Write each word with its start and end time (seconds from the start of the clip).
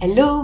Hello, 0.00 0.43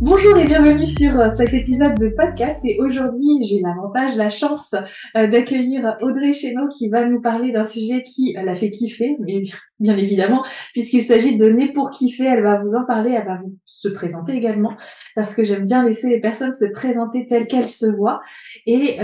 Bonjour 0.00 0.36
et 0.38 0.44
bienvenue 0.44 0.86
sur 0.86 1.18
euh, 1.18 1.30
cet 1.30 1.52
épisode 1.52 1.98
de 1.98 2.08
podcast. 2.08 2.60
Et 2.64 2.78
aujourd'hui 2.80 3.44
j'ai 3.44 3.60
l'avantage, 3.60 4.16
la 4.16 4.30
chance 4.30 4.74
euh, 5.16 5.26
d'accueillir 5.26 5.96
Audrey 6.00 6.32
Chéneau 6.32 6.68
qui 6.68 6.88
va 6.88 7.06
nous 7.06 7.20
parler 7.20 7.52
d'un 7.52 7.64
sujet 7.64 8.02
qui 8.02 8.36
euh, 8.36 8.42
l'a 8.42 8.54
fait 8.54 8.70
kiffer, 8.70 9.16
mais 9.20 9.42
bien 9.78 9.96
évidemment, 9.96 10.44
puisqu'il 10.72 11.02
s'agit 11.02 11.36
de 11.36 11.46
Né 11.46 11.72
pour 11.72 11.90
kiffer, 11.90 12.24
elle 12.24 12.42
va 12.42 12.62
vous 12.62 12.74
en 12.74 12.84
parler, 12.84 13.10
elle 13.12 13.26
va 13.26 13.36
vous 13.36 13.56
se 13.64 13.88
présenter 13.88 14.32
également, 14.32 14.76
parce 15.14 15.34
que 15.34 15.44
j'aime 15.44 15.64
bien 15.64 15.84
laisser 15.84 16.08
les 16.08 16.20
personnes 16.20 16.52
se 16.52 16.70
présenter 16.72 17.26
telles 17.26 17.46
qu'elles 17.46 17.68
se 17.68 17.86
voient. 17.86 18.20
Et 18.66 18.98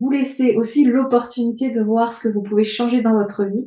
vous 0.00 0.10
laisser 0.10 0.54
aussi 0.56 0.84
l'opportunité 0.84 1.70
de 1.70 1.82
voir 1.82 2.12
ce 2.12 2.28
que 2.28 2.32
vous 2.32 2.42
pouvez 2.42 2.64
changer 2.64 3.02
dans 3.02 3.14
votre 3.14 3.44
vie 3.44 3.66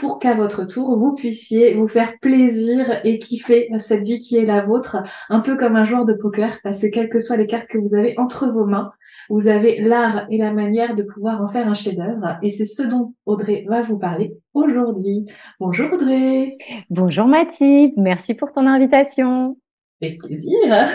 pour 0.00 0.18
qu'à 0.18 0.34
votre 0.34 0.64
tour, 0.64 0.96
vous 0.96 1.14
puissiez 1.14 1.74
vous 1.74 1.88
faire 1.88 2.14
plaisir 2.20 3.00
et 3.04 3.18
kiffer 3.18 3.70
cette 3.78 4.02
vie 4.02 4.18
qui 4.18 4.36
est 4.36 4.44
la 4.44 4.64
vôtre, 4.64 4.98
un 5.28 5.40
peu 5.40 5.56
comme 5.56 5.76
un 5.76 5.84
joueur 5.84 6.04
de 6.04 6.12
poker, 6.12 6.58
parce 6.62 6.80
que 6.80 6.86
quelles 6.86 7.08
que 7.08 7.20
soient 7.20 7.36
les 7.36 7.46
cartes 7.46 7.68
que 7.68 7.78
vous 7.78 7.94
avez 7.94 8.18
entre 8.18 8.52
vos 8.52 8.64
mains, 8.64 8.92
vous 9.28 9.48
avez 9.48 9.80
l'art 9.80 10.26
et 10.30 10.38
la 10.38 10.52
manière 10.52 10.94
de 10.94 11.02
pouvoir 11.02 11.42
en 11.42 11.48
faire 11.48 11.68
un 11.68 11.74
chef-d'œuvre. 11.74 12.38
Et 12.42 12.50
c'est 12.50 12.64
ce 12.64 12.82
dont 12.82 13.14
Audrey 13.26 13.64
va 13.68 13.82
vous 13.82 13.98
parler 13.98 14.36
aujourd'hui. 14.54 15.26
Bonjour 15.60 15.92
Audrey. 15.92 16.56
Bonjour 16.90 17.26
Mathilde, 17.26 17.94
merci 17.98 18.34
pour 18.34 18.52
ton 18.52 18.66
invitation. 18.66 19.58
Avec 20.00 20.18
plaisir. 20.18 20.58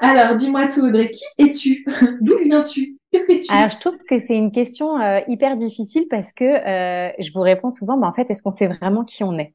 Alors, 0.00 0.36
dis-moi 0.36 0.66
tout 0.66 0.80
Audrey, 0.80 1.10
qui 1.10 1.24
es-tu? 1.38 1.84
D'où 2.20 2.38
viens-tu? 2.38 2.99
Alors, 3.48 3.70
je 3.70 3.78
trouve 3.78 3.98
que 4.08 4.18
c'est 4.18 4.36
une 4.36 4.52
question 4.52 5.00
euh, 5.00 5.20
hyper 5.26 5.56
difficile 5.56 6.06
parce 6.08 6.32
que 6.32 6.44
euh, 6.44 7.12
je 7.18 7.32
vous 7.32 7.40
réponds 7.40 7.70
souvent, 7.70 7.96
mais 7.96 8.06
en 8.06 8.12
fait, 8.12 8.30
est-ce 8.30 8.42
qu'on 8.42 8.50
sait 8.50 8.68
vraiment 8.68 9.04
qui 9.04 9.24
on 9.24 9.38
est? 9.38 9.54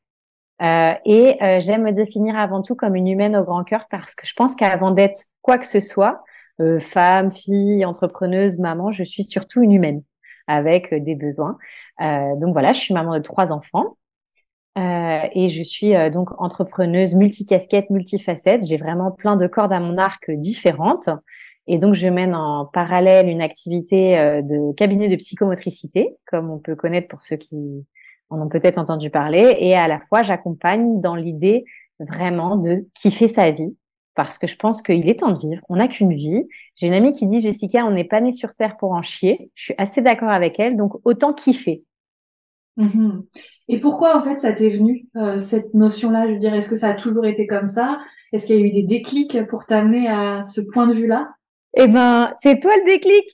Euh, 0.62 0.94
Et 1.06 1.38
euh, 1.44 1.60
j'aime 1.60 1.84
me 1.84 1.92
définir 1.92 2.38
avant 2.38 2.62
tout 2.62 2.76
comme 2.76 2.96
une 2.96 3.08
humaine 3.08 3.36
au 3.36 3.44
grand 3.44 3.64
cœur 3.64 3.88
parce 3.90 4.16
que 4.16 4.26
je 4.26 4.34
pense 4.34 4.56
qu'avant 4.56 4.92
d'être 4.92 5.24
quoi 5.42 5.58
que 5.58 5.66
ce 5.66 5.80
soit, 5.80 6.24
euh, 6.62 6.80
femme, 6.80 7.32
fille, 7.32 7.84
entrepreneuse, 7.86 8.58
maman, 8.58 8.92
je 8.92 9.04
suis 9.04 9.24
surtout 9.24 9.62
une 9.62 9.74
humaine 9.74 10.04
avec 10.48 10.94
des 10.94 11.16
besoins. 11.16 11.58
donc 12.00 12.54
voilà, 12.54 12.72
je 12.72 12.80
suis 12.80 12.94
maman 12.94 13.16
de 13.16 13.20
trois 13.24 13.52
enfants. 13.52 13.98
et 14.78 15.50
je 15.50 15.64
suis 15.64 15.94
donc 16.12 16.30
entrepreneuse 16.40 17.16
multicasquette, 17.16 17.90
multifacette. 17.90 18.64
J'ai 18.64 18.78
vraiment 18.78 19.12
plein 19.12 19.38
de 19.38 19.48
cordes 19.48 19.74
à 19.74 19.80
mon 19.80 19.98
arc 19.98 20.30
différentes. 20.30 21.10
Et 21.68 21.80
donc, 21.80 21.96
je 21.96 22.08
mène 22.08 22.36
en 22.36 22.66
parallèle 22.66 23.28
une 23.28 23.42
activité 23.42 24.20
euh, 24.20 24.42
de 24.42 24.74
cabinet 24.74 25.08
de 25.08 25.16
psychomotricité, 25.16 26.16
comme 26.28 26.50
on 26.52 26.60
peut 26.60 26.76
connaître 26.76 27.08
pour 27.08 27.22
ceux 27.22 27.38
qui 27.38 27.86
en 28.30 28.42
ont 28.42 28.50
peut-être 28.50 28.78
entendu 28.78 29.10
parler. 29.10 29.58
Et 29.60 29.76
à 29.76 29.88
la 29.88 30.00
fois, 30.00 30.24
j'accompagne 30.24 31.02
dans 31.02 31.16
l'idée 31.16 31.66
vraiment 32.00 32.56
de 32.56 32.86
kiffer 32.94 33.28
sa 33.28 33.52
vie, 33.52 33.76
parce 34.14 34.38
que 34.38 34.48
je 34.48 34.56
pense 34.58 34.82
qu'il 34.82 35.08
est 35.10 35.20
temps 35.20 35.32
de 35.32 35.40
vivre. 35.40 35.62
On 35.70 35.78
n'a 35.78 35.88
qu'une 35.88 36.14
vie. 36.14 36.48
J'ai 36.76 36.88
une 36.88 36.94
amie 36.94 37.14
qui 37.14 37.26
dit, 37.26 37.42
Jessica, 37.42 37.86
on 37.86 37.92
n'est 37.92 38.04
pas 38.04 38.22
né 38.22 38.32
sur 38.32 38.54
Terre 38.54 38.78
pour 38.78 38.92
en 38.92 39.02
chier. 39.02 39.52
Je 39.56 39.64
suis 39.64 39.76
assez 39.78 40.02
d'accord 40.02 40.30
avec 40.30 40.60
elle, 40.60 40.78
donc 40.78 40.94
autant 41.04 41.34
kiffer. 41.34 41.84
Mm-hmm. 42.78 43.24
Et 43.70 43.80
pourquoi 43.80 44.18
en 44.18 44.22
fait 44.22 44.38
ça 44.38 44.52
t'est 44.52 44.70
venu 44.70 45.08
euh, 45.16 45.40
cette 45.40 45.74
notion-là? 45.74 46.28
Je 46.28 46.34
veux 46.34 46.40
dire, 46.40 46.54
est-ce 46.54 46.70
que 46.70 46.76
ça 46.76 46.90
a 46.90 46.94
toujours 46.94 47.26
été 47.26 47.48
comme 47.48 47.68
ça? 47.68 48.00
Est-ce 48.34 48.48
qu'il 48.48 48.60
y 48.60 48.62
a 48.62 48.66
eu 48.66 48.72
des 48.72 48.84
déclics 48.84 49.46
pour 49.48 49.66
t'amener 49.66 50.08
à 50.08 50.44
ce 50.44 50.62
point 50.62 50.88
de 50.88 50.94
vue-là? 50.94 51.30
Eh 51.76 51.88
ben, 51.88 52.32
c'est 52.42 52.60
toi 52.60 52.72
le 52.76 52.86
déclic. 52.86 53.26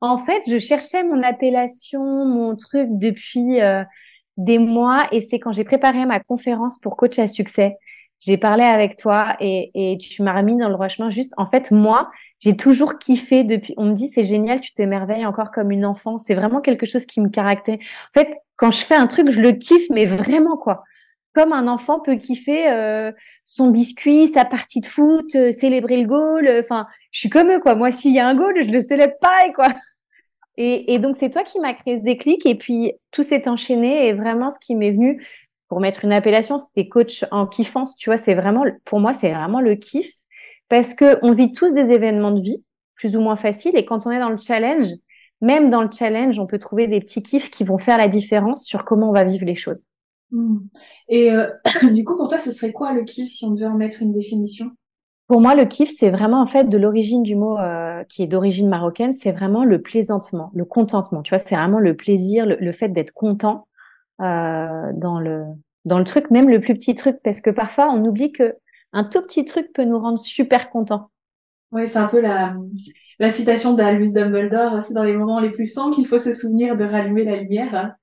en 0.00 0.18
fait, 0.18 0.42
je 0.48 0.58
cherchais 0.58 1.04
mon 1.04 1.22
appellation, 1.22 2.02
mon 2.26 2.56
truc 2.56 2.88
depuis 2.92 3.60
euh, 3.60 3.84
des 4.36 4.58
mois, 4.58 5.06
et 5.12 5.20
c'est 5.20 5.38
quand 5.38 5.52
j'ai 5.52 5.64
préparé 5.64 6.06
ma 6.06 6.20
conférence 6.20 6.78
pour 6.78 6.96
coach 6.96 7.18
à 7.18 7.26
succès. 7.26 7.76
J'ai 8.20 8.36
parlé 8.36 8.64
avec 8.64 8.96
toi 8.96 9.36
et, 9.38 9.70
et 9.74 9.96
tu 9.98 10.22
m'as 10.22 10.36
remis 10.36 10.56
dans 10.56 10.66
le 10.66 10.74
droit 10.74 10.88
chemin. 10.88 11.08
Juste, 11.08 11.32
en 11.36 11.46
fait, 11.46 11.70
moi, 11.70 12.10
j'ai 12.40 12.56
toujours 12.56 12.98
kiffé 12.98 13.44
depuis. 13.44 13.74
On 13.76 13.84
me 13.84 13.92
dit 13.92 14.08
c'est 14.08 14.24
génial, 14.24 14.60
tu 14.60 14.72
t'émerveilles 14.72 15.24
encore 15.24 15.52
comme 15.52 15.70
une 15.70 15.84
enfant. 15.84 16.18
C'est 16.18 16.34
vraiment 16.34 16.60
quelque 16.60 16.84
chose 16.84 17.06
qui 17.06 17.20
me 17.20 17.28
caractérise. 17.28 17.80
En 18.14 18.20
fait, 18.20 18.34
quand 18.56 18.72
je 18.72 18.84
fais 18.84 18.96
un 18.96 19.06
truc, 19.06 19.30
je 19.30 19.40
le 19.40 19.52
kiffe, 19.52 19.88
mais 19.90 20.04
vraiment 20.04 20.56
quoi 20.56 20.82
comme 21.34 21.52
un 21.52 21.68
enfant 21.68 22.00
peut 22.00 22.16
kiffer 22.16 22.70
euh, 22.70 23.12
son 23.44 23.70
biscuit, 23.70 24.28
sa 24.28 24.44
partie 24.44 24.80
de 24.80 24.86
foot, 24.86 25.34
euh, 25.34 25.52
célébrer 25.52 25.98
le 25.98 26.06
goal. 26.08 26.48
Euh, 26.48 26.60
enfin, 26.62 26.86
je 27.12 27.20
suis 27.20 27.28
comme 27.28 27.50
eux, 27.50 27.60
quoi. 27.60 27.74
Moi, 27.74 27.90
s'il 27.90 28.12
y 28.12 28.18
a 28.18 28.26
un 28.26 28.34
goal, 28.34 28.54
je 28.56 28.70
le 28.70 28.80
célèbre 28.80 29.14
pareil, 29.20 29.52
quoi. 29.52 29.68
Et, 30.60 30.98
donc, 30.98 31.16
c'est 31.16 31.30
toi 31.30 31.44
qui 31.44 31.60
m'as 31.60 31.72
créé 31.72 31.98
ce 31.98 32.02
déclic. 32.02 32.44
Et 32.44 32.56
puis, 32.56 32.92
tout 33.12 33.22
s'est 33.22 33.48
enchaîné. 33.48 34.08
Et 34.08 34.12
vraiment, 34.12 34.50
ce 34.50 34.58
qui 34.58 34.74
m'est 34.74 34.90
venu, 34.90 35.24
pour 35.68 35.78
mettre 35.78 36.04
une 36.04 36.12
appellation, 36.12 36.58
c'était 36.58 36.88
coach 36.88 37.24
en 37.30 37.46
kiffance. 37.46 37.94
Tu 37.94 38.10
vois, 38.10 38.18
c'est 38.18 38.34
vraiment, 38.34 38.64
pour 38.84 38.98
moi, 38.98 39.12
c'est 39.14 39.32
vraiment 39.32 39.60
le 39.60 39.76
kiff. 39.76 40.10
Parce 40.68 40.94
que 40.94 41.20
on 41.22 41.32
vit 41.32 41.52
tous 41.52 41.72
des 41.72 41.92
événements 41.92 42.32
de 42.32 42.40
vie, 42.40 42.64
plus 42.96 43.16
ou 43.16 43.20
moins 43.20 43.36
faciles. 43.36 43.76
Et 43.76 43.84
quand 43.84 44.04
on 44.04 44.10
est 44.10 44.18
dans 44.18 44.30
le 44.30 44.36
challenge, 44.36 44.88
même 45.40 45.70
dans 45.70 45.82
le 45.82 45.90
challenge, 45.96 46.40
on 46.40 46.46
peut 46.48 46.58
trouver 46.58 46.88
des 46.88 46.98
petits 46.98 47.22
kiffs 47.22 47.50
qui 47.50 47.62
vont 47.62 47.78
faire 47.78 47.96
la 47.96 48.08
différence 48.08 48.64
sur 48.64 48.84
comment 48.84 49.10
on 49.10 49.12
va 49.12 49.22
vivre 49.22 49.44
les 49.44 49.54
choses. 49.54 49.84
Hmm. 50.30 50.58
Et 51.08 51.32
euh, 51.32 51.48
du 51.92 52.04
coup, 52.04 52.16
pour 52.16 52.28
toi, 52.28 52.38
ce 52.38 52.52
serait 52.52 52.72
quoi 52.72 52.92
le 52.92 53.04
kiff 53.04 53.30
si 53.30 53.44
on 53.44 53.52
devait 53.52 53.66
en 53.66 53.76
mettre 53.76 54.02
une 54.02 54.12
définition? 54.12 54.70
Pour 55.26 55.42
moi, 55.42 55.54
le 55.54 55.66
kiff, 55.66 55.90
c'est 55.94 56.10
vraiment 56.10 56.40
en 56.40 56.46
fait 56.46 56.64
de 56.64 56.78
l'origine 56.78 57.22
du 57.22 57.36
mot 57.36 57.58
euh, 57.58 58.02
qui 58.04 58.22
est 58.22 58.26
d'origine 58.26 58.68
marocaine, 58.68 59.12
c'est 59.12 59.32
vraiment 59.32 59.62
le 59.62 59.82
plaisantement, 59.82 60.50
le 60.54 60.64
contentement. 60.64 61.22
Tu 61.22 61.30
vois, 61.30 61.38
c'est 61.38 61.54
vraiment 61.54 61.80
le 61.80 61.94
plaisir, 61.94 62.46
le, 62.46 62.72
fait 62.72 62.88
d'être 62.88 63.12
content 63.12 63.66
euh, 64.22 64.90
dans 64.94 65.20
le 65.20 65.44
dans 65.84 65.98
le 65.98 66.04
truc, 66.04 66.30
même 66.30 66.48
le 66.48 66.60
plus 66.60 66.74
petit 66.74 66.94
truc, 66.94 67.18
parce 67.22 67.40
que 67.40 67.50
parfois 67.50 67.90
on 67.90 68.04
oublie 68.04 68.32
que 68.32 68.56
un 68.92 69.04
tout 69.04 69.20
petit 69.20 69.44
truc 69.44 69.72
peut 69.74 69.84
nous 69.84 69.98
rendre 69.98 70.18
super 70.18 70.70
contents. 70.70 71.10
Oui, 71.72 71.86
c'est 71.86 71.98
un 71.98 72.08
peu 72.08 72.20
la, 72.20 72.56
la 73.18 73.28
citation 73.28 73.74
d'Albus 73.74 74.14
Dumbledore, 74.14 74.82
c'est 74.82 74.94
dans 74.94 75.04
les 75.04 75.14
moments 75.14 75.40
les 75.40 75.50
plus 75.50 75.66
sombres 75.66 75.94
qu'il 75.94 76.06
faut 76.06 76.18
se 76.18 76.34
souvenir 76.34 76.76
de 76.76 76.84
rallumer 76.84 77.24
la 77.24 77.36
lumière. 77.36 77.96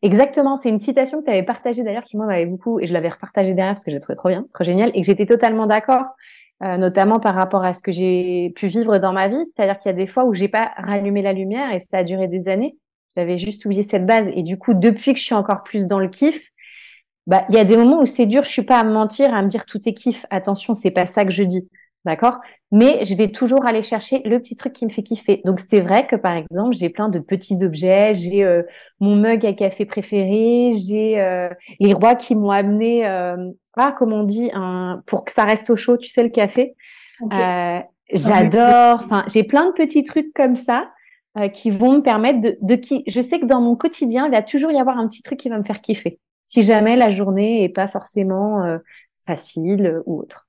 Exactement, 0.00 0.56
c'est 0.56 0.70
une 0.70 0.78
citation 0.78 1.20
que 1.20 1.26
tu 1.26 1.30
avais 1.30 1.42
partagée 1.42 1.84
d'ailleurs 1.84 2.04
qui 2.04 2.16
moi 2.16 2.26
m'avait 2.26 2.46
beaucoup 2.46 2.80
et 2.80 2.86
je 2.86 2.92
l'avais 2.94 3.10
repartagée 3.10 3.52
derrière 3.52 3.74
parce 3.74 3.84
que 3.84 3.90
j'ai 3.90 4.00
trouvé 4.00 4.16
trop 4.16 4.28
bien, 4.30 4.46
trop 4.52 4.64
génial 4.64 4.90
et 4.94 5.00
que 5.00 5.06
j'étais 5.06 5.26
totalement 5.26 5.66
d'accord, 5.66 6.06
euh, 6.62 6.76
notamment 6.78 7.20
par 7.20 7.34
rapport 7.34 7.64
à 7.64 7.74
ce 7.74 7.82
que 7.82 7.92
j'ai 7.92 8.50
pu 8.56 8.68
vivre 8.68 8.98
dans 8.98 9.12
ma 9.12 9.28
vie, 9.28 9.44
c'est-à-dire 9.54 9.78
qu'il 9.78 9.90
y 9.90 9.94
a 9.94 9.96
des 9.96 10.06
fois 10.06 10.24
où 10.24 10.32
j'ai 10.34 10.48
pas 10.48 10.72
rallumé 10.78 11.20
la 11.20 11.32
lumière 11.34 11.72
et 11.72 11.78
ça 11.80 11.98
a 11.98 12.04
duré 12.04 12.26
des 12.28 12.48
années. 12.48 12.76
J'avais 13.16 13.36
juste 13.36 13.64
oublié 13.66 13.82
cette 13.82 14.06
base 14.06 14.28
et 14.34 14.42
du 14.42 14.56
coup 14.58 14.72
depuis 14.72 15.12
que 15.12 15.18
je 15.18 15.24
suis 15.24 15.34
encore 15.34 15.62
plus 15.62 15.86
dans 15.86 15.98
le 15.98 16.08
kiff, 16.08 16.48
bah 17.26 17.44
il 17.50 17.54
y 17.56 17.58
a 17.58 17.64
des 17.64 17.76
moments 17.76 18.00
où 18.02 18.06
c'est 18.06 18.26
dur, 18.26 18.42
je 18.44 18.50
suis 18.50 18.62
pas 18.62 18.80
à 18.80 18.84
me 18.84 18.92
mentir, 18.92 19.34
à 19.34 19.42
me 19.42 19.48
dire 19.48 19.66
tout 19.66 19.80
est 19.86 19.94
kiff. 19.94 20.26
Attention, 20.30 20.74
c'est 20.74 20.90
pas 20.90 21.06
ça 21.06 21.24
que 21.24 21.32
je 21.32 21.44
dis. 21.44 21.68
D'accord? 22.04 22.38
Mais 22.72 23.04
je 23.04 23.14
vais 23.14 23.28
toujours 23.28 23.64
aller 23.64 23.82
chercher 23.82 24.22
le 24.24 24.40
petit 24.40 24.56
truc 24.56 24.72
qui 24.72 24.84
me 24.84 24.90
fait 24.90 25.04
kiffer. 25.04 25.40
Donc 25.44 25.60
c'est 25.60 25.80
vrai 25.80 26.06
que 26.06 26.16
par 26.16 26.32
exemple, 26.32 26.74
j'ai 26.74 26.88
plein 26.88 27.08
de 27.08 27.20
petits 27.20 27.62
objets, 27.62 28.14
j'ai 28.14 28.42
euh, 28.44 28.62
mon 28.98 29.14
mug 29.14 29.46
à 29.46 29.52
café 29.52 29.84
préféré, 29.84 30.72
j'ai 30.72 31.20
euh, 31.20 31.48
les 31.78 31.92
rois 31.92 32.16
qui 32.16 32.34
m'ont 32.34 32.50
amené 32.50 33.06
euh, 33.06 33.36
ah 33.76 33.92
comme 33.92 34.12
on 34.12 34.24
dit 34.24 34.50
un 34.52 35.02
pour 35.06 35.24
que 35.24 35.32
ça 35.32 35.44
reste 35.44 35.70
au 35.70 35.76
chaud, 35.76 35.96
tu 35.96 36.08
sais 36.08 36.22
le 36.22 36.28
café. 36.28 36.74
Euh, 37.32 37.78
j'adore, 38.12 39.00
enfin, 39.04 39.24
j'ai 39.32 39.44
plein 39.44 39.66
de 39.66 39.72
petits 39.72 40.02
trucs 40.02 40.32
comme 40.34 40.56
ça 40.56 40.90
euh, 41.38 41.48
qui 41.48 41.70
vont 41.70 41.92
me 41.92 42.02
permettre 42.02 42.40
de, 42.40 42.58
de 42.60 42.74
qui. 42.74 43.04
Je 43.06 43.20
sais 43.20 43.38
que 43.38 43.46
dans 43.46 43.60
mon 43.60 43.76
quotidien, 43.76 44.26
il 44.26 44.32
va 44.32 44.42
toujours 44.42 44.72
y 44.72 44.78
avoir 44.78 44.98
un 44.98 45.06
petit 45.06 45.22
truc 45.22 45.38
qui 45.38 45.48
va 45.48 45.56
me 45.58 45.62
faire 45.62 45.80
kiffer. 45.80 46.18
Si 46.42 46.64
jamais 46.64 46.96
la 46.96 47.12
journée 47.12 47.62
est 47.62 47.68
pas 47.68 47.86
forcément 47.86 48.64
euh, 48.64 48.78
facile 49.24 50.00
ou 50.06 50.18
autre. 50.20 50.48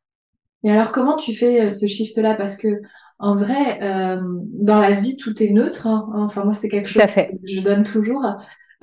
Et 0.64 0.72
alors, 0.72 0.92
comment 0.92 1.16
tu 1.18 1.36
fais 1.36 1.70
ce 1.70 1.88
shift-là? 1.88 2.36
Parce 2.36 2.58
que 2.58 2.82
en 3.20 3.36
vrai, 3.36 3.80
dans 3.80 4.80
la 4.80 4.92
vie, 4.92 5.18
tout 5.18 5.42
est 5.42 5.50
neutre. 5.50 5.88
Hein. 5.88 6.10
Enfin, 6.16 6.44
moi, 6.44 6.54
c'est 6.54 6.70
quelque 6.70 6.90
chose 6.90 7.04
que 7.04 7.22
je 7.46 7.60
donne 7.62 7.84
toujours. 7.84 8.26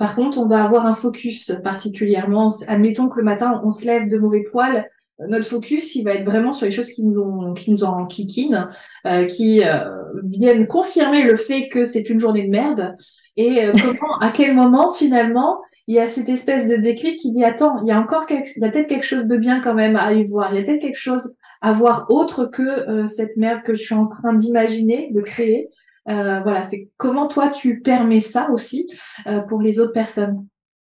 Par 0.01 0.15
contre, 0.15 0.39
on 0.39 0.47
va 0.47 0.63
avoir 0.63 0.87
un 0.87 0.95
focus 0.95 1.51
particulièrement. 1.63 2.47
Admettons 2.67 3.07
que 3.07 3.19
le 3.19 3.23
matin, 3.23 3.61
on 3.63 3.69
se 3.69 3.85
lève 3.85 4.09
de 4.09 4.17
mauvais 4.17 4.43
poils. 4.51 4.89
Notre 5.27 5.45
focus, 5.45 5.93
il 5.93 6.03
va 6.03 6.15
être 6.15 6.25
vraiment 6.25 6.53
sur 6.53 6.65
les 6.65 6.71
choses 6.71 6.91
qui 6.91 7.05
nous, 7.05 7.21
ont, 7.21 7.53
qui 7.53 7.69
nous 7.69 7.83
en 7.83 8.07
kikinent, 8.07 8.67
euh, 9.05 9.25
qui 9.25 9.63
euh, 9.63 9.83
viennent 10.23 10.65
confirmer 10.65 11.21
le 11.21 11.35
fait 11.35 11.69
que 11.69 11.85
c'est 11.85 12.09
une 12.09 12.19
journée 12.19 12.45
de 12.45 12.49
merde. 12.49 12.95
Et 13.37 13.63
euh, 13.63 13.73
comment, 13.83 14.17
à 14.19 14.31
quel 14.31 14.55
moment, 14.55 14.91
finalement, 14.91 15.61
il 15.85 15.95
y 15.95 15.99
a 15.99 16.07
cette 16.07 16.29
espèce 16.29 16.67
de 16.67 16.77
déclic 16.77 17.19
qui 17.19 17.31
dit 17.31 17.43
attends, 17.43 17.79
il 17.83 17.87
y 17.87 17.91
a 17.91 17.99
encore 17.99 18.25
quelque, 18.25 18.49
il 18.55 18.63
y 18.63 18.65
a 18.65 18.69
peut-être 18.69 18.87
quelque 18.87 19.05
chose 19.05 19.25
de 19.25 19.37
bien 19.37 19.61
quand 19.61 19.75
même 19.75 19.95
à 19.95 20.13
y 20.13 20.25
voir. 20.25 20.51
Il 20.51 20.59
y 20.59 20.63
a 20.63 20.65
peut-être 20.65 20.81
quelque 20.81 20.97
chose 20.97 21.35
à 21.61 21.73
voir 21.73 22.07
autre 22.09 22.45
que 22.45 23.05
cette 23.07 23.37
merde 23.37 23.61
que 23.63 23.75
je 23.75 23.83
suis 23.83 23.95
en 23.95 24.07
train 24.07 24.33
d'imaginer, 24.33 25.11
de 25.13 25.21
créer. 25.21 25.69
Euh, 26.09 26.39
voilà, 26.41 26.63
c'est 26.63 26.89
comment 26.97 27.27
toi 27.27 27.49
tu 27.49 27.81
permets 27.81 28.19
ça 28.19 28.49
aussi 28.51 28.87
euh, 29.27 29.41
pour 29.41 29.61
les 29.61 29.79
autres 29.79 29.93
personnes? 29.93 30.47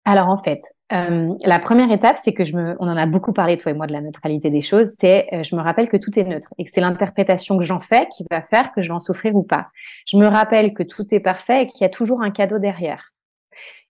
Alors 0.05 0.27
en 0.27 0.37
fait, 0.37 0.59
euh, 0.91 1.33
la 1.45 1.59
première 1.59 1.91
étape, 1.91 2.17
c'est 2.21 2.33
que 2.33 2.43
je 2.43 2.55
me, 2.55 2.75
on 2.79 2.87
en 2.89 2.97
a 2.97 3.05
beaucoup 3.05 3.31
parlé 3.31 3.57
toi 3.57 3.71
et 3.71 3.75
moi 3.75 3.87
de 3.87 3.93
la 3.93 4.01
neutralité 4.01 4.49
des 4.49 4.61
choses. 4.61 4.95
C'est, 4.99 5.27
je 5.31 5.55
me 5.55 5.61
rappelle 5.61 5.87
que 5.87 5.95
tout 5.95 6.17
est 6.19 6.25
neutre 6.25 6.53
et 6.57 6.65
que 6.65 6.71
c'est 6.71 6.81
l'interprétation 6.81 7.57
que 7.57 7.63
j'en 7.63 7.79
fais 7.79 8.07
qui 8.15 8.25
va 8.29 8.41
faire 8.41 8.73
que 8.73 8.81
je 8.81 8.89
vais 8.89 8.93
en 8.93 8.99
souffrir 8.99 9.33
ou 9.35 9.43
pas. 9.43 9.69
Je 10.05 10.17
me 10.17 10.27
rappelle 10.27 10.73
que 10.73 10.83
tout 10.83 11.05
est 11.13 11.21
parfait 11.21 11.63
et 11.63 11.67
qu'il 11.67 11.81
y 11.81 11.85
a 11.85 11.89
toujours 11.89 12.21
un 12.21 12.31
cadeau 12.31 12.59
derrière. 12.59 13.13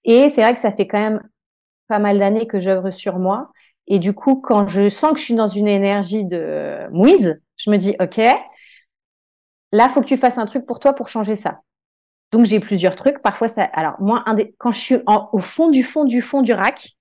Et 0.03 0.29
c'est 0.29 0.41
vrai 0.41 0.53
que 0.53 0.59
ça 0.59 0.71
fait 0.71 0.87
quand 0.87 0.99
même 0.99 1.21
pas 1.87 1.99
mal 1.99 2.19
d'années 2.19 2.45
que 2.45 2.59
j'œuvre 2.59 2.91
sur 2.91 3.17
moi. 3.17 3.51
Et 3.87 3.99
du 3.99 4.13
coup, 4.13 4.35
quand 4.35 4.67
je 4.67 4.89
sens 4.89 5.13
que 5.13 5.19
je 5.19 5.25
suis 5.25 5.35
dans 5.35 5.47
une 5.47 5.67
énergie 5.67 6.25
de 6.25 6.87
mouise, 6.91 7.39
je 7.57 7.69
me 7.69 7.77
dis, 7.77 7.95
OK, 7.99 8.19
Là, 9.73 9.89
faut 9.89 10.01
que 10.01 10.05
tu 10.05 10.17
fasses 10.17 10.37
un 10.37 10.45
truc 10.45 10.67
pour 10.67 10.79
toi 10.79 10.93
pour 10.93 11.09
changer 11.09 11.33
ça. 11.33 11.61
Donc 12.31 12.45
j'ai 12.45 12.59
plusieurs 12.59 12.95
trucs. 12.95 13.21
Parfois, 13.21 13.47
ça. 13.47 13.63
Alors 13.63 13.95
moi, 13.99 14.21
un 14.27 14.35
des... 14.35 14.55
quand 14.59 14.71
je 14.71 14.79
suis 14.79 14.95
au 15.07 15.39
fond 15.39 15.69
du 15.69 15.83
fond 15.83 16.05
du 16.05 16.21
fond 16.21 16.43
du 16.43 16.53
rack, 16.53 16.91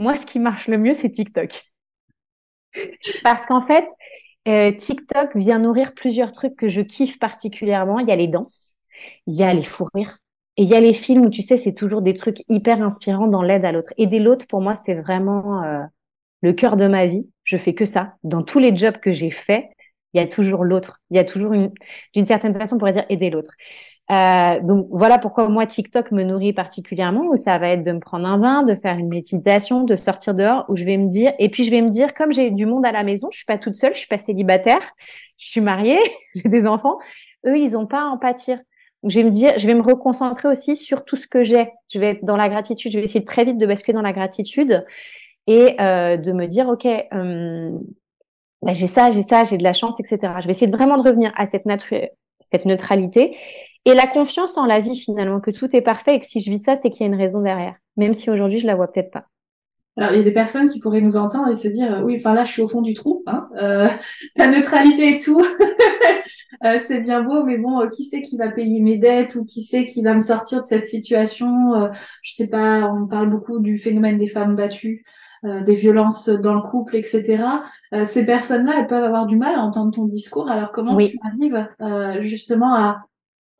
moi, 0.00 0.16
ce 0.16 0.26
qui 0.26 0.40
marche 0.40 0.66
le 0.66 0.78
mieux, 0.78 0.94
c'est 0.94 1.10
TikTok. 1.10 1.62
Parce 3.22 3.46
qu'en 3.46 3.62
fait, 3.62 3.86
euh, 4.48 4.72
TikTok 4.72 5.36
vient 5.36 5.60
nourrir 5.60 5.94
plusieurs 5.94 6.32
trucs 6.32 6.56
que 6.56 6.68
je 6.68 6.80
kiffe 6.80 7.20
particulièrement. 7.20 8.00
Il 8.00 8.08
y 8.08 8.12
a 8.12 8.16
les 8.16 8.28
danses, 8.28 8.74
il 9.28 9.34
y 9.34 9.44
a 9.44 9.54
les 9.54 9.62
fous 9.62 9.86
rires, 9.94 10.18
et 10.56 10.62
il 10.62 10.68
y 10.68 10.74
a 10.74 10.80
les 10.80 10.92
films 10.92 11.26
où 11.26 11.30
tu 11.30 11.42
sais, 11.42 11.56
c'est 11.56 11.74
toujours 11.74 12.02
des 12.02 12.14
trucs 12.14 12.42
hyper 12.48 12.82
inspirants 12.82 13.28
dans 13.28 13.42
l'aide 13.42 13.64
à 13.64 13.70
l'autre. 13.70 13.94
Aider 13.96 14.18
l'autre, 14.18 14.46
pour 14.48 14.60
moi, 14.60 14.74
c'est 14.74 14.94
vraiment 14.94 15.62
euh, 15.62 15.84
le 16.40 16.52
cœur 16.52 16.76
de 16.76 16.86
ma 16.86 17.06
vie. 17.06 17.28
Je 17.44 17.56
fais 17.56 17.74
que 17.74 17.84
ça. 17.84 18.14
Dans 18.24 18.42
tous 18.42 18.58
les 18.58 18.74
jobs 18.74 18.98
que 18.98 19.12
j'ai 19.12 19.30
faits, 19.30 19.64
il 20.14 20.20
y 20.20 20.22
a 20.22 20.26
toujours 20.26 20.64
l'autre. 20.64 21.00
Il 21.10 21.16
y 21.16 21.20
a 21.20 21.24
toujours 21.24 21.52
une, 21.52 21.70
d'une 22.14 22.26
certaine 22.26 22.56
façon, 22.58 22.76
on 22.76 22.78
pourrait 22.78 22.92
dire 22.92 23.06
aider 23.08 23.30
l'autre. 23.30 23.50
Euh, 24.10 24.60
donc 24.62 24.86
voilà 24.90 25.18
pourquoi 25.18 25.48
moi 25.50 25.66
TikTok 25.66 26.12
me 26.12 26.22
nourrit 26.22 26.54
particulièrement 26.54 27.26
où 27.26 27.36
ça 27.36 27.58
va 27.58 27.68
être 27.68 27.82
de 27.82 27.92
me 27.92 28.00
prendre 28.00 28.26
un 28.26 28.38
bain, 28.38 28.62
de 28.62 28.74
faire 28.74 28.96
une 28.96 29.08
méditation, 29.08 29.84
de 29.84 29.96
sortir 29.96 30.32
dehors 30.32 30.64
où 30.70 30.76
je 30.76 30.84
vais 30.84 30.96
me 30.96 31.08
dire 31.08 31.34
et 31.38 31.50
puis 31.50 31.62
je 31.64 31.70
vais 31.70 31.82
me 31.82 31.90
dire 31.90 32.14
comme 32.14 32.32
j'ai 32.32 32.50
du 32.50 32.64
monde 32.64 32.86
à 32.86 32.92
la 32.92 33.04
maison, 33.04 33.28
je 33.30 33.36
suis 33.36 33.44
pas 33.44 33.58
toute 33.58 33.74
seule, 33.74 33.92
je 33.92 33.98
suis 33.98 34.08
pas 34.08 34.16
célibataire, 34.16 34.80
je 35.36 35.48
suis 35.48 35.60
mariée, 35.60 35.98
j'ai 36.34 36.48
des 36.48 36.66
enfants, 36.66 36.96
eux 37.46 37.58
ils 37.58 37.76
ont 37.76 37.86
pas 37.86 38.00
à 38.00 38.04
en 38.06 38.16
pâtir. 38.16 38.58
Donc 39.02 39.12
je 39.12 39.20
vais 39.20 39.24
me 39.24 39.30
dire, 39.30 39.52
je 39.58 39.66
vais 39.66 39.74
me 39.74 39.82
reconcentrer 39.82 40.48
aussi 40.48 40.74
sur 40.74 41.04
tout 41.04 41.16
ce 41.16 41.28
que 41.28 41.44
j'ai. 41.44 41.68
Je 41.92 42.00
vais 42.00 42.12
être 42.12 42.24
dans 42.24 42.36
la 42.36 42.48
gratitude, 42.48 42.90
je 42.90 42.98
vais 42.98 43.04
essayer 43.04 43.24
très 43.24 43.44
vite 43.44 43.58
de 43.58 43.66
basculer 43.66 43.94
dans 43.94 44.02
la 44.02 44.14
gratitude 44.14 44.86
et 45.48 45.80
euh, 45.80 46.18
de 46.18 46.30
me 46.32 46.46
dire 46.46 46.68
ok, 46.68 46.86
euh, 46.86 47.70
bah, 48.62 48.74
j'ai 48.74 48.86
ça, 48.86 49.10
j'ai 49.10 49.22
ça, 49.22 49.44
j'ai 49.44 49.56
de 49.56 49.64
la 49.64 49.72
chance, 49.72 49.98
etc. 49.98 50.34
Je 50.40 50.44
vais 50.44 50.50
essayer 50.50 50.70
de 50.70 50.76
vraiment 50.76 50.98
de 50.98 51.08
revenir 51.08 51.32
à 51.36 51.46
cette, 51.46 51.64
cette 52.38 52.64
neutralité 52.66 53.36
et 53.86 53.94
la 53.94 54.06
confiance 54.06 54.58
en 54.58 54.66
la 54.66 54.80
vie 54.80 54.96
finalement, 54.96 55.40
que 55.40 55.50
tout 55.50 55.74
est 55.74 55.80
parfait 55.80 56.16
et 56.16 56.20
que 56.20 56.26
si 56.26 56.40
je 56.40 56.50
vis 56.50 56.62
ça, 56.62 56.76
c'est 56.76 56.90
qu'il 56.90 57.00
y 57.00 57.04
a 57.04 57.12
une 57.12 57.18
raison 57.18 57.40
derrière, 57.40 57.74
même 57.96 58.12
si 58.12 58.30
aujourd'hui 58.30 58.58
je 58.58 58.66
la 58.66 58.76
vois 58.76 58.92
peut-être 58.92 59.10
pas. 59.10 59.24
Alors, 59.96 60.12
il 60.12 60.18
y 60.18 60.20
a 60.20 60.24
des 60.24 60.32
personnes 60.32 60.70
qui 60.70 60.78
pourraient 60.78 61.00
nous 61.00 61.16
entendre 61.16 61.50
et 61.50 61.56
se 61.56 61.66
dire, 61.66 62.02
oui, 62.04 62.16
enfin 62.18 62.32
là, 62.32 62.44
je 62.44 62.52
suis 62.52 62.62
au 62.62 62.68
fond 62.68 62.82
du 62.82 62.94
trou, 62.94 63.24
hein, 63.26 63.48
euh, 63.56 63.88
ta 64.36 64.46
neutralité 64.48 65.16
et 65.16 65.18
tout, 65.18 65.42
c'est 66.78 67.00
bien 67.00 67.22
beau, 67.22 67.42
mais 67.42 67.56
bon, 67.56 67.88
qui 67.88 68.04
c'est 68.04 68.20
qui 68.20 68.36
va 68.36 68.50
payer 68.50 68.80
mes 68.80 68.98
dettes 68.98 69.34
ou 69.34 69.44
qui 69.44 69.62
c'est 69.62 69.86
qui 69.86 70.02
va 70.02 70.14
me 70.14 70.20
sortir 70.20 70.60
de 70.60 70.66
cette 70.66 70.86
situation 70.86 71.90
Je 72.22 72.34
sais 72.34 72.48
pas, 72.48 72.82
on 72.92 73.06
parle 73.06 73.30
beaucoup 73.30 73.58
du 73.60 73.78
phénomène 73.78 74.18
des 74.18 74.28
femmes 74.28 74.54
battues. 74.54 75.02
Euh, 75.44 75.62
des 75.62 75.74
violences 75.74 76.28
dans 76.28 76.54
le 76.54 76.60
couple, 76.60 76.96
etc. 76.96 77.44
Euh, 77.92 78.04
ces 78.04 78.26
personnes-là, 78.26 78.80
elles 78.80 78.88
peuvent 78.88 79.04
avoir 79.04 79.24
du 79.24 79.36
mal 79.36 79.54
à 79.54 79.60
entendre 79.60 79.94
ton 79.94 80.04
discours. 80.04 80.50
Alors 80.50 80.72
comment 80.72 80.96
tu 80.96 81.16
arrives 81.22 81.68
euh, 81.80 82.22
justement 82.22 82.74
à 82.74 83.04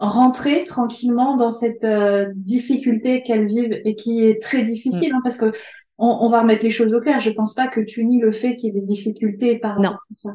rentrer 0.00 0.64
tranquillement 0.64 1.36
dans 1.36 1.52
cette 1.52 1.86
difficulté 2.34 3.22
qu'elles 3.22 3.46
vivent 3.46 3.80
et 3.84 3.94
qui 3.94 4.24
est 4.24 4.42
très 4.42 4.62
difficile, 4.62 5.12
mm. 5.12 5.16
hein, 5.16 5.20
parce 5.22 5.36
que 5.36 5.52
on, 5.98 6.28
va 6.28 6.42
remettre 6.42 6.64
les 6.64 6.70
choses 6.70 6.94
au 6.94 7.00
clair. 7.00 7.20
Je 7.20 7.30
pense 7.30 7.54
pas 7.54 7.68
que 7.68 7.80
tu 7.80 8.04
nies 8.04 8.20
le 8.20 8.30
fait 8.32 8.54
qu'il 8.54 8.72
y 8.72 8.76
ait 8.76 8.80
des 8.80 8.86
difficultés 8.86 9.58
par 9.58 9.80
à 9.80 9.98
ça. 10.10 10.30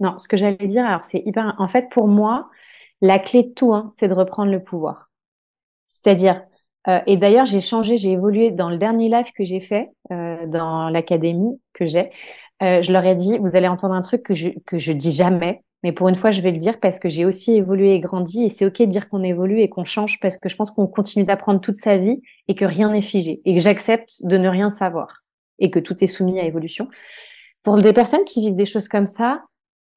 Non, 0.00 0.16
ce 0.18 0.28
que 0.28 0.36
j'allais 0.36 0.66
dire, 0.66 0.84
alors 0.84 1.04
c'est 1.04 1.22
hyper. 1.24 1.54
En 1.58 1.68
fait, 1.68 1.88
pour 1.90 2.08
moi, 2.08 2.50
la 3.00 3.18
clé 3.18 3.42
de 3.44 3.50
tout, 3.50 3.74
hein, 3.74 3.88
c'est 3.90 4.08
de 4.08 4.14
reprendre 4.14 4.50
le 4.50 4.62
pouvoir. 4.62 5.10
C'est-à-dire, 5.86 6.42
euh, 6.88 7.00
et 7.06 7.16
d'ailleurs, 7.16 7.46
j'ai 7.46 7.60
changé, 7.60 7.96
j'ai 7.96 8.12
évolué 8.12 8.50
dans 8.50 8.68
le 8.68 8.76
dernier 8.76 9.08
live 9.08 9.32
que 9.32 9.44
j'ai 9.44 9.60
fait 9.60 9.90
euh, 10.10 10.46
dans 10.46 10.88
l'académie 10.90 11.60
que 11.72 11.86
j'ai. 11.86 12.10
Euh, 12.62 12.82
je 12.82 12.92
leur 12.92 13.04
ai 13.04 13.14
dit, 13.14 13.38
vous 13.38 13.56
allez 13.56 13.68
entendre 13.68 13.94
un 13.94 14.02
truc 14.02 14.22
que 14.22 14.34
je 14.34 14.50
que 14.66 14.78
je 14.78 14.92
dis 14.92 15.12
jamais, 15.12 15.62
mais 15.82 15.92
pour 15.92 16.08
une 16.08 16.14
fois, 16.14 16.30
je 16.30 16.40
vais 16.40 16.50
le 16.50 16.58
dire 16.58 16.80
parce 16.80 16.98
que 16.98 17.08
j'ai 17.08 17.24
aussi 17.24 17.52
évolué 17.52 17.92
et 17.94 18.00
grandi, 18.00 18.44
et 18.44 18.48
c'est 18.48 18.64
ok 18.64 18.78
de 18.80 18.86
dire 18.86 19.08
qu'on 19.08 19.22
évolue 19.22 19.60
et 19.60 19.68
qu'on 19.68 19.84
change 19.84 20.18
parce 20.20 20.38
que 20.38 20.48
je 20.48 20.56
pense 20.56 20.70
qu'on 20.70 20.86
continue 20.86 21.24
d'apprendre 21.24 21.60
toute 21.60 21.74
sa 21.74 21.98
vie 21.98 22.22
et 22.48 22.54
que 22.54 22.64
rien 22.64 22.90
n'est 22.90 23.02
figé 23.02 23.42
et 23.44 23.54
que 23.54 23.60
j'accepte 23.60 24.14
de 24.22 24.38
ne 24.38 24.48
rien 24.48 24.70
savoir 24.70 25.24
et 25.58 25.70
que 25.70 25.78
tout 25.78 26.02
est 26.02 26.06
soumis 26.06 26.40
à 26.40 26.44
évolution. 26.44 26.88
Pour 27.62 27.76
des 27.78 27.92
personnes 27.92 28.24
qui 28.24 28.40
vivent 28.40 28.56
des 28.56 28.66
choses 28.66 28.88
comme 28.88 29.06
ça, 29.06 29.42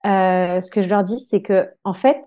euh, 0.06 0.62
ce 0.62 0.70
que 0.72 0.82
je 0.82 0.90
leur 0.90 1.04
dis, 1.04 1.20
c'est 1.20 1.42
que 1.42 1.70
en 1.84 1.94
fait, 1.94 2.22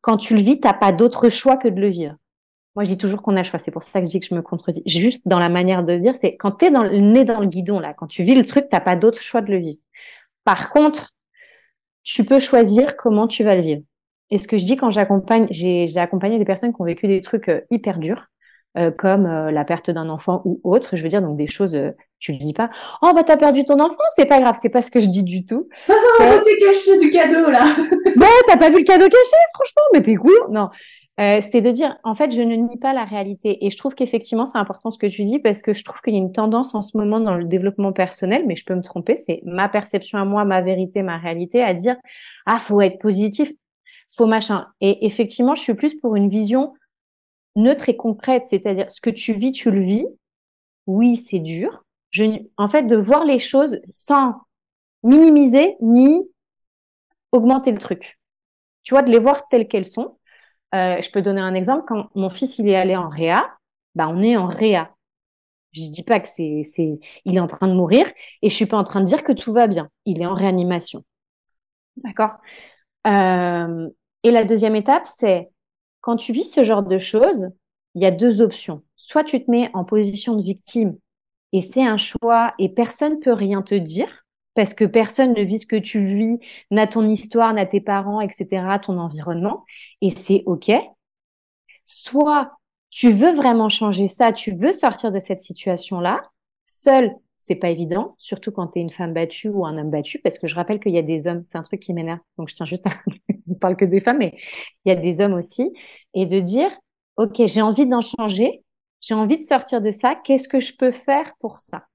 quand 0.00 0.16
tu 0.16 0.34
le 0.34 0.40
vis, 0.40 0.60
t'as 0.60 0.74
pas 0.74 0.92
d'autre 0.92 1.28
choix 1.28 1.56
que 1.56 1.68
de 1.68 1.80
le 1.80 1.88
vivre. 1.88 2.16
Moi, 2.76 2.84
je 2.84 2.90
dis 2.90 2.98
toujours 2.98 3.22
qu'on 3.22 3.34
a 3.36 3.38
le 3.38 3.44
choix. 3.44 3.58
C'est 3.58 3.70
pour 3.70 3.82
ça 3.82 4.00
que 4.00 4.06
je 4.06 4.10
dis 4.10 4.20
que 4.20 4.26
je 4.26 4.34
me 4.34 4.42
contredis. 4.42 4.82
Juste 4.84 5.26
dans 5.26 5.38
la 5.38 5.48
manière 5.48 5.82
de 5.82 5.96
dire, 5.96 6.14
c'est 6.20 6.36
quand 6.36 6.52
tu 6.52 6.66
es 6.66 6.70
dans 6.70 6.82
le 6.82 6.98
nez 6.98 7.24
dans 7.24 7.40
le 7.40 7.46
guidon, 7.46 7.80
là, 7.80 7.94
quand 7.94 8.06
tu 8.06 8.22
vis 8.22 8.34
le 8.34 8.44
truc, 8.44 8.66
t'as 8.70 8.80
pas 8.80 8.96
d'autre 8.96 9.20
choix 9.20 9.40
de 9.40 9.50
le 9.50 9.58
vivre. 9.58 9.80
Par 10.44 10.70
contre, 10.70 11.12
tu 12.04 12.22
peux 12.24 12.38
choisir 12.38 12.96
comment 12.96 13.26
tu 13.26 13.44
vas 13.44 13.56
le 13.56 13.62
vivre. 13.62 13.82
Et 14.30 14.36
ce 14.38 14.46
que 14.46 14.58
je 14.58 14.64
dis 14.66 14.76
quand 14.76 14.90
j'accompagne, 14.90 15.46
j'ai 15.50 15.88
accompagné 15.96 16.38
des 16.38 16.44
personnes 16.44 16.74
qui 16.74 16.80
ont 16.80 16.84
vécu 16.84 17.06
des 17.06 17.20
trucs 17.22 17.48
euh, 17.48 17.62
hyper 17.70 17.98
durs, 17.98 18.26
euh, 18.76 18.90
comme 18.90 19.24
euh, 19.24 19.50
la 19.50 19.64
perte 19.64 19.90
d'un 19.90 20.10
enfant 20.10 20.42
ou 20.44 20.60
autre. 20.64 20.96
Je 20.96 21.02
veux 21.02 21.08
dire, 21.08 21.22
donc 21.22 21.38
des 21.38 21.46
choses, 21.46 21.78
tu 22.18 22.32
le 22.32 22.38
dis 22.38 22.52
pas. 22.52 22.68
Oh, 23.00 23.12
bah, 23.14 23.22
t'as 23.24 23.38
perdu 23.38 23.64
ton 23.64 23.80
enfant, 23.80 24.04
c'est 24.14 24.26
pas 24.26 24.40
grave, 24.40 24.58
c'est 24.60 24.68
pas 24.68 24.82
ce 24.82 24.90
que 24.90 25.00
je 25.00 25.06
dis 25.06 25.22
du 25.22 25.46
tout. 25.46 25.68
t'es 26.18 26.56
caché 26.58 26.98
du 27.00 27.08
cadeau, 27.08 27.50
là. 27.50 27.64
bah, 28.16 28.26
t'as 28.46 28.58
pas 28.58 28.68
vu 28.68 28.78
le 28.78 28.84
cadeau 28.84 29.08
caché, 29.08 29.36
franchement, 29.54 29.82
mais 29.94 30.02
t'es 30.02 30.16
cool. 30.16 30.38
Non. 30.50 30.68
Euh, 31.18 31.40
c'est 31.50 31.62
de 31.62 31.70
dire, 31.70 31.96
en 32.04 32.14
fait, 32.14 32.30
je 32.34 32.42
ne 32.42 32.54
nie 32.54 32.76
pas 32.76 32.92
la 32.92 33.04
réalité. 33.04 33.64
Et 33.64 33.70
je 33.70 33.76
trouve 33.76 33.94
qu'effectivement, 33.94 34.44
c'est 34.44 34.58
important 34.58 34.90
ce 34.90 34.98
que 34.98 35.06
tu 35.06 35.24
dis 35.24 35.38
parce 35.38 35.62
que 35.62 35.72
je 35.72 35.82
trouve 35.82 36.00
qu'il 36.02 36.12
y 36.12 36.16
a 36.16 36.20
une 36.20 36.32
tendance 36.32 36.74
en 36.74 36.82
ce 36.82 36.96
moment 36.96 37.20
dans 37.20 37.34
le 37.36 37.44
développement 37.44 37.92
personnel, 37.92 38.44
mais 38.46 38.54
je 38.54 38.66
peux 38.66 38.74
me 38.74 38.82
tromper, 38.82 39.16
c'est 39.16 39.40
ma 39.44 39.68
perception 39.68 40.18
à 40.18 40.26
moi, 40.26 40.44
ma 40.44 40.60
vérité, 40.60 41.02
ma 41.02 41.16
réalité, 41.16 41.62
à 41.62 41.72
dire, 41.72 41.96
ah, 42.44 42.58
faut 42.58 42.82
être 42.82 42.98
positif, 42.98 43.50
faut 44.14 44.26
machin. 44.26 44.66
Et 44.82 45.06
effectivement, 45.06 45.54
je 45.54 45.62
suis 45.62 45.74
plus 45.74 45.94
pour 45.94 46.16
une 46.16 46.28
vision 46.28 46.74
neutre 47.56 47.88
et 47.88 47.96
concrète, 47.96 48.46
c'est-à-dire 48.46 48.90
ce 48.90 49.00
que 49.00 49.10
tu 49.10 49.32
vis, 49.32 49.52
tu 49.52 49.70
le 49.70 49.80
vis. 49.80 50.06
Oui, 50.86 51.16
c'est 51.16 51.38
dur. 51.38 51.84
Je, 52.10 52.24
en 52.58 52.68
fait, 52.68 52.82
de 52.82 52.96
voir 52.96 53.24
les 53.24 53.38
choses 53.38 53.78
sans 53.84 54.34
minimiser 55.02 55.76
ni 55.80 56.28
augmenter 57.32 57.72
le 57.72 57.78
truc. 57.78 58.18
Tu 58.82 58.92
vois, 58.92 59.02
de 59.02 59.10
les 59.10 59.18
voir 59.18 59.48
telles 59.48 59.66
qu'elles 59.66 59.86
sont 59.86 60.18
euh, 60.74 61.00
je 61.00 61.10
peux 61.10 61.22
donner 61.22 61.40
un 61.40 61.54
exemple. 61.54 61.84
Quand 61.86 62.08
mon 62.14 62.30
fils 62.30 62.58
il 62.58 62.68
est 62.68 62.76
allé 62.76 62.96
en 62.96 63.08
réa, 63.08 63.56
bah 63.94 64.08
on 64.08 64.22
est 64.22 64.36
en 64.36 64.46
réa. 64.46 64.90
Je 65.72 65.82
dis 65.90 66.02
pas 66.02 66.20
que 66.20 66.28
c'est, 66.28 66.62
c'est, 66.64 66.98
il 67.24 67.36
est 67.36 67.40
en 67.40 67.46
train 67.46 67.68
de 67.68 67.74
mourir 67.74 68.06
et 68.42 68.48
je 68.48 68.54
suis 68.54 68.66
pas 68.66 68.78
en 68.78 68.84
train 68.84 69.00
de 69.00 69.06
dire 69.06 69.22
que 69.22 69.32
tout 69.32 69.52
va 69.52 69.66
bien. 69.66 69.90
Il 70.06 70.22
est 70.22 70.26
en 70.26 70.34
réanimation. 70.34 71.04
D'accord? 71.96 72.36
Euh, 73.06 73.88
et 74.22 74.30
la 74.30 74.44
deuxième 74.44 74.76
étape, 74.76 75.06
c'est 75.06 75.50
quand 76.00 76.16
tu 76.16 76.32
vis 76.32 76.44
ce 76.44 76.64
genre 76.64 76.82
de 76.82 76.98
choses, 76.98 77.50
il 77.94 78.02
y 78.02 78.06
a 78.06 78.10
deux 78.10 78.42
options. 78.42 78.82
Soit 78.96 79.24
tu 79.24 79.44
te 79.44 79.50
mets 79.50 79.70
en 79.74 79.84
position 79.84 80.36
de 80.36 80.42
victime 80.42 80.98
et 81.52 81.62
c'est 81.62 81.84
un 81.84 81.96
choix 81.96 82.54
et 82.58 82.68
personne 82.68 83.20
peut 83.20 83.32
rien 83.32 83.62
te 83.62 83.74
dire 83.74 84.25
parce 84.56 84.74
que 84.74 84.84
personne 84.84 85.34
ne 85.34 85.42
vit 85.42 85.60
ce 85.60 85.66
que 85.66 85.76
tu 85.76 86.04
vis, 86.06 86.40
n'a 86.72 86.86
ton 86.88 87.06
histoire, 87.08 87.54
n'a 87.54 87.66
tes 87.66 87.80
parents, 87.80 88.20
etc., 88.20 88.80
ton 88.82 88.98
environnement, 88.98 89.64
et 90.02 90.10
c'est 90.10 90.42
OK. 90.46 90.70
soit 91.84 92.52
tu 92.90 93.12
veux 93.12 93.34
vraiment 93.34 93.68
changer 93.68 94.06
ça, 94.06 94.32
tu 94.32 94.52
veux 94.52 94.72
sortir 94.72 95.12
de 95.12 95.18
cette 95.18 95.40
situation-là, 95.40 96.22
seul, 96.64 97.14
c'est 97.38 97.56
pas 97.56 97.70
évident, 97.70 98.14
surtout 98.18 98.50
quand 98.52 98.68
tu 98.68 98.78
es 98.78 98.82
une 98.82 98.90
femme 98.90 99.12
battue 99.12 99.48
ou 99.48 99.66
un 99.66 99.76
homme 99.76 99.90
battu, 99.90 100.18
parce 100.18 100.38
que 100.38 100.46
je 100.46 100.54
rappelle 100.54 100.80
qu'il 100.80 100.92
y 100.92 100.98
a 100.98 101.02
des 101.02 101.26
hommes, 101.26 101.42
c'est 101.44 101.58
un 101.58 101.62
truc 101.62 101.80
qui 101.80 101.92
m'énerve, 101.92 102.20
donc 102.38 102.48
je 102.48 102.54
tiens 102.54 102.66
juste 102.66 102.86
à, 102.86 102.90
on 103.50 103.54
parle 103.54 103.76
que 103.76 103.84
des 103.84 104.00
femmes, 104.00 104.18
mais 104.18 104.36
il 104.84 104.88
y 104.88 104.92
a 104.92 104.96
des 104.96 105.20
hommes 105.20 105.34
aussi, 105.34 105.72
et 106.14 106.26
de 106.26 106.40
dire, 106.40 106.70
ok, 107.16 107.42
j'ai 107.46 107.62
envie 107.62 107.86
d'en 107.86 108.00
changer, 108.00 108.62
j'ai 109.00 109.14
envie 109.14 109.36
de 109.38 109.42
sortir 109.42 109.80
de 109.80 109.90
ça, 109.90 110.14
qu'est-ce 110.14 110.48
que 110.48 110.60
je 110.60 110.74
peux 110.74 110.92
faire 110.92 111.34
pour 111.40 111.58
ça? 111.58 111.86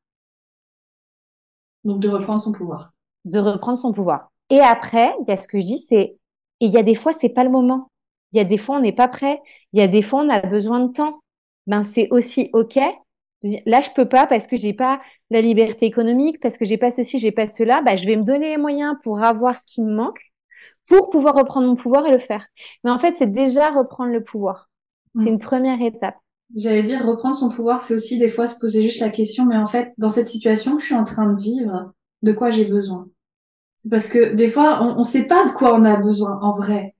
Donc 1.83 1.99
de 1.99 2.09
reprendre 2.09 2.41
son 2.41 2.51
pouvoir. 2.51 2.91
De 3.25 3.39
reprendre 3.39 3.77
son 3.77 3.91
pouvoir. 3.91 4.31
Et 4.49 4.59
après, 4.59 5.13
il 5.21 5.29
y 5.29 5.31
a 5.31 5.37
ce 5.37 5.47
que 5.47 5.59
je 5.59 5.65
dis, 5.65 5.77
c'est, 5.77 6.15
et 6.61 6.65
il 6.65 6.71
y 6.71 6.77
a 6.77 6.83
des 6.83 6.95
fois, 6.95 7.11
c'est 7.11 7.29
pas 7.29 7.43
le 7.43 7.49
moment. 7.49 7.89
Il 8.31 8.37
y 8.37 8.39
a 8.39 8.43
des 8.43 8.57
fois, 8.57 8.77
on 8.77 8.81
n'est 8.81 8.91
pas 8.91 9.07
prêt. 9.07 9.41
Il 9.73 9.79
y 9.79 9.83
a 9.83 9.87
des 9.87 10.01
fois, 10.01 10.21
on 10.21 10.29
a 10.29 10.39
besoin 10.41 10.79
de 10.81 10.93
temps. 10.93 11.21
Ben, 11.67 11.83
c'est 11.83 12.07
aussi 12.11 12.49
OK. 12.53 12.79
Là, 13.65 13.81
je 13.81 13.89
peux 13.95 14.07
pas 14.07 14.27
parce 14.27 14.45
que 14.45 14.55
j'ai 14.55 14.73
pas 14.73 15.01
la 15.31 15.41
liberté 15.41 15.85
économique, 15.85 16.39
parce 16.39 16.57
que 16.57 16.65
j'ai 16.65 16.77
pas 16.77 16.91
ceci, 16.91 17.17
j'ai 17.17 17.31
pas 17.31 17.47
cela. 17.47 17.81
Ben, 17.81 17.97
je 17.97 18.05
vais 18.05 18.15
me 18.15 18.23
donner 18.23 18.49
les 18.49 18.57
moyens 18.57 18.95
pour 19.03 19.23
avoir 19.23 19.55
ce 19.55 19.65
qui 19.65 19.81
me 19.81 19.93
manque, 19.93 20.21
pour 20.87 21.09
pouvoir 21.09 21.35
reprendre 21.35 21.67
mon 21.67 21.75
pouvoir 21.75 22.05
et 22.05 22.11
le 22.11 22.19
faire. 22.19 22.45
Mais 22.83 22.91
en 22.91 22.99
fait, 22.99 23.15
c'est 23.15 23.31
déjà 23.31 23.71
reprendre 23.71 24.11
le 24.11 24.23
pouvoir. 24.23 24.69
C'est 25.15 25.23
mmh. 25.23 25.27
une 25.27 25.39
première 25.39 25.81
étape. 25.81 26.15
J'allais 26.55 26.83
dire, 26.83 27.05
reprendre 27.05 27.35
son 27.35 27.49
pouvoir, 27.49 27.81
c'est 27.81 27.95
aussi 27.95 28.19
des 28.19 28.29
fois 28.29 28.47
se 28.47 28.59
poser 28.59 28.83
juste 28.83 28.99
la 28.99 29.09
question, 29.09 29.45
mais 29.45 29.57
en 29.57 29.67
fait, 29.67 29.93
dans 29.97 30.09
cette 30.09 30.29
situation 30.29 30.75
que 30.75 30.81
je 30.81 30.87
suis 30.87 30.95
en 30.95 31.05
train 31.05 31.31
de 31.31 31.41
vivre, 31.41 31.93
de 32.23 32.33
quoi 32.33 32.49
j'ai 32.49 32.65
besoin 32.65 33.07
C'est 33.77 33.89
parce 33.89 34.09
que 34.09 34.35
des 34.35 34.49
fois, 34.49 34.83
on 34.83 34.99
ne 34.99 35.03
sait 35.03 35.27
pas 35.27 35.45
de 35.45 35.51
quoi 35.51 35.75
on 35.75 35.85
a 35.85 35.95
besoin 35.95 36.39
en 36.41 36.51
vrai. 36.53 36.95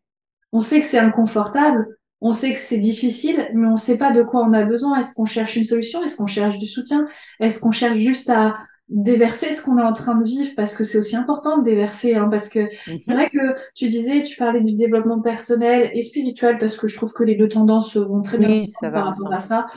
On 0.53 0.61
sait 0.61 0.79
que 0.79 0.85
c'est 0.85 0.99
inconfortable, 0.99 1.97
on 2.21 2.33
sait 2.33 2.53
que 2.53 2.59
c'est 2.59 2.79
difficile, 2.79 3.49
mais 3.53 3.67
on 3.67 3.73
ne 3.73 3.77
sait 3.77 3.97
pas 3.97 4.11
de 4.11 4.23
quoi 4.23 4.41
on 4.41 4.53
a 4.53 4.63
besoin. 4.63 4.99
Est-ce 4.99 5.13
qu'on 5.13 5.25
cherche 5.25 5.55
une 5.55 5.63
solution? 5.63 6.03
Est-ce 6.03 6.15
qu'on 6.17 6.27
cherche 6.27 6.59
du 6.59 6.67
soutien? 6.67 7.07
Est-ce 7.39 7.59
qu'on 7.59 7.71
cherche 7.71 7.97
juste 7.97 8.29
à 8.29 8.57
déverser 8.91 9.53
ce 9.53 9.63
qu'on 9.63 9.77
est 9.77 9.83
en 9.83 9.93
train 9.93 10.15
de 10.15 10.25
vivre 10.25 10.51
parce 10.57 10.75
que 10.75 10.83
c'est 10.83 10.97
aussi 10.97 11.15
important 11.15 11.57
de 11.57 11.63
déverser 11.63 12.15
hein, 12.15 12.27
parce 12.29 12.49
que 12.49 12.67
c'est 13.01 13.13
vrai 13.13 13.29
que 13.29 13.55
tu 13.73 13.87
disais 13.87 14.23
tu 14.23 14.35
parlais 14.35 14.59
du 14.59 14.73
développement 14.73 15.21
personnel 15.21 15.89
et 15.93 16.01
spirituel 16.01 16.57
parce 16.57 16.75
que 16.75 16.89
je 16.89 16.97
trouve 16.97 17.13
que 17.13 17.23
les 17.23 17.35
deux 17.35 17.47
tendances 17.47 17.95
vont 17.95 18.21
très 18.21 18.37
bien 18.37 18.61
par 18.81 19.05
rapport 19.05 19.33
à 19.33 19.39
ça. 19.39 19.67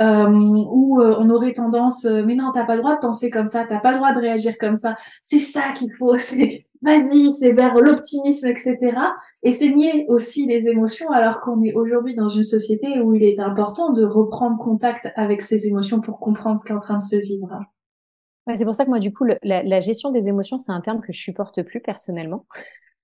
Euh, 0.00 0.28
où 0.28 1.00
euh, 1.00 1.14
on 1.20 1.30
aurait 1.30 1.52
tendance 1.52 2.04
euh, 2.04 2.24
mais 2.26 2.34
non 2.34 2.50
t'as 2.52 2.64
pas 2.64 2.74
le 2.74 2.80
droit 2.80 2.96
de 2.96 3.00
penser 3.00 3.30
comme 3.30 3.46
ça 3.46 3.64
t'as 3.64 3.78
pas 3.78 3.92
le 3.92 3.98
droit 3.98 4.12
de 4.12 4.18
réagir 4.18 4.54
comme 4.58 4.74
ça. 4.74 4.96
C'est 5.22 5.38
ça 5.38 5.70
qu'il 5.72 5.92
faut 5.96 6.18
c'est 6.18 6.66
vas-y 6.82 7.32
c'est 7.32 7.52
vers 7.52 7.78
l'optimisme 7.78 8.48
etc 8.48 8.92
et 9.44 9.52
c'est 9.52 9.72
nier 9.72 10.04
aussi 10.08 10.48
les 10.48 10.66
émotions 10.66 11.12
alors 11.12 11.40
qu'on 11.40 11.62
est 11.62 11.74
aujourd'hui 11.74 12.16
dans 12.16 12.26
une 12.26 12.42
société 12.42 13.00
où 13.00 13.14
il 13.14 13.22
est 13.22 13.38
important 13.38 13.92
de 13.92 14.04
reprendre 14.04 14.58
contact 14.58 15.10
avec 15.14 15.42
ses 15.42 15.68
émotions 15.68 16.00
pour 16.00 16.18
comprendre 16.18 16.58
ce 16.58 16.64
qui 16.64 16.72
est 16.72 16.76
en 16.76 16.80
train 16.80 16.98
de 16.98 17.02
se 17.02 17.14
vivre 17.14 17.60
c'est 18.56 18.64
pour 18.64 18.74
ça 18.74 18.84
que 18.84 18.90
moi, 18.90 18.98
du 18.98 19.12
coup, 19.12 19.24
la, 19.42 19.80
gestion 19.80 20.10
des 20.10 20.28
émotions, 20.28 20.58
c'est 20.58 20.72
un 20.72 20.80
terme 20.80 21.00
que 21.00 21.12
je 21.12 21.20
supporte 21.20 21.62
plus 21.62 21.80
personnellement. 21.80 22.46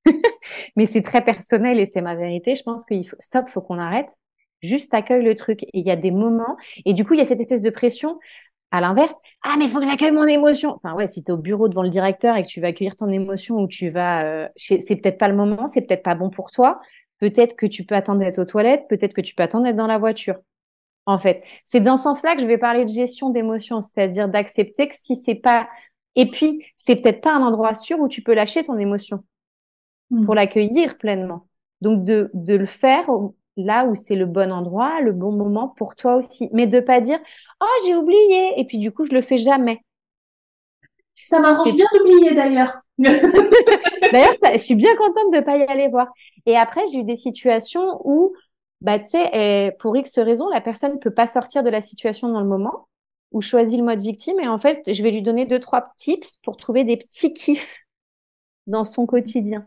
Mais 0.77 0.87
c'est 0.87 1.03
très 1.03 1.23
personnel 1.23 1.79
et 1.79 1.87
c'est 1.87 2.03
ma 2.03 2.15
vérité. 2.15 2.55
Je 2.55 2.63
pense 2.63 2.85
qu'il 2.85 3.09
faut, 3.09 3.17
stop, 3.19 3.49
faut 3.49 3.61
qu'on 3.61 3.79
arrête. 3.79 4.11
Juste 4.63 4.93
accueille 4.93 5.25
le 5.25 5.35
truc. 5.35 5.63
Et 5.63 5.71
il 5.73 5.87
y 5.87 5.91
a 5.91 5.97
des 5.97 6.11
moments, 6.11 6.57
et 6.85 6.93
du 6.93 7.05
coup, 7.05 7.15
il 7.15 7.19
y 7.19 7.23
a 7.23 7.25
cette 7.25 7.41
espèce 7.41 7.63
de 7.63 7.71
pression. 7.71 8.19
À 8.73 8.81
l'inverse, 8.81 9.15
ah, 9.43 9.57
mais 9.59 9.65
il 9.65 9.69
faut 9.69 9.81
que 9.81 9.85
j'accueille 9.85 10.13
mon 10.13 10.29
émotion. 10.29 10.77
Enfin, 10.77 10.95
ouais, 10.95 11.09
si 11.09 11.25
tu 11.25 11.33
au 11.33 11.37
bureau 11.37 11.69
devant 11.69 11.83
le 11.83 11.89
directeur 11.89 12.37
et 12.37 12.43
que 12.43 12.47
tu 12.47 12.61
vas 12.61 12.69
accueillir 12.69 12.95
ton 12.95 13.09
émotion 13.09 13.57
ou 13.57 13.67
tu 13.67 13.91
vas, 13.91 14.23
euh, 14.25 14.49
c'est 14.55 14.79
peut-être 14.95 15.19
pas 15.19 15.27
le 15.27 15.35
moment, 15.35 15.67
c'est 15.67 15.81
peut-être 15.81 16.05
pas 16.05 16.15
bon 16.15 16.31
pour 16.31 16.53
toi. 16.53 16.81
Peut-être 17.19 17.57
que 17.57 17.67
tu 17.67 17.83
peux 17.85 17.97
attendre 17.97 18.21
d'être 18.21 18.39
aux 18.39 18.45
toilettes, 18.45 18.87
peut-être 18.89 19.13
que 19.13 19.23
tu 19.23 19.35
peux 19.35 19.43
attendre 19.43 19.65
d'être 19.65 19.75
dans 19.75 19.89
la 19.89 19.99
voiture 19.99 20.37
en 21.11 21.19
fait. 21.19 21.43
C'est 21.67 21.81
dans 21.81 21.97
ce 21.97 22.05
sens-là 22.05 22.37
que 22.37 22.43
je 22.43 22.47
vais 22.47 22.59
parler 22.59 22.85
de 22.85 22.91
gestion 22.91 23.31
d'émotions, 23.31 23.81
c'est-à-dire 23.81 24.29
d'accepter 24.29 24.89
que 24.89 24.95
si 24.99 25.17
c'est 25.17 25.35
pas, 25.35 25.69
et 26.17 26.27
puis 26.31 26.65
c'est 26.77 26.97
peut-être 26.97 27.21
pas 27.21 27.35
un 27.35 27.43
endroit 27.43 27.75
sûr 27.75 28.01
où 28.01 28.09
tu 28.09 28.23
peux 28.23 28.35
lâcher 28.35 28.63
ton 28.63 28.79
émotion 28.79 29.25
hmm. 30.11 30.25
pour 30.25 30.35
l'accueillir 30.35 30.99
pleinement. 30.99 31.47
Donc 31.81 32.05
de, 32.05 32.31
de 32.35 32.55
le 32.55 32.67
faire 32.67 33.07
là 33.57 33.85
où 33.87 33.95
c'est 33.95 34.17
le 34.17 34.27
bon 34.27 34.53
endroit, 34.53 35.01
le 35.01 35.13
bon 35.13 35.33
moment 35.33 35.69
pour 35.69 35.97
toi 35.97 36.17
aussi, 36.17 36.49
mais 36.53 36.67
de 36.67 36.81
pas 36.81 37.01
dire 37.01 37.19
oh 37.61 37.85
j'ai 37.87 37.97
oublié 37.97 38.61
et 38.61 38.65
puis 38.65 38.79
du 38.79 38.93
coup 38.93 39.05
je 39.05 39.13
le 39.13 39.23
fais 39.23 39.39
jamais. 39.39 39.81
Ça 41.23 41.41
m'arrange 41.41 41.75
bien 41.75 41.87
d'oublier 41.95 42.35
d'ailleurs. 42.35 42.73
d'ailleurs, 42.99 44.35
je 44.53 44.59
suis 44.59 44.75
bien 44.75 44.95
contente 44.97 45.33
de 45.33 45.41
pas 45.41 45.57
y 45.57 45.63
aller 45.63 45.89
voir. 45.89 46.09
Et 46.47 46.57
après, 46.57 46.83
j'ai 46.93 47.01
eu 47.01 47.05
des 47.05 47.17
situations 47.17 48.01
où 48.05 48.35
bah, 48.81 48.99
tu 48.99 49.11
sais, 49.11 49.77
pour 49.79 49.97
X 49.97 50.19
raison, 50.19 50.49
la 50.49 50.61
personne 50.61 50.95
ne 50.95 50.99
peut 50.99 51.13
pas 51.13 51.27
sortir 51.27 51.63
de 51.63 51.71
la 51.71 51.81
situation 51.81 52.29
dans 52.29 52.41
le 52.41 52.47
moment 52.47 52.89
ou 53.33 53.41
choisit 53.41 53.79
le 53.79 53.85
mode 53.85 54.01
victime. 54.01 54.41
Et 54.41 54.49
en 54.49 54.59
fait, 54.59 54.83
je 54.93 55.03
vais 55.03 55.11
lui 55.11 55.23
donner 55.23 55.47
deux, 55.47 55.61
trois 55.61 55.93
tips 55.97 56.37
pour 56.43 56.57
trouver 56.57 56.85
des 56.85 56.97
petits 56.97 57.33
kiffs 57.33 57.85
dans 58.67 58.85
son 58.85 59.07
quotidien. 59.07 59.67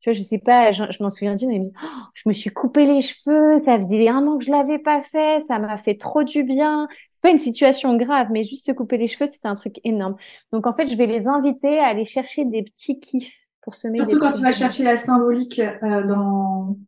Tu 0.00 0.08
vois, 0.08 0.18
je 0.18 0.22
sais 0.22 0.38
pas, 0.38 0.72
je, 0.72 1.02
m'en 1.02 1.10
souviens 1.10 1.34
d'une, 1.34 1.50
elle 1.50 1.58
me 1.58 1.64
dit, 1.64 1.72
oh, 1.82 2.02
je 2.14 2.22
me 2.26 2.32
suis 2.32 2.48
coupé 2.48 2.86
les 2.86 3.02
cheveux, 3.02 3.58
ça 3.58 3.76
faisait 3.76 4.08
un 4.08 4.26
an 4.26 4.38
que 4.38 4.44
je 4.44 4.50
l'avais 4.50 4.78
pas 4.78 5.02
fait, 5.02 5.44
ça 5.46 5.58
m'a 5.58 5.76
fait 5.76 5.94
trop 5.94 6.24
du 6.24 6.42
bien. 6.42 6.88
C'est 7.10 7.22
pas 7.22 7.30
une 7.30 7.36
situation 7.36 7.94
grave, 7.96 8.28
mais 8.30 8.42
juste 8.42 8.64
se 8.64 8.72
couper 8.72 8.96
les 8.96 9.08
cheveux, 9.08 9.26
c'était 9.26 9.48
un 9.48 9.54
truc 9.54 9.78
énorme. 9.84 10.16
Donc, 10.52 10.66
en 10.66 10.72
fait, 10.72 10.88
je 10.88 10.96
vais 10.96 11.06
les 11.06 11.28
inviter 11.28 11.78
à 11.80 11.88
aller 11.88 12.06
chercher 12.06 12.46
des 12.46 12.62
petits 12.62 12.98
kiffs 12.98 13.36
pour 13.60 13.74
se 13.74 13.88
mettre 13.88 14.08
Surtout 14.08 14.24
quand 14.24 14.32
tu 14.32 14.42
vas 14.42 14.52
chercher 14.52 14.84
la 14.84 14.96
symbolique 14.96 15.58
euh, 15.58 16.06
dans, 16.06 16.78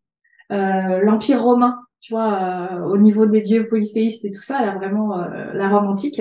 l'Empire 0.53 1.43
romain, 1.43 1.79
tu 2.03 2.15
vois, 2.15 2.73
euh, 2.73 2.85
au 2.87 2.99
niveau 2.99 3.27
des 3.27 3.41
dieux 3.41 3.69
polythéistes 3.69 4.25
et 4.25 4.31
tout 4.33 4.41
ça, 4.41 4.75
vraiment 4.75 5.17
euh, 5.21 5.53
la 5.55 5.69
Rome 5.69 5.87
antique, 5.87 6.21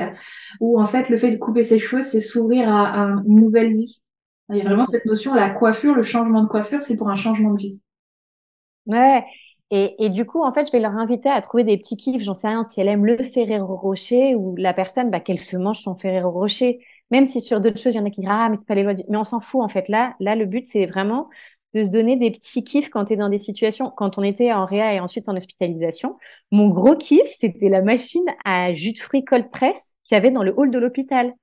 où 0.59 0.79
en 0.79 0.85
fait 0.85 1.09
le 1.09 1.17
fait 1.17 1.31
de 1.31 1.37
couper 1.37 1.63
ses 1.63 1.79
cheveux, 1.79 2.03
c'est 2.03 2.21
s'ouvrir 2.21 2.69
à, 2.69 3.19
une 3.25 3.41
nouvelle 3.41 3.75
vie. 3.75 4.03
Il 4.49 4.57
y 4.57 4.61
a 4.61 4.65
vraiment 4.65 4.85
cette 4.85 5.05
notion, 5.05 5.33
la 5.33 5.49
coiffure, 5.49 5.95
le 5.95 6.03
changement 6.03 6.43
de 6.43 6.47
coiffure, 6.47 6.83
c'est 6.83 6.97
pour 6.97 7.09
un 7.09 7.15
changement 7.15 7.53
de 7.53 7.57
vie. 7.57 7.81
Ouais. 8.85 9.25
Et, 9.71 10.05
et, 10.05 10.09
du 10.09 10.25
coup, 10.25 10.43
en 10.43 10.51
fait, 10.53 10.67
je 10.67 10.71
vais 10.71 10.81
leur 10.81 10.91
inviter 10.91 11.29
à 11.29 11.39
trouver 11.39 11.63
des 11.63 11.77
petits 11.77 11.95
kiffs. 11.95 12.21
J'en 12.21 12.33
sais 12.33 12.49
rien 12.49 12.65
si 12.65 12.81
elle 12.81 12.89
aime 12.89 13.05
le 13.05 13.23
Ferrero 13.23 13.77
Rocher 13.77 14.35
ou 14.35 14.55
la 14.57 14.73
personne, 14.73 15.09
bah, 15.09 15.21
qu'elle 15.21 15.39
se 15.39 15.55
mange 15.55 15.79
son 15.79 15.95
Ferrero 15.95 16.29
Rocher. 16.29 16.85
Même 17.09 17.25
si 17.25 17.39
sur 17.39 17.61
d'autres 17.61 17.79
choses, 17.79 17.93
il 17.93 17.97
y 17.97 17.99
en 18.01 18.05
a 18.05 18.09
qui 18.09 18.21
disent 18.21 18.29
ah 18.29 18.49
mais 18.49 18.57
c'est 18.57 18.67
pas 18.67 18.75
les 18.75 18.83
lois. 18.83 18.93
Mais 19.07 19.17
on 19.17 19.23
s'en 19.23 19.39
fout 19.39 19.63
en 19.63 19.69
fait. 19.69 19.87
Là, 19.87 20.15
là, 20.19 20.35
le 20.35 20.45
but 20.45 20.65
c'est 20.65 20.85
vraiment 20.85 21.29
de 21.73 21.83
se 21.83 21.89
donner 21.89 22.15
des 22.15 22.31
petits 22.31 22.63
kiffs 22.63 22.89
quand 22.89 23.05
tu 23.05 23.13
es 23.13 23.15
dans 23.15 23.29
des 23.29 23.37
situations. 23.37 23.89
Quand 23.89 24.17
on 24.17 24.23
était 24.23 24.51
en 24.51 24.65
réa 24.65 24.93
et 24.93 24.99
ensuite 24.99 25.29
en 25.29 25.35
hospitalisation, 25.35 26.17
mon 26.51 26.69
gros 26.69 26.95
kiff, 26.95 27.29
c'était 27.37 27.69
la 27.69 27.81
machine 27.81 28.25
à 28.45 28.73
jus 28.73 28.91
de 28.91 28.97
fruits 28.97 29.23
cold 29.23 29.49
press 29.49 29.93
qu'il 30.03 30.15
y 30.15 30.17
avait 30.17 30.31
dans 30.31 30.43
le 30.43 30.53
hall 30.57 30.71
de 30.71 30.79
l'hôpital. 30.79 31.33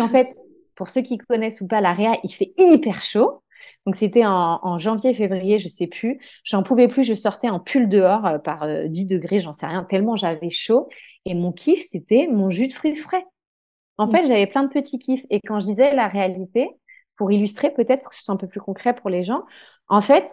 En 0.00 0.08
fait, 0.08 0.28
pour 0.74 0.88
ceux 0.88 1.02
qui 1.02 1.18
connaissent 1.18 1.60
ou 1.60 1.66
pas, 1.66 1.80
la 1.80 1.92
réa, 1.92 2.18
il 2.24 2.32
fait 2.32 2.52
hyper 2.58 3.02
chaud. 3.02 3.42
Donc 3.86 3.96
c'était 3.96 4.24
en, 4.24 4.78
janvier, 4.78 5.12
février, 5.14 5.58
je 5.58 5.68
sais 5.68 5.86
plus. 5.86 6.20
J'en 6.44 6.62
pouvais 6.62 6.88
plus, 6.88 7.04
je 7.04 7.14
sortais 7.14 7.48
en 7.48 7.60
pull 7.60 7.88
dehors 7.88 8.26
euh, 8.26 8.38
par 8.38 8.66
10 8.88 9.04
euh, 9.04 9.06
degrés, 9.06 9.40
j'en 9.40 9.52
sais 9.52 9.66
rien, 9.66 9.84
tellement 9.84 10.16
j'avais 10.16 10.50
chaud. 10.50 10.88
Et 11.24 11.34
mon 11.34 11.52
kiff, 11.52 11.86
c'était 11.88 12.28
mon 12.28 12.50
jus 12.50 12.68
de 12.68 12.72
fruits 12.72 12.94
frais. 12.94 13.24
En 13.98 14.06
mmh. 14.06 14.10
fait, 14.10 14.26
j'avais 14.26 14.46
plein 14.46 14.62
de 14.64 14.68
petits 14.68 14.98
kiffs. 14.98 15.24
Et 15.30 15.40
quand 15.40 15.60
je 15.60 15.66
disais 15.66 15.94
la 15.94 16.08
réalité, 16.08 16.68
pour 17.16 17.32
illustrer 17.32 17.70
peut-être, 17.70 18.02
pour 18.02 18.10
que 18.10 18.16
ce 18.16 18.24
soit 18.24 18.34
un 18.34 18.38
peu 18.38 18.46
plus 18.48 18.60
concret 18.60 18.94
pour 18.94 19.10
les 19.10 19.22
gens. 19.22 19.42
En 19.88 20.00
fait, 20.00 20.28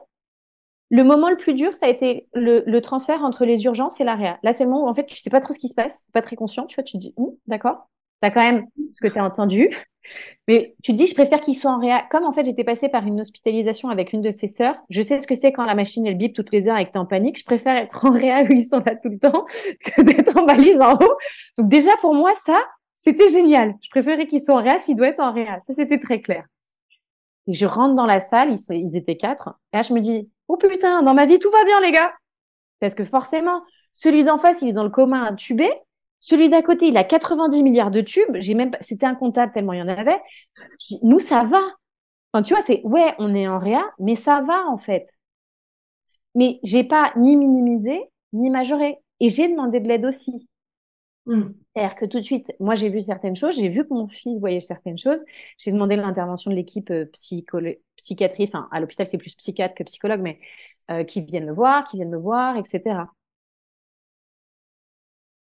le 0.89 1.03
moment 1.03 1.29
le 1.29 1.37
plus 1.37 1.53
dur, 1.53 1.73
ça 1.73 1.85
a 1.85 1.89
été 1.89 2.27
le, 2.33 2.79
transfert 2.79 3.23
entre 3.23 3.45
les 3.45 3.63
urgences 3.65 3.99
et 4.01 4.03
l'AREA. 4.03 4.39
Là, 4.41 4.53
c'est 4.53 4.63
le 4.63 4.69
moment 4.69 4.85
où 4.85 4.89
en 4.89 4.93
fait, 4.93 5.05
tu 5.05 5.15
sais 5.15 5.29
pas 5.29 5.39
trop 5.39 5.53
ce 5.53 5.59
qui 5.59 5.69
se 5.69 5.75
passe, 5.75 6.05
tu 6.05 6.11
pas 6.11 6.21
très 6.21 6.35
conscient, 6.35 6.65
tu 6.65 6.75
vois, 6.75 6.83
tu 6.83 6.97
dis, 6.97 7.13
hum, 7.17 7.31
d'accord, 7.47 7.89
tu 8.21 8.27
as 8.27 8.31
quand 8.31 8.43
même 8.43 8.65
ce 8.91 8.99
que 8.99 9.07
tu 9.07 9.19
as 9.19 9.23
entendu, 9.23 9.69
mais 10.47 10.75
tu 10.83 10.91
te 10.93 10.97
dis, 10.97 11.05
je 11.05 11.13
préfère 11.13 11.41
qu'il 11.41 11.55
soit 11.55 11.71
en 11.71 11.79
réa. 11.79 12.03
Comme 12.09 12.23
en 12.23 12.33
fait, 12.33 12.43
j'étais 12.45 12.63
passée 12.63 12.89
par 12.89 13.05
une 13.05 13.21
hospitalisation 13.21 13.89
avec 13.89 14.13
une 14.13 14.21
de 14.21 14.31
ses 14.31 14.47
sœurs, 14.47 14.75
je 14.89 15.01
sais 15.01 15.19
ce 15.19 15.27
que 15.27 15.35
c'est 15.35 15.51
quand 15.51 15.65
la 15.65 15.75
machine, 15.75 16.07
elle 16.07 16.17
bip 16.17 16.33
toutes 16.33 16.51
les 16.51 16.67
heures 16.67 16.77
et 16.77 16.85
que 16.85 16.91
tu 16.91 16.97
en 16.97 17.05
panique. 17.05 17.37
Je 17.37 17.45
préfère 17.45 17.75
être 17.75 18.05
en 18.05 18.11
réa 18.11 18.43
où 18.43 18.51
ils 18.51 18.65
sont 18.65 18.81
là 18.83 18.95
tout 18.95 19.09
le 19.09 19.19
temps 19.19 19.45
que 19.85 20.01
d'être 20.01 20.37
en 20.37 20.45
balise 20.45 20.81
en 20.81 20.95
haut. 20.95 21.17
Donc 21.57 21.69
déjà, 21.69 21.91
pour 22.01 22.15
moi, 22.15 22.33
ça, 22.35 22.57
c'était 22.95 23.29
génial. 23.29 23.75
Je 23.81 23.89
préférais 23.89 24.25
qu'ils 24.25 24.41
soient 24.41 24.55
en 24.55 24.63
réa 24.63 24.79
s'il 24.79 24.95
doit 24.95 25.07
être 25.07 25.19
en 25.19 25.33
réa. 25.33 25.59
Ça, 25.67 25.73
c'était 25.73 25.99
très 25.99 26.19
clair. 26.19 26.45
Et 27.49 27.53
je 27.53 27.65
rentre 27.65 27.95
dans 27.95 28.05
la 28.05 28.19
salle, 28.19 28.55
ils, 28.69 28.95
étaient 28.95 29.17
quatre. 29.17 29.57
Et 29.73 29.77
là, 29.77 29.81
je 29.81 29.91
me 29.91 30.01
dis, 30.01 30.29
oh 30.47 30.55
putain, 30.55 31.01
dans 31.01 31.15
ma 31.15 31.25
vie, 31.25 31.39
tout 31.39 31.49
va 31.49 31.65
bien, 31.65 31.81
les 31.81 31.91
gars. 31.91 32.13
Parce 32.79 32.93
que 32.93 33.03
forcément, 33.03 33.63
celui 33.91 34.23
d'en 34.23 34.37
face, 34.37 34.61
il 34.61 34.69
est 34.69 34.73
dans 34.73 34.83
le 34.83 34.91
commun 34.91 35.23
intubé. 35.23 35.67
Celui 36.19 36.49
d'à 36.49 36.61
côté, 36.61 36.89
il 36.89 36.97
a 36.97 37.03
90 37.03 37.63
milliards 37.63 37.89
de 37.89 38.01
tubes. 38.01 38.37
J'ai 38.39 38.53
même, 38.53 38.69
c'était 38.81 39.07
incontable 39.07 39.51
tellement 39.51 39.73
il 39.73 39.79
y 39.79 39.81
en 39.81 39.87
avait. 39.87 40.21
Nous, 41.01 41.17
ça 41.17 41.43
va. 41.43 41.61
Tu 42.43 42.53
vois, 42.53 42.61
c'est, 42.61 42.81
ouais, 42.83 43.15
on 43.17 43.33
est 43.33 43.47
en 43.47 43.57
réa, 43.57 43.83
mais 43.97 44.15
ça 44.15 44.41
va, 44.41 44.67
en 44.67 44.77
fait. 44.77 45.09
Mais 46.35 46.59
j'ai 46.61 46.83
pas 46.83 47.11
ni 47.15 47.35
minimisé, 47.35 48.11
ni 48.31 48.51
majoré. 48.51 48.99
Et 49.19 49.29
j'ai 49.29 49.47
demandé 49.47 49.79
de 49.79 49.87
l'aide 49.87 50.05
aussi. 50.05 50.47
Mm. 51.25 51.49
C'est-à-dire 51.79 51.95
que 51.95 52.05
tout 52.05 52.17
de 52.19 52.23
suite, 52.23 52.51
moi 52.59 52.75
j'ai 52.75 52.89
vu 52.89 53.01
certaines 53.01 53.37
choses, 53.37 53.55
j'ai 53.55 53.69
vu 53.69 53.87
que 53.87 53.93
mon 53.93 54.09
fils 54.09 54.37
voyait 54.39 54.59
certaines 54.59 54.97
choses, 54.97 55.23
j'ai 55.57 55.71
demandé 55.71 55.95
l'intervention 55.95 56.51
de 56.51 56.55
l'équipe 56.57 56.91
euh, 56.91 57.05
psychiatrie, 57.95 58.43
enfin 58.43 58.67
à 58.71 58.81
l'hôpital 58.81 59.07
c'est 59.07 59.17
plus 59.17 59.33
psychiatre 59.35 59.75
que 59.75 59.83
psychologue, 59.83 60.19
mais 60.21 60.39
euh, 60.91 61.05
qui 61.05 61.21
viennent 61.21 61.45
le 61.45 61.53
voir, 61.53 61.85
qui 61.85 61.95
viennent 61.95 62.09
me 62.09 62.17
voir, 62.17 62.57
etc. 62.57 63.13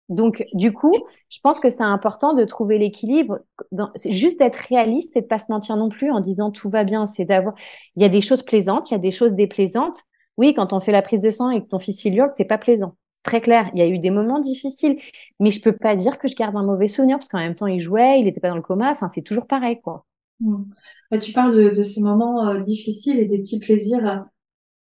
Donc, 0.09 0.45
du 0.53 0.73
coup, 0.73 0.95
je 1.29 1.39
pense 1.43 1.59
que 1.61 1.69
c'est 1.69 1.83
important 1.83 2.33
de 2.33 2.45
trouver 2.45 2.79
l'équilibre. 2.79 3.41
C'est 3.97 4.13
juste 4.13 4.39
d'être 4.39 4.57
réaliste, 4.57 5.13
c'est 5.15 5.23
de 5.23 5.27
pas 5.27 5.39
se 5.41 5.51
mentir 5.51 5.77
non 5.77 5.89
plus 5.89 6.11
en 6.13 6.21
disant 6.21 6.51
tout 6.53 6.71
va 6.71 6.85
bien. 6.85 7.07
C'est 7.07 7.25
d'avoir, 7.25 7.55
il 7.97 8.03
y 8.03 8.05
a 8.05 8.09
des 8.09 8.21
choses 8.21 8.43
plaisantes, 8.43 8.91
il 8.91 8.95
y 8.95 8.97
a 8.97 8.99
des 8.99 9.11
choses 9.13 9.35
déplaisantes. 9.35 10.03
Oui, 10.37 10.55
quand 10.55 10.73
on 10.73 10.81
fait 10.81 10.93
la 10.93 11.03
prise 11.03 11.21
de 11.21 11.31
sang 11.31 11.51
et 11.51 11.63
que 11.63 11.69
ton 11.69 11.79
fils 11.79 12.05
il 12.05 12.15
hurle, 12.17 12.31
c'est 12.37 12.45
pas 12.45 12.59
plaisant. 12.59 12.97
C'est 13.11 13.23
très 13.23 13.41
clair. 13.41 13.71
Il 13.75 13.79
y 13.79 13.83
a 13.83 13.89
eu 13.89 13.99
des 13.99 14.11
moments 14.11 14.39
difficiles, 14.39 14.99
mais 15.41 15.51
je 15.51 15.61
peux 15.61 15.73
pas 15.73 15.95
dire 15.95 16.19
que 16.19 16.29
je 16.29 16.37
garde 16.37 16.57
un 16.57 16.63
mauvais 16.63 16.89
souvenir 16.89 17.19
parce 17.19 17.29
qu'en 17.29 17.39
même 17.39 17.55
temps 17.55 17.67
il 17.67 17.81
jouait, 17.81 18.21
il 18.21 18.29
était 18.29 18.41
pas 18.41 18.51
dans 18.51 18.57
le 18.57 18.63
coma. 18.63 18.91
Enfin, 18.91 19.09
c'est 19.09 19.23
toujours 19.23 19.47
pareil, 19.47 19.81
quoi. 19.81 20.05
Mmh. 20.41 20.65
Tu 21.21 21.33
parles 21.33 21.75
de, 21.75 21.83
ces 21.83 22.03
moments 22.03 22.49
euh, 22.49 22.61
difficiles 22.61 23.19
et 23.19 23.25
des 23.25 23.39
petits 23.39 23.59
plaisirs 23.59 24.27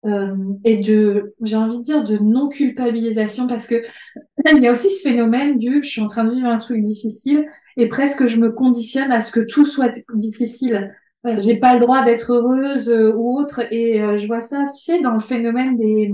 euh, 0.06 0.34
et 0.64 0.78
de, 0.78 1.34
j'ai 1.42 1.56
envie 1.56 1.78
de 1.78 1.82
dire, 1.82 2.04
de 2.04 2.16
non 2.18 2.48
culpabilisation 2.48 3.46
parce 3.46 3.66
que 3.66 3.82
il 4.52 4.62
y 4.62 4.68
a 4.68 4.72
aussi 4.72 4.90
ce 4.90 5.08
phénomène 5.08 5.58
du, 5.58 5.82
je 5.82 5.88
suis 5.88 6.00
en 6.00 6.08
train 6.08 6.24
de 6.24 6.34
vivre 6.34 6.48
un 6.48 6.56
truc 6.56 6.80
difficile 6.80 7.46
et 7.76 7.88
presque 7.88 8.26
je 8.26 8.38
me 8.38 8.50
conditionne 8.50 9.12
à 9.12 9.20
ce 9.20 9.32
que 9.32 9.40
tout 9.40 9.66
soit 9.66 9.92
difficile. 10.14 10.94
Euh, 11.26 11.36
j'ai 11.38 11.56
pas 11.56 11.74
le 11.74 11.80
droit 11.80 12.02
d'être 12.02 12.32
heureuse 12.32 12.88
euh, 12.88 13.12
ou 13.14 13.38
autre 13.38 13.60
et 13.70 14.00
euh, 14.00 14.16
je 14.16 14.26
vois 14.26 14.40
ça, 14.40 14.64
tu 14.74 14.82
sais, 14.82 15.02
dans 15.02 15.12
le 15.12 15.20
phénomène 15.20 15.76
des, 15.76 16.10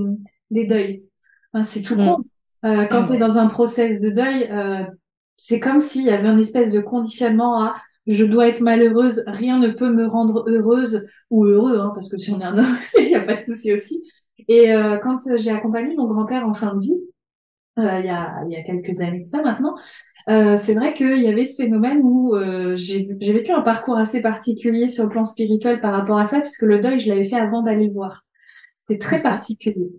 des 0.51 0.67
deuils. 0.67 1.05
c'est 1.63 1.83
tout 1.83 1.95
con. 1.95 2.25
Mm. 2.63 2.89
quand 2.91 3.03
mm. 3.03 3.07
tu 3.07 3.13
es 3.15 3.19
dans 3.19 3.39
un 3.39 3.47
process 3.47 4.01
de 4.01 4.11
deuil, 4.11 4.51
c'est 5.37 5.61
comme 5.61 5.79
s'il 5.79 6.05
y 6.05 6.11
avait 6.11 6.29
une 6.29 6.41
espèce 6.41 6.73
de 6.73 6.81
conditionnement 6.81 7.63
à 7.63 7.77
je 8.07 8.25
dois 8.25 8.49
être 8.49 8.61
malheureuse, 8.61 9.25
rien 9.27 9.59
ne 9.59 9.71
peut 9.71 9.91
me 9.91 10.07
rendre 10.07 10.45
heureuse 10.49 11.09
ou 11.31 11.45
heureux, 11.45 11.81
hein, 11.81 11.91
parce 11.93 12.09
que 12.09 12.17
si 12.19 12.31
on 12.31 12.41
est 12.41 12.45
un 12.45 12.57
homme, 12.57 12.77
il 12.99 13.09
n'y 13.09 13.17
a 13.17 13.21
pas 13.21 13.37
de 13.37 13.43
souci 13.43 13.73
aussi. 13.73 14.01
Et 14.49 14.73
quand 15.03 15.19
j'ai 15.37 15.51
accompagné 15.51 15.95
mon 15.97 16.07
grand-père 16.07 16.47
en 16.47 16.55
fin 16.55 16.75
de 16.75 16.81
vie, 16.81 17.01
il 17.79 17.83
y, 17.83 18.09
a, 18.09 18.43
il 18.47 18.53
y 18.53 18.57
a 18.57 18.63
quelques 18.63 19.01
années 19.01 19.21
de 19.21 19.27
ça 19.27 19.43
maintenant, 19.43 19.75
euh, 20.29 20.57
c'est 20.57 20.75
vrai 20.75 20.93
qu'il 20.93 21.23
y 21.23 21.29
avait 21.29 21.45
ce 21.45 21.63
phénomène 21.63 22.01
où 22.03 22.35
euh, 22.35 22.75
j'ai 22.77 23.07
vécu 23.21 23.53
un 23.53 23.63
parcours 23.63 23.97
assez 23.97 24.21
particulier 24.21 24.89
sur 24.89 25.05
le 25.05 25.11
plan 25.11 25.25
spirituel 25.25 25.81
par 25.81 25.93
rapport 25.93 26.19
à 26.19 26.27
ça, 26.27 26.41
puisque 26.41 26.63
le 26.63 26.81
deuil, 26.81 26.99
je 26.99 27.09
l'avais 27.09 27.29
fait 27.29 27.37
avant 27.37 27.63
d'aller 27.63 27.87
le 27.87 27.93
voir. 27.93 28.23
C'était 28.75 28.99
très 28.99 29.21
particulier. 29.21 29.91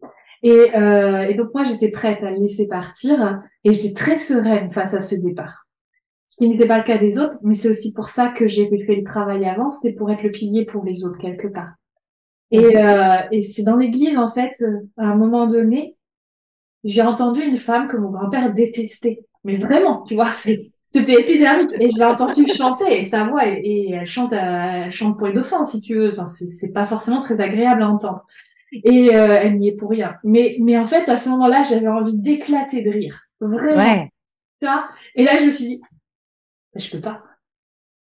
Et, 0.43 0.75
euh, 0.75 1.22
et 1.22 1.34
donc 1.34 1.53
moi, 1.53 1.63
j'étais 1.63 1.89
prête 1.89 2.22
à 2.24 2.31
le 2.31 2.39
laisser 2.39 2.67
partir 2.67 3.41
et 3.63 3.72
j'étais 3.72 3.93
très 3.93 4.17
sereine 4.17 4.69
face 4.69 4.93
à 4.93 5.01
ce 5.01 5.15
départ. 5.15 5.65
Ce 6.27 6.38
qui 6.38 6.50
n'était 6.50 6.67
pas 6.67 6.77
le 6.77 6.84
cas 6.84 6.98
des 6.98 7.19
autres, 7.19 7.38
mais 7.43 7.53
c'est 7.53 7.69
aussi 7.69 7.93
pour 7.93 8.10
ça 8.10 8.27
que 8.27 8.48
j'ai 8.48 8.67
fait 8.67 8.96
le 8.96 9.03
travail 9.03 9.46
avant, 9.46 9.69
c'était 9.69 9.96
pour 9.96 10.12
être 10.12 10.24
le 10.24 10.31
pilier 10.31 10.65
pour 10.65 10.84
les 10.84 11.05
autres 11.05 11.17
quelque 11.17 11.48
part. 11.48 11.72
Et, 12.51 12.77
euh, 12.77 13.17
et 13.31 13.41
c'est 13.41 13.63
dans 13.63 13.77
l'église, 13.77 14.17
en 14.17 14.29
fait, 14.29 14.51
à 14.98 15.05
un 15.05 15.15
moment 15.15 15.48
donné, 15.48 15.96
j'ai 16.84 17.01
entendu 17.01 17.41
une 17.41 17.57
femme 17.57 17.88
que 17.88 17.98
mon 17.98 18.12
grand-père 18.12 18.53
détestait 18.53 19.25
mais 19.44 19.58
vraiment, 19.58 20.03
tu 20.03 20.15
vois, 20.15 20.32
c'était 20.32 21.22
épidermique. 21.22 21.72
Et 21.79 21.89
je 21.89 21.98
l'ai 21.98 22.06
entendu 22.06 22.46
chanter 22.48 23.00
et 23.00 23.03
sa 23.03 23.24
voix, 23.25 23.48
et, 23.48 23.91
elle 23.91 24.06
chante, 24.06 24.34
elle 24.34 24.91
chante 24.91 25.17
pour 25.17 25.27
les 25.27 25.34
dauphins, 25.34 25.63
si 25.63 25.82
tu 25.82 25.96
veux. 25.96 26.12
Enfin, 26.12 26.25
c'est 26.25 26.74
pas 26.74 26.86
forcément 26.86 27.22
très 27.22 27.39
agréable 27.39 27.82
à 27.82 27.89
entendre. 27.89 28.25
Et 28.72 29.15
euh, 29.15 29.38
elle 29.41 29.58
n'y 29.58 29.70
est 29.70 29.75
pour 29.75 29.89
rien. 29.89 30.15
Mais, 30.24 30.58
mais 30.60 30.77
en 30.77 30.86
fait, 30.86 31.08
à 31.10 31.17
ce 31.17 31.29
moment-là, 31.29 31.63
j'avais 31.63 31.88
envie 31.88 32.17
d'éclater 32.17 32.84
de 32.84 32.89
rire. 32.89 33.22
Vraiment. 33.39 33.77
Ouais. 33.77 34.12
Tu 34.60 34.65
vois? 34.65 34.88
Et 35.15 35.24
là, 35.24 35.38
je 35.39 35.46
me 35.46 35.51
suis 35.51 35.65
dit, 35.65 35.82
je 36.75 36.89
peux 36.89 37.01
pas. 37.01 37.24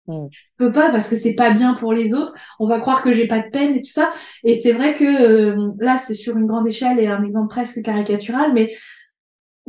Mm. 0.08 0.28
Je 0.32 0.40
peux 0.58 0.72
pas 0.72 0.90
parce 0.90 1.08
que 1.08 1.16
c'est 1.16 1.36
pas 1.36 1.52
bien 1.52 1.74
pour 1.76 1.94
les 1.94 2.14
autres. 2.14 2.34
On 2.60 2.68
va 2.68 2.80
croire 2.80 3.04
que 3.04 3.14
j'ai 3.14 3.28
pas 3.28 3.40
de 3.40 3.50
peine 3.50 3.76
et 3.76 3.82
tout 3.82 3.92
ça. 3.92 4.12
Et 4.44 4.56
c'est 4.56 4.74
vrai 4.74 4.94
que 4.94 5.04
euh, 5.04 5.72
là, 5.80 5.98
c'est 5.98 6.16
sur 6.16 6.38
une 6.38 6.48
grande 6.48 6.68
échelle 6.68 7.00
et 7.00 7.08
un 7.08 7.24
exemple 7.24 7.50
presque 7.50 7.82
caricatural, 7.82 8.54
mais 8.54 8.74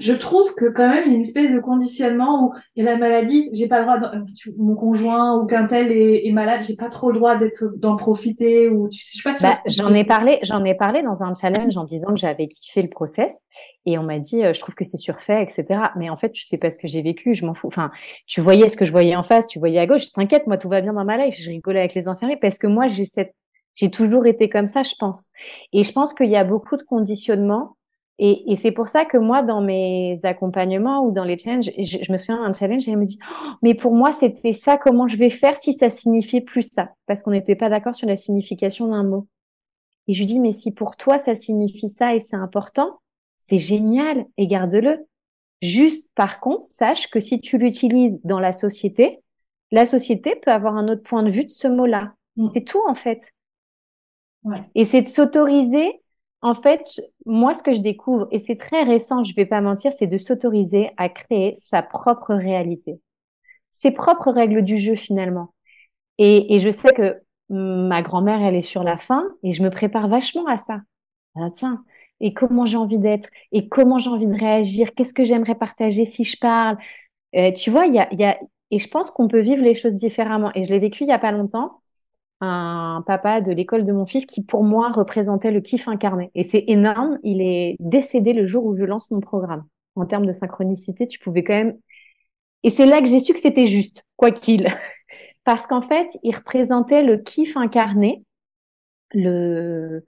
je 0.00 0.14
trouve 0.14 0.54
que 0.54 0.64
quand 0.64 0.88
même 0.88 1.04
il 1.04 1.10
y 1.10 1.12
a 1.12 1.16
une 1.16 1.20
espèce 1.20 1.54
de 1.54 1.60
conditionnement 1.60 2.46
où 2.46 2.54
il 2.74 2.84
y 2.84 2.88
a 2.88 2.92
la 2.92 2.98
maladie, 2.98 3.50
j'ai 3.52 3.68
pas 3.68 3.80
le 3.80 3.84
droit, 3.84 3.98
de, 3.98 4.24
mon 4.56 4.74
conjoint 4.74 5.38
ou 5.38 5.46
qu'un 5.46 5.66
tel 5.66 5.92
est, 5.92 6.26
est, 6.26 6.32
malade, 6.32 6.62
j'ai 6.66 6.74
pas 6.74 6.88
trop 6.88 7.10
le 7.10 7.18
droit 7.18 7.36
d'être 7.36 7.64
d'en 7.76 7.96
profiter 7.96 8.68
ou 8.68 8.88
tu 8.88 9.02
sais, 9.02 9.18
je 9.18 9.22
sais 9.22 9.30
pas. 9.30 9.34
Si 9.34 9.42
bah, 9.42 9.52
j'en 9.66 9.94
ai 9.94 10.04
parlé, 10.04 10.38
j'en 10.42 10.64
ai 10.64 10.74
parlé 10.74 11.02
dans 11.02 11.22
un 11.22 11.34
challenge 11.34 11.76
en 11.76 11.84
disant 11.84 12.08
que 12.08 12.16
j'avais 12.16 12.48
kiffé 12.48 12.82
le 12.82 12.88
process 12.88 13.42
et 13.84 13.98
on 13.98 14.02
m'a 14.02 14.18
dit, 14.18 14.42
euh, 14.44 14.52
je 14.54 14.60
trouve 14.60 14.74
que 14.74 14.84
c'est 14.84 14.96
surfait, 14.96 15.42
etc. 15.42 15.80
Mais 15.96 16.08
en 16.08 16.16
fait, 16.16 16.30
tu 16.30 16.42
sais 16.42 16.58
pas 16.58 16.70
ce 16.70 16.78
que 16.78 16.88
j'ai 16.88 17.02
vécu, 17.02 17.34
je 17.34 17.44
m'en 17.44 17.54
fous. 17.54 17.68
Enfin, 17.68 17.90
tu 18.26 18.40
voyais 18.40 18.68
ce 18.68 18.76
que 18.76 18.86
je 18.86 18.92
voyais 18.92 19.16
en 19.16 19.22
face, 19.22 19.46
tu 19.46 19.58
voyais 19.58 19.78
à 19.78 19.86
gauche. 19.86 20.12
T'inquiète, 20.12 20.46
moi 20.46 20.56
tout 20.56 20.70
va 20.70 20.80
bien 20.80 20.94
dans 20.94 21.04
ma 21.04 21.18
life. 21.18 21.36
Je 21.38 21.50
rigolais 21.50 21.80
avec 21.80 21.94
les 21.94 22.08
infirmiers 22.08 22.38
parce 22.38 22.58
que 22.58 22.66
moi 22.66 22.88
j'ai 22.88 23.04
cette, 23.04 23.34
j'ai 23.74 23.90
toujours 23.90 24.26
été 24.26 24.48
comme 24.48 24.66
ça, 24.66 24.82
je 24.82 24.94
pense. 24.98 25.30
Et 25.74 25.84
je 25.84 25.92
pense 25.92 26.14
qu'il 26.14 26.30
y 26.30 26.36
a 26.36 26.44
beaucoup 26.44 26.76
de 26.76 26.82
conditionnements 26.82 27.76
et, 28.22 28.52
et 28.52 28.54
c'est 28.54 28.70
pour 28.70 28.86
ça 28.86 29.06
que 29.06 29.16
moi, 29.16 29.42
dans 29.42 29.62
mes 29.62 30.20
accompagnements 30.24 31.02
ou 31.02 31.10
dans 31.10 31.24
les 31.24 31.38
challenges, 31.38 31.70
je, 31.78 32.12
me 32.12 32.18
souviens 32.18 32.44
d'un 32.44 32.52
challenge 32.52 32.86
et 32.86 32.90
elle 32.90 32.98
me 32.98 33.06
dit, 33.06 33.18
oh, 33.22 33.46
mais 33.62 33.72
pour 33.72 33.94
moi, 33.94 34.12
c'était 34.12 34.52
ça, 34.52 34.76
comment 34.76 35.08
je 35.08 35.16
vais 35.16 35.30
faire 35.30 35.56
si 35.56 35.72
ça 35.72 35.88
signifiait 35.88 36.42
plus 36.42 36.68
ça? 36.70 36.90
Parce 37.06 37.22
qu'on 37.22 37.30
n'était 37.30 37.56
pas 37.56 37.70
d'accord 37.70 37.94
sur 37.94 38.06
la 38.06 38.16
signification 38.16 38.88
d'un 38.88 39.04
mot. 39.04 39.26
Et 40.06 40.12
je 40.12 40.18
lui 40.18 40.26
dis, 40.26 40.38
mais 40.38 40.52
si 40.52 40.74
pour 40.74 40.98
toi, 40.98 41.16
ça 41.16 41.34
signifie 41.34 41.88
ça 41.88 42.14
et 42.14 42.20
c'est 42.20 42.36
important, 42.36 43.00
c'est 43.38 43.56
génial 43.56 44.26
et 44.36 44.46
garde-le. 44.46 45.06
Juste, 45.62 46.10
par 46.14 46.40
contre, 46.40 46.64
sache 46.64 47.08
que 47.08 47.20
si 47.20 47.40
tu 47.40 47.56
l'utilises 47.56 48.20
dans 48.22 48.38
la 48.38 48.52
société, 48.52 49.20
la 49.70 49.86
société 49.86 50.36
peut 50.36 50.50
avoir 50.50 50.76
un 50.76 50.88
autre 50.88 51.04
point 51.04 51.22
de 51.22 51.30
vue 51.30 51.46
de 51.46 51.50
ce 51.50 51.68
mot-là. 51.68 52.12
Mm. 52.36 52.48
C'est 52.52 52.64
tout, 52.64 52.82
en 52.86 52.94
fait. 52.94 53.32
Ouais. 54.44 54.62
Et 54.74 54.84
c'est 54.84 55.00
de 55.00 55.06
s'autoriser 55.06 56.02
en 56.42 56.54
fait, 56.54 57.00
moi, 57.26 57.54
ce 57.54 57.62
que 57.62 57.74
je 57.74 57.80
découvre, 57.80 58.26
et 58.30 58.38
c'est 58.38 58.56
très 58.56 58.82
récent, 58.82 59.22
je 59.22 59.34
vais 59.34 59.46
pas 59.46 59.60
mentir, 59.60 59.92
c'est 59.92 60.06
de 60.06 60.16
s'autoriser 60.16 60.90
à 60.96 61.08
créer 61.08 61.54
sa 61.54 61.82
propre 61.82 62.34
réalité, 62.34 63.00
ses 63.72 63.90
propres 63.90 64.32
règles 64.32 64.62
du 64.62 64.78
jeu 64.78 64.94
finalement. 64.94 65.54
Et, 66.18 66.60
je 66.60 66.70
sais 66.70 66.92
que 66.92 67.20
ma 67.48 68.02
grand-mère, 68.02 68.42
elle 68.42 68.54
est 68.54 68.60
sur 68.60 68.84
la 68.84 68.96
fin, 68.96 69.24
et 69.42 69.52
je 69.52 69.62
me 69.62 69.70
prépare 69.70 70.08
vachement 70.08 70.46
à 70.46 70.58
ça. 70.58 70.80
Ah, 71.36 71.48
tiens, 71.52 71.84
et 72.20 72.34
comment 72.34 72.66
j'ai 72.66 72.76
envie 72.76 72.98
d'être, 72.98 73.28
et 73.52 73.68
comment 73.68 73.98
j'ai 73.98 74.10
envie 74.10 74.26
de 74.26 74.38
réagir, 74.38 74.94
qu'est-ce 74.94 75.14
que 75.14 75.24
j'aimerais 75.24 75.54
partager 75.54 76.04
si 76.04 76.24
je 76.24 76.36
parle? 76.38 76.76
Euh, 77.36 77.52
tu 77.52 77.70
vois, 77.70 77.86
il 77.86 77.94
y 77.94 77.98
a, 77.98 78.12
y 78.14 78.24
a, 78.24 78.38
et 78.70 78.78
je 78.78 78.88
pense 78.88 79.10
qu'on 79.10 79.28
peut 79.28 79.40
vivre 79.40 79.62
les 79.62 79.74
choses 79.74 79.94
différemment. 79.94 80.50
Et 80.54 80.64
je 80.64 80.70
l'ai 80.70 80.78
vécu 80.78 81.04
il 81.04 81.08
y 81.08 81.12
a 81.12 81.18
pas 81.18 81.32
longtemps 81.32 81.79
un 82.40 83.02
papa 83.06 83.40
de 83.40 83.52
l'école 83.52 83.84
de 83.84 83.92
mon 83.92 84.06
fils 84.06 84.24
qui, 84.24 84.42
pour 84.42 84.64
moi, 84.64 84.88
représentait 84.88 85.50
le 85.50 85.60
kiff 85.60 85.88
incarné. 85.88 86.30
Et 86.34 86.42
c'est 86.42 86.64
énorme. 86.68 87.18
Il 87.22 87.42
est 87.42 87.76
décédé 87.80 88.32
le 88.32 88.46
jour 88.46 88.64
où 88.64 88.76
je 88.76 88.84
lance 88.84 89.10
mon 89.10 89.20
programme. 89.20 89.64
En 89.96 90.06
termes 90.06 90.24
de 90.24 90.32
synchronicité, 90.32 91.06
tu 91.06 91.18
pouvais 91.18 91.44
quand 91.44 91.54
même. 91.54 91.76
Et 92.62 92.70
c'est 92.70 92.86
là 92.86 93.00
que 93.00 93.06
j'ai 93.06 93.20
su 93.20 93.32
que 93.32 93.40
c'était 93.40 93.66
juste, 93.66 94.04
quoi 94.16 94.30
qu'il. 94.30 94.66
Parce 95.44 95.66
qu'en 95.66 95.82
fait, 95.82 96.08
il 96.22 96.34
représentait 96.34 97.02
le 97.02 97.18
kiff 97.18 97.56
incarné. 97.56 98.24
Le. 99.12 100.04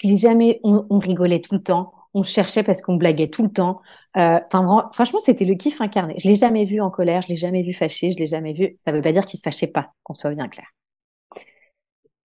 Je 0.00 0.08
l'ai 0.08 0.16
jamais. 0.16 0.60
On, 0.62 0.98
rigolait 0.98 1.40
tout 1.40 1.54
le 1.54 1.62
temps. 1.62 1.92
On 2.14 2.22
cherchait 2.22 2.62
parce 2.62 2.80
qu'on 2.80 2.94
blaguait 2.94 3.28
tout 3.28 3.42
le 3.42 3.50
temps. 3.50 3.82
Euh, 4.16 4.40
franchement, 4.50 5.18
c'était 5.22 5.44
le 5.44 5.54
kiff 5.54 5.80
incarné. 5.82 6.14
Je 6.18 6.28
l'ai 6.28 6.34
jamais 6.34 6.64
vu 6.64 6.80
en 6.80 6.90
colère. 6.90 7.20
Je 7.22 7.28
l'ai 7.28 7.36
jamais 7.36 7.62
vu 7.62 7.74
fâché. 7.74 8.10
Je 8.10 8.18
l'ai 8.18 8.26
jamais 8.26 8.54
vu. 8.54 8.74
Ça 8.78 8.92
veut 8.92 9.02
pas 9.02 9.12
dire 9.12 9.26
qu'il 9.26 9.38
se 9.38 9.42
fâchait 9.42 9.66
pas, 9.66 9.92
qu'on 10.02 10.14
soit 10.14 10.30
bien 10.30 10.48
clair. 10.48 10.66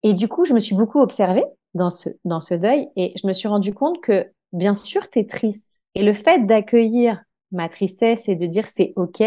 Et 0.04 0.14
du 0.14 0.28
coup, 0.28 0.46
je 0.46 0.54
me 0.54 0.60
suis 0.60 0.76
beaucoup 0.76 1.00
observée 1.02 1.44
dans 1.74 1.90
ce, 1.90 2.10
dans 2.26 2.42
ce 2.42 2.54
deuil 2.54 2.88
et 2.96 3.14
je 3.22 3.28
me 3.28 3.34
suis 3.34 3.48
rendu 3.48 3.74
compte 3.74 4.02
que, 4.02 4.32
bien 4.54 4.74
sûr, 4.74 5.10
tu 5.10 5.20
es 5.20 5.26
triste. 5.26 5.82
Et 5.96 6.04
le 6.04 6.14
fait 6.14 6.46
d'accueillir 6.46 7.22
ma 7.52 7.70
tristesse 7.70 8.30
et 8.30 8.36
de 8.36 8.46
dire 8.46 8.68
c'est 8.68 8.94
OK, 8.96 9.22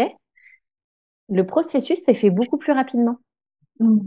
le 1.29 1.45
processus 1.45 2.03
s'est 2.03 2.13
fait 2.13 2.29
beaucoup 2.29 2.57
plus 2.57 2.71
rapidement. 2.71 3.17
Mm. 3.79 3.99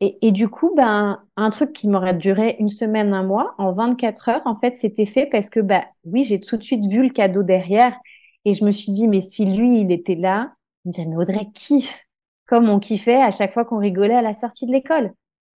Et, 0.00 0.18
et, 0.26 0.32
du 0.32 0.48
coup, 0.48 0.74
ben, 0.76 1.22
un 1.36 1.50
truc 1.50 1.72
qui 1.72 1.88
m'aurait 1.88 2.14
duré 2.14 2.56
une 2.58 2.68
semaine, 2.68 3.14
un 3.14 3.22
mois, 3.22 3.54
en 3.58 3.72
24 3.72 4.28
heures, 4.28 4.42
en 4.44 4.56
fait, 4.56 4.74
c'était 4.76 5.06
fait 5.06 5.26
parce 5.26 5.48
que, 5.48 5.60
bah, 5.60 5.84
oui, 6.04 6.24
j'ai 6.24 6.40
tout 6.40 6.56
de 6.56 6.62
suite 6.62 6.84
vu 6.86 7.02
le 7.02 7.10
cadeau 7.10 7.42
derrière 7.42 7.96
et 8.44 8.54
je 8.54 8.64
me 8.64 8.72
suis 8.72 8.92
dit, 8.92 9.08
mais 9.08 9.20
si 9.20 9.46
lui, 9.46 9.80
il 9.80 9.92
était 9.92 10.16
là, 10.16 10.52
je 10.84 10.88
me 10.88 10.92
disais, 10.92 11.06
mais 11.06 11.16
Audrey 11.16 11.48
kiffe, 11.54 12.00
comme 12.46 12.68
on 12.68 12.80
kiffait 12.80 13.22
à 13.22 13.30
chaque 13.30 13.52
fois 13.52 13.64
qu'on 13.64 13.78
rigolait 13.78 14.16
à 14.16 14.22
la 14.22 14.34
sortie 14.34 14.66
de 14.66 14.72
l'école. 14.72 15.14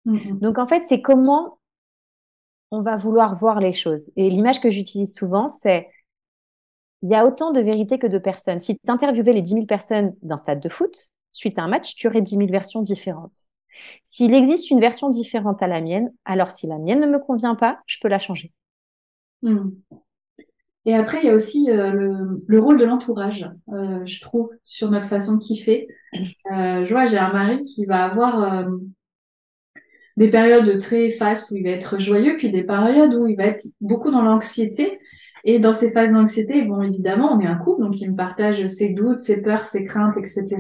Mm-hmm. 0.07 0.41
Donc 0.41 0.59
en 0.59 0.67
fait, 0.67 0.83
c'est 0.89 1.03
comment 1.03 1.59
on 2.71 2.83
va 2.83 2.97
vouloir 2.97 3.37
voir 3.37 3.61
les 3.61 3.73
choses. 3.73 4.11
Et 4.17 4.31
l'image 4.31 4.61
que 4.61 4.71
j'utilise 4.71 5.15
souvent, 5.15 5.49
c'est 5.49 5.89
il 7.03 7.11
y 7.11 7.15
a 7.15 7.27
autant 7.27 7.53
de 7.53 7.61
vérités 7.61 7.99
que 7.99 8.07
de 8.07 8.19
personnes. 8.19 8.59
Si 8.59 8.79
tu 8.79 8.91
interviewais 8.91 9.33
les 9.33 9.43
10 9.43 9.51
000 9.51 9.67
personnes 9.67 10.15
d'un 10.23 10.39
stade 10.39 10.61
de 10.61 10.69
foot, 10.69 11.11
suite 11.33 11.59
à 11.59 11.63
un 11.63 11.69
match, 11.69 11.95
tu 11.95 12.09
aurais 12.09 12.23
10 12.23 12.37
000 12.37 12.47
versions 12.51 12.83
différentes. 12.83 13.49
S'il 14.05 14.35
existe 14.35 14.71
une 14.71 14.81
version 14.81 15.11
différente 15.11 15.63
à 15.63 15.67
la 15.67 15.81
mienne, 15.81 16.11
alors 16.25 16.51
si 16.51 16.67
la 16.67 16.79
mienne 16.79 17.01
ne 17.01 17.07
me 17.07 17.19
convient 17.19 17.55
pas, 17.55 17.81
je 17.87 17.99
peux 18.01 18.09
la 18.09 18.19
changer. 18.19 18.53
Mm. 19.43 19.69
Et 20.87 20.95
après, 20.95 21.19
il 21.21 21.27
y 21.27 21.31
a 21.31 21.35
aussi 21.35 21.71
euh, 21.71 22.35
le, 22.47 22.61
rôle 22.61 22.79
de 22.79 22.85
l'entourage, 22.85 23.51
euh, 23.73 24.07
je 24.07 24.21
trouve, 24.21 24.51
sur 24.63 24.91
notre 24.91 25.09
façon 25.09 25.35
de 25.35 25.43
kiffer. 25.43 25.89
Euh, 26.53 26.87
je 26.87 26.91
vois, 26.91 27.07
j'ai 27.07 27.19
un 27.19 27.33
mari 27.33 27.63
qui 27.63 27.87
va 27.87 28.05
avoir 28.05 28.67
des 30.17 30.31
périodes 30.31 30.79
très 30.79 31.11
fastes 31.11 31.51
où 31.51 31.57
il 31.57 31.65
va 31.65 31.71
être 31.71 31.99
joyeux, 31.99 32.37
puis 32.37 32.51
des 32.51 32.65
périodes 32.65 33.15
où 33.15 33.27
il 33.27 33.37
va 33.37 33.47
être 33.47 33.67
beaucoup 33.81 34.11
dans 34.11 34.23
l'anxiété. 34.23 34.99
Et 35.45 35.59
dans 35.59 35.73
ces 35.73 35.93
phases 35.93 36.13
d'anxiété, 36.13 36.63
bon, 36.63 36.83
évidemment, 36.83 37.33
on 37.33 37.41
est 37.41 37.47
un 37.47 37.55
couple, 37.55 37.83
donc 37.83 38.01
il 38.01 38.11
me 38.11 38.17
partage 38.17 38.67
ses 38.67 38.95
doutes, 38.95 39.19
ses 39.19 39.43
peurs, 39.43 39.63
ses 39.63 39.85
craintes, 39.85 40.17
etc. 40.17 40.57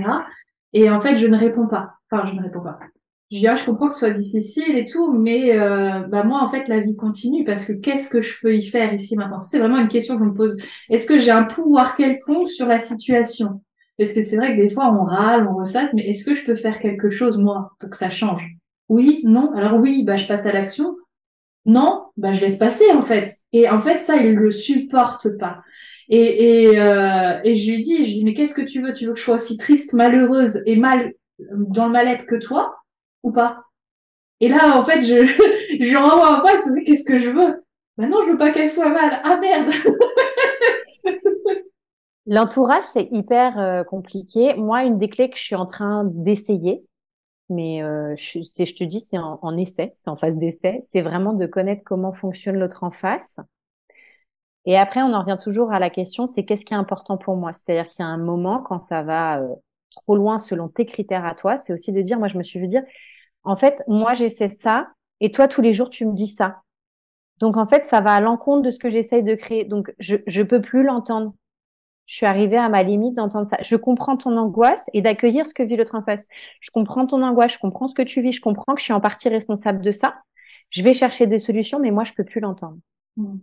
Et 0.72 0.90
en 0.90 1.00
fait, 1.00 1.16
je 1.16 1.26
ne 1.26 1.36
réponds 1.36 1.66
pas. 1.66 1.94
Enfin, 2.10 2.26
je 2.26 2.34
ne 2.34 2.42
réponds 2.42 2.60
pas. 2.60 2.78
Je 3.32 3.38
dis, 3.38 3.48
ah, 3.48 3.56
je 3.56 3.64
comprends 3.64 3.88
que 3.88 3.94
ce 3.94 4.00
soit 4.00 4.10
difficile 4.10 4.78
et 4.78 4.84
tout, 4.84 5.12
mais 5.12 5.58
euh, 5.58 6.00
bah 6.06 6.22
moi, 6.22 6.40
en 6.40 6.46
fait, 6.46 6.68
la 6.68 6.78
vie 6.78 6.94
continue 6.94 7.44
parce 7.44 7.66
que 7.66 7.72
qu'est-ce 7.72 8.08
que 8.08 8.22
je 8.22 8.38
peux 8.40 8.54
y 8.54 8.62
faire 8.62 8.94
ici 8.94 9.16
maintenant? 9.16 9.38
C'est 9.38 9.58
vraiment 9.58 9.78
une 9.78 9.88
question 9.88 10.16
que 10.16 10.22
je 10.22 10.28
me 10.28 10.34
pose. 10.34 10.56
Est-ce 10.88 11.06
que 11.06 11.18
j'ai 11.18 11.32
un 11.32 11.42
pouvoir 11.42 11.96
quelconque 11.96 12.48
sur 12.48 12.68
la 12.68 12.80
situation? 12.80 13.62
Parce 13.98 14.12
que 14.12 14.22
c'est 14.22 14.36
vrai 14.36 14.56
que 14.56 14.62
des 14.62 14.68
fois, 14.68 14.92
on 14.92 15.04
râle, 15.04 15.48
on 15.48 15.56
ressasse, 15.56 15.92
mais 15.94 16.06
est-ce 16.08 16.24
que 16.24 16.36
je 16.36 16.44
peux 16.44 16.54
faire 16.54 16.78
quelque 16.78 17.10
chose, 17.10 17.38
moi, 17.38 17.72
pour 17.80 17.90
que 17.90 17.96
ça 17.96 18.10
change? 18.10 18.56
Oui, 18.88 19.22
non 19.24 19.52
Alors 19.54 19.78
oui, 19.80 20.04
bah 20.04 20.16
je 20.16 20.26
passe 20.26 20.46
à 20.46 20.52
l'action. 20.52 20.96
Non, 21.64 22.06
bah 22.16 22.32
je 22.32 22.40
laisse 22.40 22.58
passer, 22.58 22.90
en 22.92 23.02
fait. 23.02 23.32
Et 23.52 23.68
en 23.68 23.80
fait, 23.80 23.98
ça, 23.98 24.16
il 24.16 24.34
le 24.34 24.50
supporte 24.50 25.36
pas. 25.38 25.62
Et, 26.08 26.70
et, 26.70 26.80
euh, 26.80 27.40
et 27.44 27.54
je 27.54 27.72
lui 27.72 27.82
dis, 27.82 27.96
je 27.98 28.02
lui 28.02 28.14
dis, 28.14 28.24
mais 28.24 28.34
qu'est-ce 28.34 28.54
que 28.54 28.62
tu 28.62 28.80
veux? 28.82 28.94
Tu 28.94 29.06
veux 29.06 29.12
que 29.14 29.18
je 29.18 29.24
sois 29.24 29.34
aussi 29.34 29.56
triste, 29.56 29.92
malheureuse 29.92 30.62
et 30.66 30.76
mal 30.76 31.12
dans 31.38 31.86
le 31.86 31.92
mal-être 31.92 32.26
que 32.26 32.36
toi 32.36 32.76
ou 33.24 33.32
pas? 33.32 33.64
Et 34.40 34.48
là, 34.48 34.76
en 34.78 34.82
fait, 34.82 35.00
je, 35.00 35.26
je 35.80 35.88
lui 35.88 35.96
renvoie 35.96 36.38
en 36.38 36.46
face, 36.46 36.68
qu'est-ce 36.84 37.04
que 37.04 37.18
je 37.18 37.30
veux? 37.30 37.64
Ben 37.98 38.08
non, 38.08 38.20
je 38.22 38.30
veux 38.30 38.38
pas 38.38 38.50
qu'elle 38.50 38.68
soit 38.68 38.90
mal. 38.90 39.20
Ah 39.24 39.38
merde 39.38 39.72
L'entourage, 42.26 42.82
c'est 42.82 43.08
hyper 43.12 43.58
euh, 43.58 43.84
compliqué. 43.84 44.54
Moi, 44.56 44.82
une 44.84 44.98
des 44.98 45.08
clés 45.08 45.30
que 45.30 45.38
je 45.38 45.44
suis 45.44 45.54
en 45.54 45.66
train 45.66 46.04
d'essayer, 46.04 46.80
mais 47.48 47.82
euh, 47.82 48.14
je, 48.16 48.74
te 48.74 48.84
dis, 48.84 49.00
c'est 49.00 49.18
en, 49.18 49.38
en, 49.42 49.56
essai, 49.56 49.94
c'est 49.98 50.10
en 50.10 50.16
phase 50.16 50.36
d'essai, 50.36 50.80
c'est 50.88 51.02
vraiment 51.02 51.32
de 51.32 51.46
connaître 51.46 51.82
comment 51.84 52.12
fonctionne 52.12 52.58
l'autre 52.58 52.84
en 52.84 52.90
face. 52.90 53.38
Et 54.64 54.76
après, 54.76 55.00
on 55.00 55.12
en 55.12 55.20
revient 55.20 55.36
toujours 55.42 55.72
à 55.72 55.78
la 55.78 55.90
question, 55.90 56.26
c'est 56.26 56.44
qu'est-ce 56.44 56.64
qui 56.64 56.74
est 56.74 56.76
important 56.76 57.16
pour 57.16 57.36
moi? 57.36 57.52
C'est-à-dire 57.52 57.86
qu'il 57.86 58.04
y 58.04 58.06
a 58.06 58.10
un 58.10 58.18
moment, 58.18 58.60
quand 58.60 58.78
ça 58.78 59.02
va 59.02 59.40
euh, 59.40 59.48
trop 59.90 60.16
loin 60.16 60.38
selon 60.38 60.68
tes 60.68 60.86
critères 60.86 61.24
à 61.24 61.34
toi, 61.34 61.56
c'est 61.56 61.72
aussi 61.72 61.92
de 61.92 62.00
dire, 62.02 62.18
moi, 62.18 62.28
je 62.28 62.36
me 62.36 62.42
suis 62.42 62.58
vu 62.58 62.66
dire, 62.66 62.82
en 63.44 63.56
fait, 63.56 63.82
moi, 63.86 64.14
j'essaie 64.14 64.48
ça, 64.48 64.88
et 65.20 65.30
toi, 65.30 65.46
tous 65.46 65.62
les 65.62 65.72
jours, 65.72 65.88
tu 65.88 66.04
me 66.04 66.12
dis 66.14 66.26
ça. 66.26 66.62
Donc, 67.38 67.56
en 67.56 67.66
fait, 67.68 67.84
ça 67.84 68.00
va 68.00 68.12
à 68.14 68.20
l'encontre 68.20 68.62
de 68.62 68.70
ce 68.70 68.78
que 68.78 68.90
j'essaye 68.90 69.22
de 69.22 69.34
créer. 69.34 69.64
Donc, 69.64 69.94
je 69.98 70.16
je 70.26 70.42
peux 70.42 70.60
plus 70.60 70.82
l'entendre. 70.82 71.34
Je 72.06 72.14
suis 72.14 72.26
arrivée 72.26 72.56
à 72.56 72.68
ma 72.68 72.82
limite 72.82 73.14
d'entendre 73.14 73.46
ça. 73.46 73.58
Je 73.60 73.76
comprends 73.76 74.16
ton 74.16 74.36
angoisse 74.36 74.88
et 74.92 75.02
d'accueillir 75.02 75.44
ce 75.44 75.52
que 75.52 75.62
vit 75.62 75.76
l'autre 75.76 75.96
en 75.96 76.02
face. 76.02 76.28
Je 76.60 76.70
comprends 76.70 77.06
ton 77.06 77.22
angoisse, 77.22 77.54
je 77.54 77.58
comprends 77.58 77.88
ce 77.88 77.94
que 77.94 78.02
tu 78.02 78.22
vis, 78.22 78.32
je 78.32 78.40
comprends 78.40 78.74
que 78.74 78.80
je 78.80 78.84
suis 78.84 78.92
en 78.92 79.00
partie 79.00 79.28
responsable 79.28 79.82
de 79.82 79.90
ça. 79.90 80.16
Je 80.70 80.82
vais 80.82 80.94
chercher 80.94 81.26
des 81.26 81.38
solutions, 81.38 81.80
mais 81.80 81.90
moi, 81.90 82.04
je 82.04 82.12
peux 82.12 82.24
plus 82.24 82.40
l'entendre. 82.40 82.78
Mmh. 83.16 83.38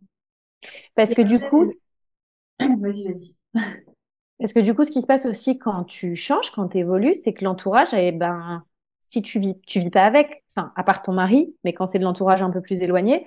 Parce 0.95 1.13
que 1.13 1.21
du 1.21 1.39
coup, 1.39 1.63
vas-y, 2.59 3.03
vas-y. 3.07 3.35
Parce 4.39 4.51
que 4.51 4.59
du 4.59 4.73
coup, 4.73 4.83
ce 4.83 4.91
qui 4.91 5.01
se 5.01 5.07
passe 5.07 5.25
aussi 5.25 5.57
quand 5.57 5.83
tu 5.85 6.15
changes, 6.15 6.51
quand 6.51 6.69
tu 6.69 6.79
évolues, 6.79 7.13
c'est 7.13 7.33
que 7.33 7.45
l'entourage, 7.45 7.93
eh 7.93 8.11
ben, 8.11 8.65
si 8.99 9.21
tu 9.21 9.39
vis, 9.39 9.59
tu 9.61 9.79
vis 9.79 9.89
pas 9.89 10.01
avec, 10.03 10.43
enfin, 10.49 10.73
à 10.75 10.83
part 10.83 11.01
ton 11.01 11.13
mari, 11.13 11.55
mais 11.63 11.73
quand 11.73 11.85
c'est 11.85 11.99
de 11.99 12.03
l'entourage 12.03 12.41
un 12.41 12.49
peu 12.49 12.61
plus 12.61 12.81
éloigné, 12.81 13.25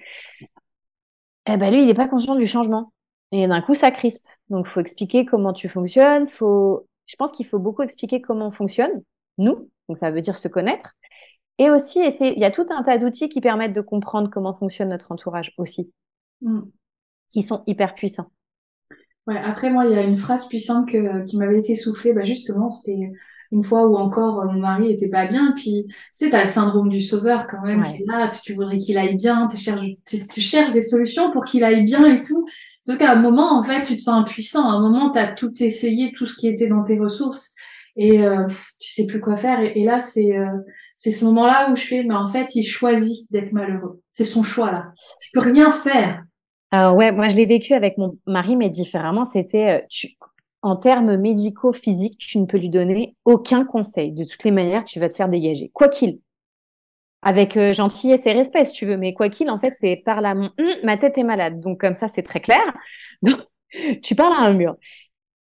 eh 1.47 1.57
ben 1.57 1.71
lui, 1.71 1.81
il 1.81 1.87
n'est 1.87 1.95
pas 1.95 2.09
conscient 2.09 2.35
du 2.35 2.47
changement. 2.47 2.93
Et 3.33 3.47
d'un 3.47 3.61
coup, 3.61 3.75
ça 3.75 3.91
crispe. 3.91 4.25
Donc, 4.51 4.67
faut 4.67 4.81
expliquer 4.81 5.25
comment 5.25 5.53
tu 5.53 5.69
fonctionnes. 5.69 6.27
Faut, 6.27 6.87
je 7.07 7.17
pense 7.17 7.33
qu'il 7.33 7.47
faut 7.47 7.59
beaucoup 7.59 7.83
expliquer 7.83 8.21
comment 8.21 8.49
on 8.49 8.53
fonctionne, 8.53 9.03
nous. 9.39 9.69
Donc, 9.89 9.97
ça 9.97 10.11
veut 10.11 10.21
dire 10.21 10.37
se 10.37 10.49
connaître. 10.49 10.93
Et 11.59 11.71
aussi, 11.71 12.01
il 12.01 12.39
y 12.39 12.45
a 12.45 12.51
tout 12.51 12.67
un 12.71 12.83
tas 12.83 12.99
d'outils 12.99 13.29
qui 13.29 13.41
permettent 13.41 13.73
de 13.73 13.81
comprendre 13.81 14.29
comment 14.31 14.53
fonctionne 14.53 14.91
notre 14.91 15.11
entourage 15.11 15.53
aussi, 15.57 15.91
mm. 16.43 16.61
qui 17.33 17.43
sont 17.43 17.63
hyper 17.67 17.95
puissants. 17.95 18.31
Ouais, 19.27 19.39
après, 19.39 19.71
moi, 19.71 19.87
il 19.87 19.93
y 19.93 19.99
a 19.99 20.03
une 20.03 20.17
phrase 20.17 20.47
puissante 20.47 20.89
que, 20.89 21.25
qui 21.25 21.37
m'avait 21.37 21.59
été 21.59 21.75
soufflée, 21.75 22.13
bah, 22.13 22.23
justement, 22.23 22.71
c'était 22.71 23.11
une 23.53 23.63
fois 23.63 23.87
où 23.87 23.97
encore 23.97 24.41
euh, 24.41 24.47
mon 24.47 24.61
mari 24.61 24.91
était 24.91 25.09
pas 25.09 25.27
bien, 25.27 25.53
puis 25.57 25.87
tu 25.89 25.95
sais, 26.13 26.31
t'as 26.31 26.41
le 26.41 26.49
syndrome 26.49 26.89
du 26.89 27.03
sauveur 27.03 27.47
quand 27.47 27.63
même, 27.63 27.85
qui 27.85 28.03
est 28.03 28.07
là, 28.07 28.29
tu 28.29 28.55
voudrais 28.55 28.79
qu'il 28.79 28.99
aille 28.99 29.17
bien, 29.17 29.47
tu 29.47 29.57
cherches, 29.57 29.87
tu 30.05 30.41
cherches 30.41 30.73
des 30.73 30.83
solutions 30.83 31.31
pour 31.33 31.45
qu'il 31.45 31.65
aille 31.65 31.85
bien 31.85 32.05
et 32.07 32.21
tout. 32.21 32.47
Sauf 32.85 32.99
qu'à 32.99 33.13
un 33.13 33.21
moment, 33.21 33.59
en 33.59 33.63
fait, 33.63 33.83
tu 33.83 33.97
te 33.97 34.03
sens 34.03 34.21
impuissant. 34.21 34.69
À 34.69 34.75
un 34.75 34.81
moment, 34.81 35.11
tu 35.11 35.19
as 35.19 35.33
tout 35.33 35.53
essayé, 35.61 36.13
tout 36.17 36.27
ce 36.27 36.37
qui 36.37 36.47
était 36.49 36.69
dans 36.69 36.85
tes 36.85 36.99
ressources, 36.99 37.55
et 37.97 38.21
euh, 38.25 38.47
tu 38.79 38.93
sais 38.93 39.07
plus 39.07 39.21
quoi 39.21 39.37
faire. 39.37 39.59
Et, 39.61 39.85
là, 39.85 40.01
c'est 40.01 40.37
euh, 40.37 40.47
c'est 40.95 41.11
ce 41.11 41.25
moment-là 41.27 41.71
où 41.71 41.77
je 41.77 41.83
fais, 41.83 42.05
mais 42.05 42.15
en 42.15 42.27
fait, 42.27 42.55
il 42.55 42.65
choisit 42.65 43.31
d'être 43.33 43.53
malheureux. 43.53 44.01
C'est 44.11 44.25
son 44.25 44.43
choix 44.43 44.71
là. 44.71 44.93
Je 45.21 45.29
peux 45.33 45.41
rien 45.41 45.73
faire. 45.73 46.23
Alors 46.71 46.97
ouais, 46.97 47.13
moi 47.13 47.29
je 47.29 47.37
l'ai 47.37 47.47
vécu 47.47 47.75
avec 47.75 47.97
mon 47.99 48.19
mari, 48.27 48.57
mais 48.57 48.69
différemment. 48.69 49.25
C'était, 49.25 49.81
euh, 49.81 49.87
tu, 49.89 50.09
en 50.67 50.75
termes 50.75 51.17
médicaux, 51.17 51.73
physiques, 51.73 52.19
tu 52.19 52.39
ne 52.41 52.47
peux 52.47 52.59
lui 52.59 52.71
donner 52.71 53.15
aucun 53.25 53.65
conseil. 53.65 54.11
De 54.11 54.25
toutes 54.25 54.43
les 54.43 54.51
manières, 54.51 54.85
tu 54.85 54.99
vas 54.99 55.09
te 55.09 55.15
faire 55.15 55.29
dégager. 55.29 55.71
Quoi 55.73 55.89
qu'il. 55.89 56.19
Avec 57.23 57.57
euh, 57.57 57.73
gentillesse 57.73 58.27
et 58.27 58.33
respect, 58.33 58.65
si 58.65 58.73
tu 58.73 58.85
veux. 58.85 58.97
Mais 58.97 59.15
quoi 59.15 59.29
qu'il, 59.29 59.49
en 59.49 59.61
fait, 59.61 59.75
c'est 59.77 59.95
par 60.05 60.21
là, 60.21 60.33
hum, 60.33 60.51
ma 60.83 60.97
tête 60.97 61.19
est 61.19 61.23
malade. 61.23 61.61
Donc, 61.61 61.81
comme 61.81 61.95
ça, 61.95 62.09
c'est 62.09 62.25
très 62.25 62.41
clair. 62.41 62.75
tu 64.03 64.17
parles 64.17 64.33
à 64.33 64.41
un 64.41 64.55
mur. 64.55 64.77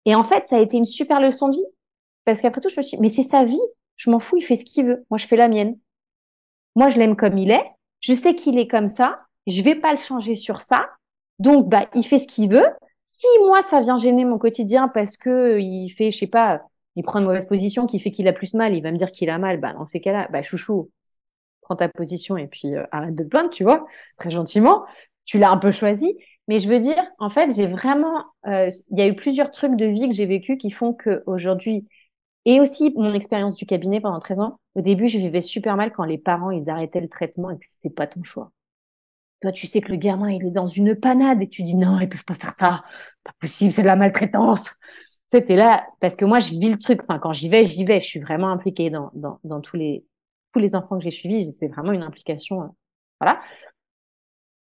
Et 0.06 0.16
en 0.16 0.24
fait, 0.24 0.46
ça 0.46 0.56
a 0.58 0.60
été 0.60 0.78
une 0.78 0.86
super 0.86 1.22
leçon 1.22 1.50
de 1.50 1.58
vie. 1.58 1.66
Parce 2.26 2.42
qu'après 2.42 2.60
tout, 2.60 2.70
je 2.70 2.80
me 2.80 2.82
suis 2.82 2.98
dit, 2.98 3.02
mais 3.02 3.10
c'est 3.10 3.22
sa 3.22 3.46
vie. 3.46 3.62
Je 3.98 4.10
m'en 4.10 4.18
fous, 4.18 4.38
il 4.38 4.42
fait 4.42 4.56
ce 4.56 4.66
qu'il 4.66 4.88
veut. 4.88 5.06
Moi, 5.12 5.20
je 5.20 5.28
fais 5.28 5.36
la 5.36 5.50
mienne. 5.50 5.78
Moi, 6.76 6.90
je 6.90 6.98
l'aime 6.98 7.16
comme 7.16 7.38
il 7.38 7.52
est. 7.52 7.66
Je 8.00 8.14
sais 8.14 8.34
qu'il 8.34 8.58
est 8.58 8.68
comme 8.68 8.88
ça. 8.88 9.20
Je 9.46 9.62
vais 9.62 9.76
pas 9.76 9.92
le 9.92 10.00
changer 10.00 10.34
sur 10.34 10.62
ça. 10.62 10.90
Donc, 11.38 11.70
bah, 11.70 11.88
il 11.94 12.04
fait 12.04 12.18
ce 12.18 12.28
qu'il 12.28 12.50
veut. 12.50 12.66
Si 13.14 13.28
moi, 13.46 13.62
ça 13.62 13.82
vient 13.82 13.98
gêner 13.98 14.24
mon 14.24 14.38
quotidien 14.38 14.88
parce 14.88 15.18
que 15.18 15.60
il 15.60 15.90
fait, 15.90 16.12
je 16.12 16.18
sais 16.20 16.28
pas, 16.28 16.62
il 16.96 17.04
prend 17.04 17.20
une 17.20 17.26
mauvaise 17.26 17.46
position 17.46 17.86
qui 17.86 18.00
fait 18.00 18.10
qu'il 18.10 18.26
a 18.30 18.34
plus 18.34 18.54
mal, 18.54 18.74
il 18.74 18.82
va 18.82 18.90
me 18.92 18.98
dire 18.98 19.12
qu'il 19.12 19.30
a 19.30 19.38
mal, 19.38 19.60
bah, 19.60 19.74
dans 19.74 19.86
ces 19.86 20.00
cas-là, 20.00 20.30
bah, 20.32 20.42
chouchou, 20.42 20.90
prends 21.62 21.76
ta 21.76 21.90
position 21.90 22.38
et 22.38 22.48
puis 22.48 22.76
euh, 22.76 22.86
arrête 22.92 23.16
de 23.16 23.24
te 23.24 23.30
plaindre, 23.30 23.50
tu 23.52 23.64
vois, 23.64 23.86
très 24.18 24.32
gentiment. 24.32 24.86
Tu 25.26 25.40
l'as 25.40 25.52
un 25.52 25.58
peu 25.58 25.72
choisi. 25.72 26.18
Mais 26.48 26.60
je 26.60 26.70
veux 26.70 26.80
dire, 26.80 27.04
en 27.20 27.30
fait, 27.30 27.54
j'ai 27.56 27.68
vraiment, 27.68 28.26
euh, 28.48 28.70
il 28.92 29.00
y 29.00 29.02
a 29.02 29.08
eu 29.08 29.16
plusieurs 29.16 29.52
trucs 29.52 29.76
de 29.78 29.86
vie 29.88 30.10
que 30.10 30.16
j'ai 30.16 30.26
vécu 30.26 30.58
qui 30.58 30.72
font 30.72 30.94
que 30.94 31.24
aujourd'hui, 31.28 31.88
et 32.46 32.62
aussi 32.62 32.94
mon 32.98 33.14
expérience 33.14 33.56
du 33.56 33.66
cabinet 33.66 34.02
pendant 34.02 34.20
13 34.20 34.40
ans, 34.42 34.60
au 34.76 34.82
début, 34.82 35.08
je 35.10 35.18
vivais 35.20 35.42
super 35.42 35.78
mal 35.78 35.94
quand 35.94 36.06
les 36.06 36.20
parents, 36.20 36.52
ils 36.52 36.70
arrêtaient 36.70 37.02
le 37.02 37.10
traitement 37.10 37.52
et 37.52 37.60
que 37.60 37.66
c'était 37.66 37.92
pas 37.92 38.08
ton 38.08 38.24
choix. 38.24 38.52
Toi, 39.42 39.52
tu 39.52 39.68
sais 39.68 39.82
que 39.82 39.92
le 39.92 39.98
gamin, 39.98 40.32
il 40.32 40.46
est 40.46 40.52
dans 40.52 40.68
une 40.68 40.96
panade 40.96 41.42
et 41.42 41.48
tu 41.48 41.64
dis 41.64 41.76
non, 41.76 42.00
ils 42.00 42.08
peuvent 42.08 42.26
pas 42.26 42.36
faire 42.36 42.52
ça. 42.52 42.84
Pas 43.24 43.34
possible, 43.40 43.72
c'est 43.72 43.82
de 43.82 43.88
la 43.88 43.96
maltraitance. 43.96 44.72
C'était 45.30 45.56
là 45.56 45.88
parce 46.00 46.16
que 46.16 46.26
moi, 46.26 46.40
je 46.40 46.50
vis 46.50 46.70
le 46.70 46.78
truc. 46.78 47.02
Enfin, 47.04 47.18
quand 47.18 47.34
j'y 47.34 47.50
vais, 47.50 47.66
j'y 47.66 47.86
vais. 47.86 48.02
Je 48.02 48.08
suis 48.08 48.20
vraiment 48.20 48.50
impliquée 48.50 48.90
dans, 48.90 49.10
dans, 49.14 49.40
dans 49.44 49.62
tous 49.62 49.78
les 49.78 50.06
tous 50.54 50.60
les 50.60 50.76
enfants 50.76 50.98
que 50.98 51.04
j'ai 51.04 51.12
suivis. 51.12 51.52
C'est 51.54 51.68
vraiment 51.68 51.92
une 51.92 52.04
implication. 52.04 52.62
Euh, 52.64 52.68
voilà. 53.20 53.42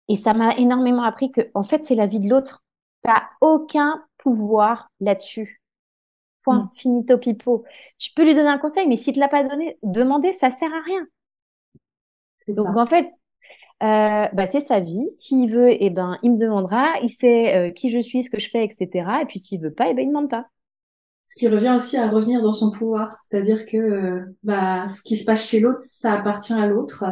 Et 0.08 0.16
ça 0.16 0.34
m'a 0.34 0.54
énormément 0.56 1.02
appris 1.02 1.32
que, 1.32 1.50
en 1.54 1.62
fait, 1.62 1.84
c'est 1.84 1.94
la 1.94 2.06
vie 2.06 2.20
de 2.20 2.28
l'autre. 2.28 2.64
T'as 3.02 3.22
aucun 3.40 4.04
pouvoir 4.18 4.90
là-dessus. 5.00 5.62
Point. 6.42 6.64
Mm. 6.64 6.70
Finito 6.74 7.18
pipo. 7.18 7.64
Tu 7.98 8.12
peux 8.12 8.24
lui 8.24 8.34
donner 8.34 8.48
un 8.48 8.58
conseil, 8.58 8.86
mais 8.88 8.96
si 8.96 9.12
tu 9.12 9.20
l'as 9.20 9.28
pas 9.28 9.44
donné, 9.44 9.78
demander, 9.82 10.32
ça 10.32 10.50
sert 10.50 10.72
à 10.72 10.80
rien. 10.80 11.06
Donc, 12.48 12.76
en 12.76 12.86
fait, 12.86 13.10
euh, 13.82 14.26
bah, 14.32 14.46
c'est 14.46 14.60
sa 14.60 14.80
vie. 14.80 15.08
S'il 15.10 15.52
veut, 15.52 15.70
eh 15.70 15.90
ben, 15.90 16.18
il 16.22 16.32
me 16.32 16.38
demandera. 16.38 16.94
Il 17.02 17.10
sait 17.10 17.54
euh, 17.54 17.70
qui 17.70 17.90
je 17.90 17.98
suis, 17.98 18.22
ce 18.22 18.30
que 18.30 18.40
je 18.40 18.48
fais, 18.50 18.64
etc. 18.64 18.88
Et 19.22 19.26
puis 19.26 19.38
s'il 19.38 19.60
veut 19.60 19.72
pas, 19.72 19.88
eh 19.88 19.94
ben, 19.94 20.02
il 20.02 20.06
ne 20.06 20.12
demande 20.12 20.30
pas. 20.30 20.46
Ce 21.24 21.34
qui 21.34 21.48
revient 21.48 21.74
aussi 21.74 21.96
à 21.96 22.08
revenir 22.08 22.40
dans 22.40 22.52
son 22.52 22.70
pouvoir, 22.70 23.18
c'est-à-dire 23.20 23.66
que 23.66 23.76
euh, 23.76 24.36
bah, 24.44 24.86
ce 24.86 25.02
qui 25.02 25.16
se 25.16 25.24
passe 25.24 25.44
chez 25.44 25.58
l'autre, 25.60 25.80
ça 25.80 26.12
appartient 26.12 26.52
à 26.52 26.66
l'autre. 26.66 27.04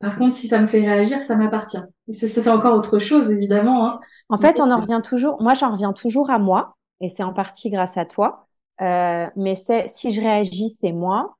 Par 0.00 0.18
contre, 0.18 0.34
si 0.34 0.48
ça 0.48 0.60
me 0.60 0.66
fait 0.66 0.80
réagir, 0.80 1.22
ça 1.22 1.36
m'appartient. 1.36 1.78
C'est 2.10 2.48
encore 2.48 2.74
autre 2.74 2.98
chose, 2.98 3.30
évidemment. 3.30 3.86
Hein. 3.86 4.00
En 4.28 4.38
fait, 4.38 4.60
on 4.60 4.70
en 4.70 4.80
revient 4.80 5.00
toujours. 5.02 5.40
Moi, 5.40 5.54
j'en 5.54 5.70
reviens 5.70 5.92
toujours 5.92 6.30
à 6.30 6.38
moi, 6.38 6.76
et 7.00 7.08
c'est 7.08 7.22
en 7.22 7.32
partie 7.32 7.70
grâce 7.70 7.96
à 7.96 8.04
toi. 8.04 8.40
mais 8.80 9.54
c'est 9.54 9.86
si 9.86 10.12
je 10.12 10.20
réagis, 10.20 10.68
c'est 10.68 10.92
moi. 10.92 11.36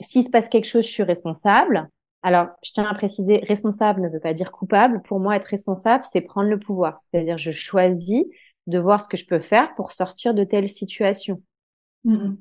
S'il 0.00 0.24
se 0.24 0.30
passe 0.30 0.48
quelque 0.48 0.66
chose, 0.66 0.84
je 0.84 0.90
suis 0.90 1.04
responsable. 1.04 1.88
Alors, 2.22 2.48
je 2.62 2.70
tiens 2.70 2.86
à 2.86 2.94
préciser, 2.94 3.42
responsable 3.48 4.00
ne 4.00 4.08
veut 4.08 4.20
pas 4.20 4.32
dire 4.32 4.52
coupable. 4.52 5.02
Pour 5.02 5.18
moi, 5.18 5.36
être 5.36 5.46
responsable, 5.46 6.04
c'est 6.10 6.20
prendre 6.20 6.48
le 6.48 6.58
pouvoir. 6.58 6.96
C'est-à-dire, 6.98 7.36
je 7.36 7.50
choisis 7.50 8.24
de 8.68 8.78
voir 8.78 9.00
ce 9.00 9.08
que 9.08 9.16
je 9.16 9.26
peux 9.26 9.40
faire 9.40 9.74
pour 9.74 9.92
sortir 9.92 10.32
de 10.32 10.44
telle 10.44 10.68
situation. 10.68 11.42
Mm-hmm. 12.04 12.36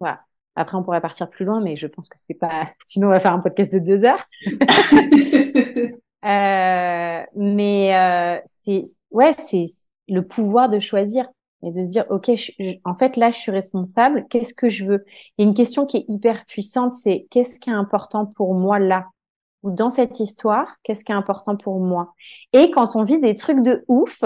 Voilà. 0.00 0.20
Après, 0.56 0.76
on 0.78 0.82
pourrait 0.82 1.02
partir 1.02 1.28
plus 1.28 1.44
loin, 1.44 1.60
mais 1.60 1.76
je 1.76 1.86
pense 1.86 2.08
que 2.08 2.18
c'est 2.18 2.34
pas. 2.34 2.70
Sinon, 2.86 3.08
on 3.08 3.10
va 3.10 3.20
faire 3.20 3.34
un 3.34 3.40
podcast 3.40 3.70
de 3.72 3.78
deux 3.78 4.04
heures. 4.04 4.26
euh, 6.24 7.22
mais 7.36 7.94
euh, 7.94 8.40
c'est 8.46 8.84
ouais, 9.10 9.34
c'est 9.34 9.66
le 10.08 10.22
pouvoir 10.22 10.70
de 10.70 10.78
choisir 10.78 11.28
et 11.62 11.72
de 11.72 11.82
se 11.82 11.90
dire 11.90 12.06
ok, 12.08 12.30
en 12.84 12.94
fait 12.94 13.16
là, 13.16 13.30
je 13.30 13.36
suis 13.36 13.52
responsable. 13.52 14.24
Qu'est-ce 14.30 14.54
que 14.54 14.70
je 14.70 14.86
veux? 14.86 15.04
Il 15.36 15.42
y 15.42 15.44
a 15.44 15.48
une 15.48 15.54
question 15.54 15.84
qui 15.84 15.98
est 15.98 16.04
hyper 16.08 16.46
puissante, 16.46 16.94
c'est 16.94 17.26
qu'est-ce 17.30 17.60
qui 17.60 17.68
est 17.68 17.74
important 17.74 18.24
pour 18.24 18.54
moi 18.54 18.78
là? 18.78 19.06
Dans 19.70 19.90
cette 19.90 20.20
histoire, 20.20 20.76
qu'est-ce 20.82 21.04
qui 21.04 21.12
est 21.12 21.14
important 21.14 21.56
pour 21.56 21.80
moi? 21.80 22.14
Et 22.52 22.70
quand 22.70 22.96
on 22.96 23.04
vit 23.04 23.20
des 23.20 23.34
trucs 23.34 23.62
de 23.62 23.84
ouf, 23.88 24.22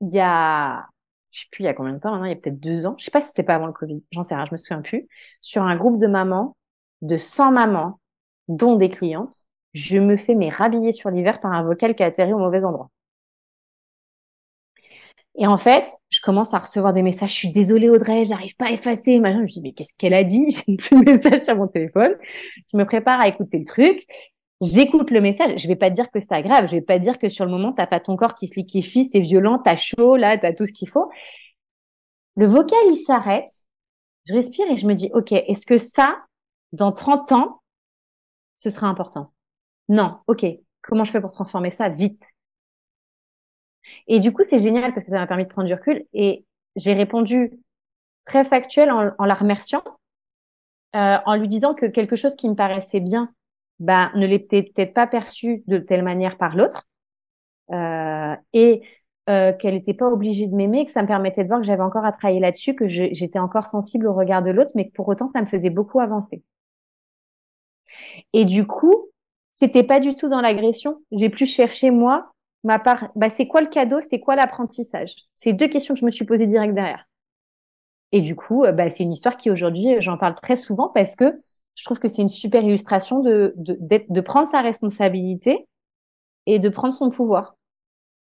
il 0.00 0.14
y 0.14 0.20
a, 0.20 0.86
je 1.30 1.40
sais 1.40 1.46
plus 1.50 1.64
il 1.64 1.66
y 1.66 1.68
a 1.68 1.74
combien 1.74 1.92
de 1.92 1.98
temps 1.98 2.10
maintenant, 2.10 2.26
il 2.26 2.30
y 2.30 2.32
a 2.32 2.36
peut-être 2.36 2.60
deux 2.60 2.86
ans, 2.86 2.94
je 2.98 3.04
sais 3.04 3.10
pas 3.10 3.20
si 3.20 3.28
c'était 3.28 3.42
pas 3.42 3.54
avant 3.56 3.66
le 3.66 3.72
Covid, 3.72 4.02
j'en 4.12 4.22
sais 4.22 4.34
rien, 4.34 4.46
je 4.46 4.52
me 4.52 4.56
souviens 4.56 4.82
plus, 4.82 5.06
sur 5.40 5.62
un 5.62 5.76
groupe 5.76 5.98
de 6.00 6.06
mamans, 6.06 6.56
de 7.02 7.16
100 7.16 7.52
mamans, 7.52 8.00
dont 8.48 8.76
des 8.76 8.90
clientes, 8.90 9.44
je 9.74 9.98
me 9.98 10.16
fais 10.16 10.34
mes 10.34 10.48
rhabiller 10.50 10.92
sur 10.92 11.10
l'hiver 11.10 11.40
par 11.40 11.52
un 11.52 11.62
vocal 11.62 11.94
qui 11.94 12.02
a 12.02 12.06
atterri 12.06 12.32
au 12.32 12.38
mauvais 12.38 12.64
endroit. 12.64 12.90
Et 15.38 15.46
en 15.46 15.58
fait, 15.58 15.90
je 16.08 16.20
commence 16.22 16.54
à 16.54 16.58
recevoir 16.58 16.92
des 16.94 17.02
messages. 17.02 17.30
Je 17.30 17.34
suis 17.34 17.52
désolée, 17.52 17.90
Audrey, 17.90 18.24
j'arrive 18.24 18.56
pas 18.56 18.66
à 18.68 18.70
effacer. 18.70 19.16
Je 19.16 19.20
me 19.20 19.46
dis, 19.46 19.60
mais 19.60 19.72
qu'est-ce 19.72 19.92
qu'elle 19.98 20.14
a 20.14 20.24
dit? 20.24 20.46
J'ai 20.66 20.76
plus 20.76 20.98
de 20.98 21.04
message 21.04 21.42
sur 21.44 21.56
mon 21.56 21.68
téléphone. 21.68 22.14
Je 22.72 22.76
me 22.76 22.84
prépare 22.84 23.20
à 23.20 23.28
écouter 23.28 23.58
le 23.58 23.64
truc. 23.64 24.06
J'écoute 24.60 25.10
le 25.10 25.20
message. 25.20 25.60
Je 25.60 25.68
vais 25.68 25.76
pas 25.76 25.90
dire 25.90 26.10
que 26.10 26.20
c'est 26.20 26.42
grave. 26.42 26.66
Je 26.66 26.76
vais 26.76 26.82
pas 26.82 26.98
dire 26.98 27.18
que 27.18 27.28
sur 27.28 27.44
le 27.44 27.50
moment, 27.50 27.72
t'as 27.72 27.86
pas 27.86 28.00
ton 28.00 28.16
corps 28.16 28.34
qui 28.34 28.48
se 28.48 28.54
liquéfie, 28.54 29.04
c'est 29.04 29.20
violent, 29.20 29.58
t'as 29.58 29.76
chaud, 29.76 30.16
là, 30.16 30.38
t'as 30.38 30.52
tout 30.52 30.66
ce 30.66 30.72
qu'il 30.72 30.88
faut. 30.88 31.10
Le 32.36 32.46
vocal, 32.46 32.78
il 32.88 32.96
s'arrête. 32.96 33.50
Je 34.24 34.34
respire 34.34 34.66
et 34.70 34.76
je 34.76 34.86
me 34.86 34.94
dis, 34.94 35.10
OK, 35.14 35.32
est-ce 35.32 35.66
que 35.66 35.78
ça, 35.78 36.24
dans 36.72 36.92
30 36.92 37.32
ans, 37.32 37.62
ce 38.56 38.70
sera 38.70 38.86
important? 38.88 39.32
Non. 39.88 40.18
OK. 40.26 40.44
Comment 40.82 41.04
je 41.04 41.10
fais 41.10 41.20
pour 41.20 41.30
transformer 41.30 41.70
ça 41.70 41.88
vite? 41.88 42.32
Et 44.06 44.20
du 44.20 44.32
coup, 44.32 44.42
c'est 44.42 44.58
génial 44.58 44.92
parce 44.92 45.04
que 45.04 45.10
ça 45.10 45.18
m'a 45.18 45.26
permis 45.26 45.44
de 45.44 45.48
prendre 45.48 45.68
du 45.68 45.74
recul 45.74 46.04
et 46.12 46.44
j'ai 46.76 46.92
répondu 46.92 47.52
très 48.24 48.44
factuel 48.44 48.90
en, 48.90 49.24
la 49.24 49.34
remerciant, 49.34 49.82
euh, 50.94 51.18
en 51.24 51.36
lui 51.36 51.46
disant 51.46 51.74
que 51.74 51.86
quelque 51.86 52.16
chose 52.16 52.36
qui 52.36 52.48
me 52.48 52.54
paraissait 52.54 53.00
bien, 53.00 53.32
bah, 53.78 54.10
ne 54.14 54.26
l'était 54.26 54.62
peut-être 54.62 54.94
pas 54.94 55.06
perçu 55.06 55.62
de 55.66 55.78
telle 55.78 56.02
manière 56.02 56.38
par 56.38 56.56
l'autre, 56.56 56.84
euh, 57.72 58.34
et 58.52 58.82
euh, 59.28 59.52
qu'elle 59.52 59.74
n'était 59.74 59.94
pas 59.94 60.08
obligée 60.08 60.46
de 60.46 60.54
m'aimer, 60.54 60.86
que 60.86 60.92
ça 60.92 61.02
me 61.02 61.08
permettait 61.08 61.42
de 61.42 61.48
voir 61.48 61.60
que 61.60 61.66
j'avais 61.66 61.82
encore 61.82 62.04
à 62.04 62.12
travailler 62.12 62.40
là-dessus, 62.40 62.74
que 62.74 62.86
j'étais 62.86 63.38
encore 63.38 63.66
sensible 63.66 64.06
au 64.06 64.14
regard 64.14 64.42
de 64.42 64.50
l'autre, 64.50 64.72
mais 64.74 64.88
que 64.88 64.92
pour 64.92 65.08
autant, 65.08 65.26
ça 65.26 65.40
me 65.40 65.46
faisait 65.46 65.70
beaucoup 65.70 66.00
avancer. 66.00 66.42
Et 68.32 68.44
du 68.44 68.66
coup, 68.66 68.94
c'était 69.52 69.82
pas 69.82 70.00
du 70.00 70.14
tout 70.14 70.28
dans 70.28 70.40
l'agression. 70.40 71.02
J'ai 71.12 71.30
plus 71.30 71.46
cherché 71.46 71.90
moi 71.90 72.32
ma 72.66 72.78
part, 72.80 73.10
bah, 73.14 73.28
c'est 73.28 73.46
quoi 73.46 73.60
le 73.60 73.68
cadeau, 73.68 74.00
c'est 74.00 74.18
quoi 74.18 74.34
l'apprentissage? 74.36 75.14
C'est 75.36 75.52
deux 75.52 75.68
questions 75.68 75.94
que 75.94 76.00
je 76.00 76.04
me 76.04 76.10
suis 76.10 76.24
posées 76.24 76.48
direct 76.48 76.74
derrière. 76.74 77.08
Et 78.12 78.20
du 78.20 78.34
coup, 78.34 78.64
euh, 78.64 78.72
bah, 78.72 78.90
c'est 78.90 79.04
une 79.04 79.12
histoire 79.12 79.36
qui 79.36 79.50
aujourd'hui, 79.50 80.00
j'en 80.00 80.18
parle 80.18 80.34
très 80.34 80.56
souvent 80.56 80.88
parce 80.88 81.16
que 81.16 81.40
je 81.76 81.84
trouve 81.84 81.98
que 81.98 82.08
c'est 82.08 82.22
une 82.22 82.28
super 82.28 82.64
illustration 82.64 83.20
de, 83.20 83.54
de, 83.56 83.78
de, 84.08 84.20
prendre 84.20 84.48
sa 84.48 84.62
responsabilité 84.62 85.68
et 86.46 86.58
de 86.58 86.68
prendre 86.68 86.92
son 86.92 87.10
pouvoir. 87.10 87.54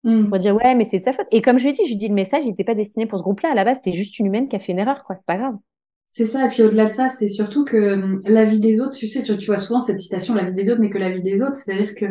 Mmh. 0.03 0.27
Pour 0.27 0.37
dire, 0.39 0.55
ouais, 0.55 0.75
mais 0.75 0.83
c'est 0.83 0.99
de 0.99 1.03
sa 1.03 1.13
faute. 1.13 1.27
Et 1.31 1.41
comme 1.41 1.59
je 1.59 1.65
lui 1.65 1.73
dit, 1.73 1.83
je 1.85 1.89
lui 1.89 1.95
dis, 1.95 2.07
le 2.09 2.13
message, 2.13 2.43
il 2.43 2.49
n'était 2.49 2.65
pas 2.65 2.75
destiné 2.75 3.05
pour 3.05 3.19
ce 3.19 3.23
groupe-là. 3.23 3.51
À 3.51 3.55
la 3.55 3.63
base, 3.63 3.77
c'était 3.77 3.95
juste 3.95 4.19
une 4.19 4.25
humaine 4.25 4.49
qui 4.49 4.55
a 4.55 4.59
fait 4.59 4.73
une 4.73 4.79
erreur, 4.79 5.03
quoi. 5.05 5.15
C'est 5.15 5.25
pas 5.25 5.37
grave. 5.37 5.55
C'est 6.05 6.25
ça, 6.25 6.45
et 6.45 6.49
puis 6.49 6.61
au-delà 6.61 6.85
de 6.85 6.93
ça, 6.93 7.09
c'est 7.09 7.27
surtout 7.27 7.65
que 7.65 7.93
hum, 7.95 8.19
la 8.27 8.45
vie 8.45 8.59
des 8.59 8.81
autres, 8.81 8.95
tu 8.95 9.07
sais, 9.07 9.23
tu, 9.23 9.33
vois 9.47 9.57
souvent 9.57 9.79
cette 9.79 9.99
citation, 9.99 10.35
la 10.35 10.43
vie 10.43 10.53
des 10.53 10.69
autres 10.69 10.79
n'est 10.79 10.91
que 10.91 10.99
la 10.99 11.09
vie 11.09 11.23
des 11.23 11.41
autres, 11.41 11.55
c'est-à-dire 11.55 11.95
que 11.95 12.05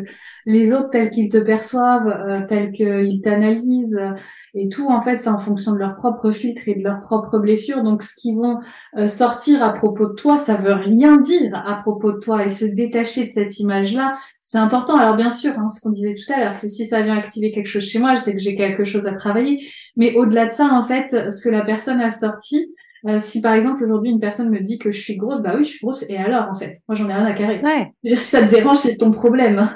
les 0.44 0.72
autres 0.72 0.90
tels 0.90 1.10
qu'ils 1.10 1.28
te 1.28 1.36
perçoivent, 1.36 2.08
euh, 2.08 2.40
tels 2.48 2.72
qu'ils 2.72 3.20
t'analysent, 3.22 3.94
euh, 3.94 4.10
et 4.54 4.68
tout, 4.68 4.88
en 4.88 5.02
fait, 5.02 5.18
c'est 5.18 5.28
en 5.28 5.38
fonction 5.38 5.72
de 5.72 5.78
leur 5.78 5.94
propre 5.94 6.32
filtre 6.32 6.62
et 6.66 6.74
de 6.74 6.82
leurs 6.82 7.00
propres 7.02 7.38
blessures. 7.38 7.84
Donc, 7.84 8.02
ce 8.02 8.16
qui 8.16 8.34
vont 8.34 8.58
euh, 8.98 9.06
sortir 9.06 9.62
à 9.62 9.72
propos 9.72 10.08
de 10.08 10.14
toi, 10.14 10.36
ça 10.36 10.56
veut 10.56 10.74
rien 10.74 11.18
dire 11.18 11.52
à 11.54 11.76
propos 11.76 12.10
de 12.10 12.18
toi, 12.18 12.44
et 12.44 12.48
se 12.48 12.64
détacher 12.64 13.26
de 13.26 13.30
cette 13.30 13.60
image-là, 13.60 14.14
c'est 14.40 14.58
important. 14.58 14.96
Alors, 14.96 15.14
bien 15.14 15.30
sûr, 15.30 15.52
hein, 15.58 15.68
ce 15.68 15.80
qu'on 15.80 15.90
disait 15.90 16.16
tout 16.16 16.32
à 16.32 16.40
l'heure, 16.40 16.54
c'est 16.54 16.68
si 16.68 16.86
ça 16.86 17.02
vient 17.02 17.16
activer 17.16 17.52
quelque 17.52 17.68
chose 17.68 17.84
chez 17.84 18.00
moi, 18.00 18.16
je 18.16 18.20
sais 18.20 18.32
que 18.32 18.40
j'ai 18.40 18.56
quelque 18.56 18.82
chose 18.82 19.06
à 19.06 19.12
travailler, 19.12 19.64
mais 19.96 20.16
au-delà 20.16 20.46
de 20.46 20.50
ça, 20.50 20.70
en 20.72 20.82
fait, 20.82 21.30
ce 21.30 21.40
que 21.40 21.50
la 21.50 21.62
personne 21.62 22.00
a 22.00 22.10
sorti, 22.10 22.74
euh, 23.06 23.18
si 23.18 23.40
par 23.40 23.54
exemple 23.54 23.82
aujourd'hui 23.84 24.10
une 24.10 24.20
personne 24.20 24.50
me 24.50 24.60
dit 24.60 24.78
que 24.78 24.92
je 24.92 25.00
suis 25.00 25.16
grosse, 25.16 25.40
bah 25.40 25.54
oui, 25.56 25.64
je 25.64 25.70
suis 25.70 25.80
grosse. 25.80 26.08
Et 26.08 26.16
alors 26.16 26.48
en 26.50 26.54
fait, 26.54 26.78
moi 26.88 26.94
j'en 26.94 27.08
ai 27.08 27.14
rien 27.14 27.24
à 27.24 27.32
carrer. 27.32 27.60
Ouais. 27.60 27.92
Si 28.04 28.16
ça 28.16 28.46
te 28.46 28.50
dérange, 28.50 28.78
c'est 28.78 28.96
ton 28.96 29.10
problème. 29.10 29.70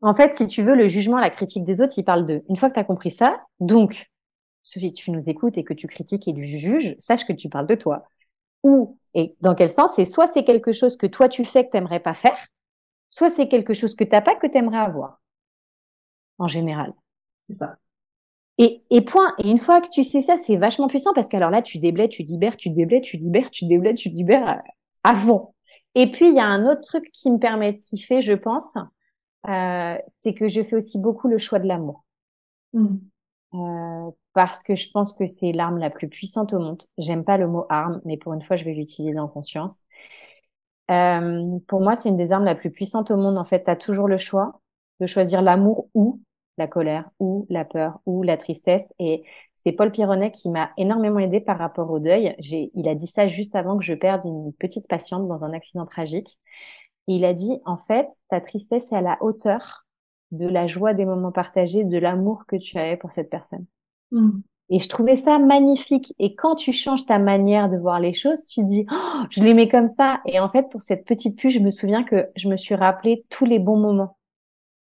En 0.00 0.14
fait, 0.14 0.34
si 0.36 0.46
tu 0.46 0.62
veux, 0.62 0.74
le 0.74 0.88
jugement, 0.88 1.18
la 1.18 1.30
critique 1.30 1.64
des 1.64 1.80
autres, 1.80 1.94
il 1.96 2.04
parle 2.04 2.26
de. 2.26 2.42
Une 2.48 2.56
fois 2.56 2.68
que 2.68 2.74
tu 2.74 2.80
as 2.80 2.84
compris 2.84 3.10
ça, 3.10 3.40
donc, 3.60 4.10
si 4.62 4.92
tu 4.92 5.10
nous 5.10 5.30
écoutes 5.30 5.58
et 5.58 5.64
que 5.64 5.74
tu 5.74 5.86
critiques 5.86 6.28
et 6.28 6.34
tu 6.34 6.46
juges, 6.46 6.96
sache 6.98 7.26
que 7.26 7.32
tu 7.32 7.48
parles 7.48 7.66
de 7.66 7.74
toi. 7.74 8.04
Ou, 8.62 8.98
et 9.14 9.34
dans 9.40 9.54
quel 9.54 9.70
sens, 9.70 9.92
c'est 9.94 10.04
soit 10.04 10.26
c'est 10.28 10.44
quelque 10.44 10.72
chose 10.72 10.96
que 10.96 11.06
toi 11.06 11.28
tu 11.28 11.44
fais 11.44 11.64
que 11.64 11.70
t'aimerais 11.70 12.00
pas 12.00 12.14
faire, 12.14 12.38
soit 13.08 13.30
c'est 13.30 13.48
quelque 13.48 13.74
chose 13.74 13.94
que 13.94 14.04
t'as 14.04 14.20
pas 14.20 14.34
que 14.34 14.46
t'aimerais 14.46 14.78
avoir. 14.78 15.20
En 16.38 16.46
général. 16.48 16.92
C'est 17.46 17.54
ça. 17.54 17.76
Et, 18.58 18.82
et 18.90 19.02
point. 19.02 19.34
Et 19.38 19.50
une 19.50 19.58
fois 19.58 19.80
que 19.80 19.88
tu 19.88 20.02
sais 20.02 20.22
ça, 20.22 20.36
c'est 20.36 20.56
vachement 20.56 20.86
puissant 20.86 21.12
parce 21.14 21.28
qu'alors 21.28 21.50
là, 21.50 21.62
tu 21.62 21.78
déblais, 21.78 22.08
tu 22.08 22.22
libères, 22.22 22.56
tu 22.56 22.70
déblais, 22.70 23.00
tu 23.00 23.16
libères, 23.16 23.50
tu 23.50 23.66
déblais, 23.66 23.94
tu 23.94 24.08
libères 24.08 24.62
à, 25.04 25.14
fond. 25.14 25.52
Et 25.94 26.10
puis, 26.10 26.28
il 26.28 26.34
y 26.34 26.40
a 26.40 26.46
un 26.46 26.66
autre 26.66 26.82
truc 26.82 27.10
qui 27.12 27.30
me 27.30 27.38
permet 27.38 27.74
de 27.74 27.78
kiffer, 27.78 28.22
je 28.22 28.32
pense, 28.32 28.76
euh, 29.48 29.96
c'est 30.08 30.34
que 30.34 30.48
je 30.48 30.62
fais 30.62 30.76
aussi 30.76 30.98
beaucoup 30.98 31.28
le 31.28 31.38
choix 31.38 31.58
de 31.58 31.66
l'amour. 31.66 32.04
Mmh. 32.72 32.96
Euh, 33.54 34.10
parce 34.32 34.62
que 34.62 34.74
je 34.74 34.90
pense 34.90 35.12
que 35.12 35.26
c'est 35.26 35.52
l'arme 35.52 35.78
la 35.78 35.90
plus 35.90 36.08
puissante 36.08 36.52
au 36.52 36.58
monde. 36.58 36.82
J'aime 36.98 37.24
pas 37.24 37.38
le 37.38 37.46
mot 37.46 37.64
arme, 37.70 38.00
mais 38.04 38.16
pour 38.16 38.34
une 38.34 38.42
fois, 38.42 38.56
je 38.56 38.64
vais 38.64 38.74
l'utiliser 38.74 39.18
en 39.18 39.28
conscience. 39.28 39.86
Euh, 40.90 41.58
pour 41.66 41.80
moi, 41.80 41.96
c'est 41.96 42.08
une 42.08 42.16
des 42.16 42.32
armes 42.32 42.44
la 42.44 42.54
plus 42.54 42.70
puissantes 42.70 43.10
au 43.10 43.16
monde. 43.16 43.38
En 43.38 43.44
fait, 43.44 43.64
tu 43.64 43.70
as 43.70 43.76
toujours 43.76 44.08
le 44.08 44.18
choix 44.18 44.60
de 45.00 45.06
choisir 45.06 45.42
l'amour 45.42 45.88
ou 45.94 46.20
la 46.58 46.66
colère 46.66 47.10
ou 47.18 47.46
la 47.50 47.64
peur 47.64 48.00
ou 48.06 48.22
la 48.22 48.36
tristesse. 48.36 48.86
Et 48.98 49.22
c'est 49.54 49.72
Paul 49.72 49.90
Pironnet 49.90 50.30
qui 50.30 50.48
m'a 50.48 50.70
énormément 50.76 51.18
aidé 51.18 51.40
par 51.40 51.58
rapport 51.58 51.90
au 51.90 51.98
deuil. 51.98 52.34
J'ai, 52.38 52.70
il 52.74 52.88
a 52.88 52.94
dit 52.94 53.06
ça 53.06 53.28
juste 53.28 53.56
avant 53.56 53.76
que 53.76 53.84
je 53.84 53.94
perde 53.94 54.22
une 54.24 54.52
petite 54.52 54.86
patiente 54.86 55.26
dans 55.28 55.44
un 55.44 55.52
accident 55.52 55.86
tragique. 55.86 56.38
Et 57.08 57.14
il 57.16 57.24
a 57.24 57.34
dit, 57.34 57.60
en 57.64 57.76
fait, 57.76 58.08
ta 58.28 58.40
tristesse 58.40 58.90
est 58.92 58.96
à 58.96 59.00
la 59.00 59.16
hauteur 59.20 59.86
de 60.32 60.46
la 60.46 60.66
joie 60.66 60.94
des 60.94 61.04
moments 61.04 61.32
partagés, 61.32 61.84
de 61.84 61.98
l'amour 61.98 62.44
que 62.46 62.56
tu 62.56 62.78
avais 62.78 62.96
pour 62.96 63.10
cette 63.10 63.30
personne. 63.30 63.64
Mmh. 64.10 64.40
Et 64.68 64.80
je 64.80 64.88
trouvais 64.88 65.16
ça 65.16 65.38
magnifique. 65.38 66.12
Et 66.18 66.34
quand 66.34 66.56
tu 66.56 66.72
changes 66.72 67.06
ta 67.06 67.18
manière 67.18 67.70
de 67.70 67.76
voir 67.76 68.00
les 68.00 68.12
choses, 68.12 68.44
tu 68.44 68.64
dis, 68.64 68.84
oh, 68.90 69.22
je 69.30 69.42
l'aimais 69.42 69.68
comme 69.68 69.86
ça. 69.86 70.20
Et 70.26 70.40
en 70.40 70.48
fait, 70.48 70.68
pour 70.70 70.82
cette 70.82 71.04
petite 71.04 71.38
puce, 71.38 71.54
je 71.54 71.60
me 71.60 71.70
souviens 71.70 72.02
que 72.02 72.28
je 72.34 72.48
me 72.48 72.56
suis 72.56 72.74
rappelé 72.74 73.24
tous 73.30 73.44
les 73.44 73.60
bons 73.60 73.78
moments. 73.78 74.15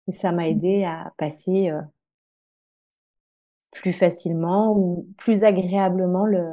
Et 0.09 0.13
ça 0.13 0.33
m'a 0.33 0.45
mmh. 0.45 0.51
aidé 0.51 0.85
à 0.85 1.13
passer 1.17 1.71
euh, 1.71 1.81
plus 3.73 3.93
facilement 3.93 4.77
ou 4.77 5.09
plus 5.17 5.45
agréablement 5.45 6.27
le. 6.27 6.45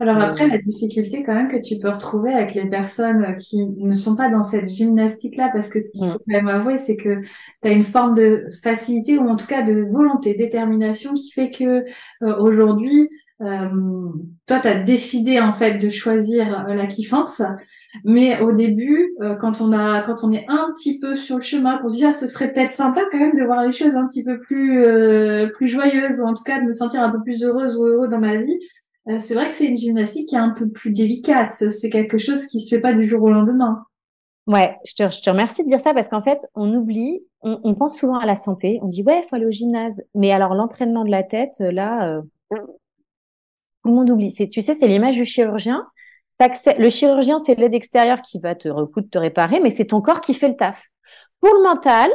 Alors 0.00 0.16
après, 0.18 0.48
la 0.48 0.58
difficulté 0.58 1.22
quand 1.22 1.34
même 1.34 1.48
que 1.48 1.62
tu 1.62 1.78
peux 1.78 1.88
retrouver 1.88 2.32
avec 2.32 2.54
les 2.54 2.68
personnes 2.68 3.36
qui 3.38 3.68
ne 3.68 3.94
sont 3.94 4.16
pas 4.16 4.28
dans 4.28 4.42
cette 4.42 4.66
gymnastique-là, 4.66 5.50
parce 5.52 5.68
que 5.68 5.80
ce 5.80 5.92
qu'il 5.92 6.06
mmh. 6.06 6.10
faut 6.10 6.18
quand 6.18 6.34
même 6.34 6.48
avouer, 6.48 6.76
c'est 6.76 6.96
que 6.96 7.20
tu 7.20 7.68
as 7.68 7.70
une 7.70 7.84
forme 7.84 8.14
de 8.14 8.48
facilité 8.64 9.18
ou 9.18 9.28
en 9.28 9.36
tout 9.36 9.46
cas 9.46 9.62
de 9.62 9.82
volonté, 9.82 10.34
détermination 10.34 11.14
qui 11.14 11.30
fait 11.30 11.52
que 11.52 11.84
euh, 12.24 12.36
aujourd'hui, 12.40 13.10
euh, 13.42 13.68
toi, 14.46 14.58
tu 14.58 14.68
as 14.68 14.80
décidé 14.80 15.38
en 15.38 15.52
fait 15.52 15.78
de 15.78 15.88
choisir 15.88 16.66
la 16.66 16.86
kiffance 16.86 17.40
mais 18.04 18.40
au 18.40 18.52
début, 18.52 19.14
euh, 19.20 19.36
quand 19.36 19.60
on 19.60 19.72
a, 19.72 20.02
quand 20.02 20.24
on 20.24 20.32
est 20.32 20.46
un 20.48 20.72
petit 20.74 20.98
peu 20.98 21.16
sur 21.16 21.36
le 21.36 21.42
chemin, 21.42 21.78
pour 21.78 21.90
se 21.90 21.96
dire, 21.96 22.10
ah, 22.10 22.14
ce 22.14 22.26
serait 22.26 22.52
peut-être 22.52 22.72
sympa 22.72 23.02
quand 23.10 23.18
même 23.18 23.36
de 23.36 23.44
voir 23.44 23.64
les 23.64 23.72
choses 23.72 23.96
un 23.96 24.06
petit 24.06 24.24
peu 24.24 24.40
plus, 24.40 24.82
euh, 24.84 25.48
plus 25.48 25.68
joyeuses, 25.68 26.20
ou 26.20 26.24
en 26.24 26.34
tout 26.34 26.42
cas 26.42 26.60
de 26.60 26.66
me 26.66 26.72
sentir 26.72 27.02
un 27.02 27.10
peu 27.10 27.22
plus 27.22 27.44
heureuse 27.44 27.76
ou 27.76 27.84
heureux 27.84 28.08
dans 28.08 28.18
ma 28.18 28.36
vie. 28.36 28.58
Euh, 29.08 29.18
c'est 29.18 29.34
vrai 29.34 29.48
que 29.48 29.54
c'est 29.54 29.66
une 29.66 29.76
gymnastique 29.76 30.28
qui 30.28 30.36
est 30.36 30.38
un 30.38 30.50
peu 30.50 30.68
plus 30.68 30.90
délicate. 30.90 31.52
C'est 31.52 31.90
quelque 31.90 32.18
chose 32.18 32.46
qui 32.46 32.60
se 32.60 32.74
fait 32.74 32.80
pas 32.80 32.94
du 32.94 33.06
jour 33.06 33.22
au 33.22 33.30
lendemain. 33.30 33.84
Ouais, 34.46 34.76
je 34.84 34.94
te, 34.94 35.10
je 35.10 35.20
te 35.20 35.30
remercie 35.30 35.62
de 35.62 35.68
dire 35.68 35.80
ça 35.80 35.92
parce 35.94 36.08
qu'en 36.08 36.22
fait, 36.22 36.46
on 36.54 36.72
oublie, 36.74 37.20
on, 37.42 37.60
on, 37.62 37.74
pense 37.74 37.96
souvent 37.96 38.18
à 38.18 38.26
la 38.26 38.36
santé. 38.36 38.80
On 38.82 38.88
dit 38.88 39.02
ouais, 39.02 39.22
faut 39.22 39.36
aller 39.36 39.46
au 39.46 39.50
gymnase. 39.50 40.02
Mais 40.14 40.32
alors 40.32 40.54
l'entraînement 40.54 41.04
de 41.04 41.10
la 41.10 41.22
tête, 41.22 41.58
là, 41.60 42.22
tout 42.50 42.58
le 43.84 43.92
monde 43.92 44.10
oublie. 44.10 44.32
Tu 44.50 44.62
sais, 44.62 44.74
c'est 44.74 44.88
l'image 44.88 45.16
du 45.16 45.24
chirurgien 45.24 45.86
le 46.78 46.88
chirurgien, 46.88 47.38
c'est 47.38 47.54
l'aide 47.54 47.74
extérieure 47.74 48.22
qui 48.22 48.38
va 48.38 48.54
te 48.54 48.68
recoudre, 48.68 49.08
te 49.10 49.18
réparer, 49.18 49.60
mais 49.60 49.70
c'est 49.70 49.86
ton 49.86 50.00
corps 50.00 50.20
qui 50.20 50.34
fait 50.34 50.48
le 50.48 50.56
taf. 50.56 50.88
Pour 51.40 51.54
le 51.54 51.62
mental, 51.62 52.10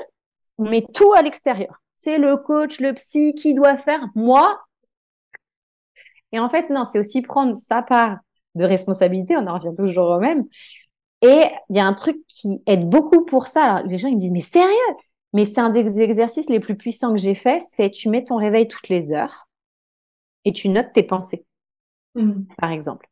on 0.57 0.69
met 0.69 0.85
tout 0.93 1.13
à 1.13 1.21
l'extérieur. 1.21 1.81
C'est 1.95 2.17
le 2.17 2.37
coach, 2.37 2.79
le 2.79 2.93
psy 2.93 3.33
qui 3.35 3.53
doit 3.53 3.77
faire. 3.77 4.07
Moi. 4.15 4.59
Et 6.31 6.39
en 6.39 6.49
fait, 6.49 6.69
non, 6.69 6.85
c'est 6.85 6.99
aussi 6.99 7.21
prendre 7.21 7.55
sa 7.57 7.81
part 7.81 8.17
de 8.55 8.65
responsabilité. 8.65 9.37
On 9.37 9.47
en 9.47 9.57
revient 9.57 9.75
toujours 9.75 10.09
au 10.09 10.19
même. 10.19 10.45
Et 11.21 11.43
il 11.69 11.75
y 11.75 11.79
a 11.79 11.85
un 11.85 11.93
truc 11.93 12.17
qui 12.27 12.61
aide 12.67 12.87
beaucoup 12.89 13.25
pour 13.25 13.47
ça. 13.47 13.63
Alors, 13.63 13.87
les 13.87 13.97
gens, 13.97 14.07
ils 14.07 14.15
me 14.15 14.19
disent, 14.19 14.31
mais 14.31 14.41
sérieux? 14.41 14.95
Mais 15.33 15.45
c'est 15.45 15.59
un 15.59 15.69
des 15.69 15.99
exercices 16.01 16.49
les 16.49 16.59
plus 16.59 16.75
puissants 16.75 17.11
que 17.11 17.19
j'ai 17.19 17.35
fait. 17.35 17.61
C'est 17.71 17.89
tu 17.89 18.09
mets 18.09 18.23
ton 18.23 18.37
réveil 18.37 18.67
toutes 18.67 18.89
les 18.89 19.11
heures 19.11 19.47
et 20.45 20.53
tu 20.53 20.69
notes 20.69 20.93
tes 20.93 21.03
pensées. 21.03 21.45
Mmh. 22.15 22.43
Par 22.57 22.71
exemple. 22.71 23.07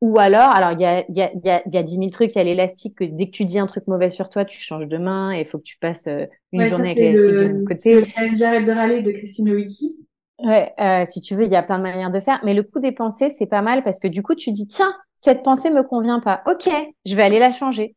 Ou 0.00 0.18
alors, 0.20 0.50
alors 0.50 0.72
il 0.72 0.80
y 0.80 0.84
a, 0.84 1.04
y, 1.10 1.22
a, 1.22 1.32
y, 1.32 1.50
a, 1.50 1.62
y 1.68 1.76
a 1.76 1.82
10 1.82 1.98
000 1.98 2.10
trucs, 2.12 2.32
il 2.34 2.38
y 2.38 2.40
a 2.40 2.44
l'élastique 2.44 2.96
que 2.98 3.04
dès 3.04 3.26
que 3.26 3.30
tu 3.32 3.44
dis 3.44 3.58
un 3.58 3.66
truc 3.66 3.86
mauvais 3.88 4.10
sur 4.10 4.30
toi, 4.30 4.44
tu 4.44 4.60
changes 4.60 4.86
de 4.86 4.96
main 4.96 5.32
et 5.32 5.40
il 5.40 5.46
faut 5.46 5.58
que 5.58 5.64
tu 5.64 5.76
passes 5.78 6.06
euh, 6.06 6.24
une 6.52 6.64
journée 6.64 6.90
avec 6.90 6.98
l'élastique 6.98 7.34
de 7.34 7.44
l'autre 7.46 7.68
côté. 7.68 8.02
J'arrête 8.34 8.64
de 8.64 8.72
râler 8.72 9.02
de 9.02 9.10
Christine 9.10 9.50
Wiki. 9.50 9.96
Ouais, 10.38 10.72
euh, 10.78 11.04
si 11.08 11.20
tu 11.20 11.34
veux, 11.34 11.46
il 11.46 11.50
y 11.50 11.56
a 11.56 11.64
plein 11.64 11.78
de 11.78 11.82
manières 11.82 12.12
de 12.12 12.20
faire. 12.20 12.40
Mais 12.44 12.54
le 12.54 12.62
coup 12.62 12.78
des 12.78 12.92
pensées, 12.92 13.30
c'est 13.36 13.46
pas 13.46 13.60
mal 13.60 13.82
parce 13.82 13.98
que 13.98 14.06
du 14.06 14.22
coup, 14.22 14.36
tu 14.36 14.52
dis, 14.52 14.68
tiens, 14.68 14.94
cette 15.16 15.42
pensée 15.42 15.70
me 15.70 15.82
convient 15.82 16.20
pas. 16.20 16.42
Ok, 16.46 16.70
je 17.04 17.16
vais 17.16 17.22
aller 17.22 17.40
la 17.40 17.50
changer. 17.50 17.96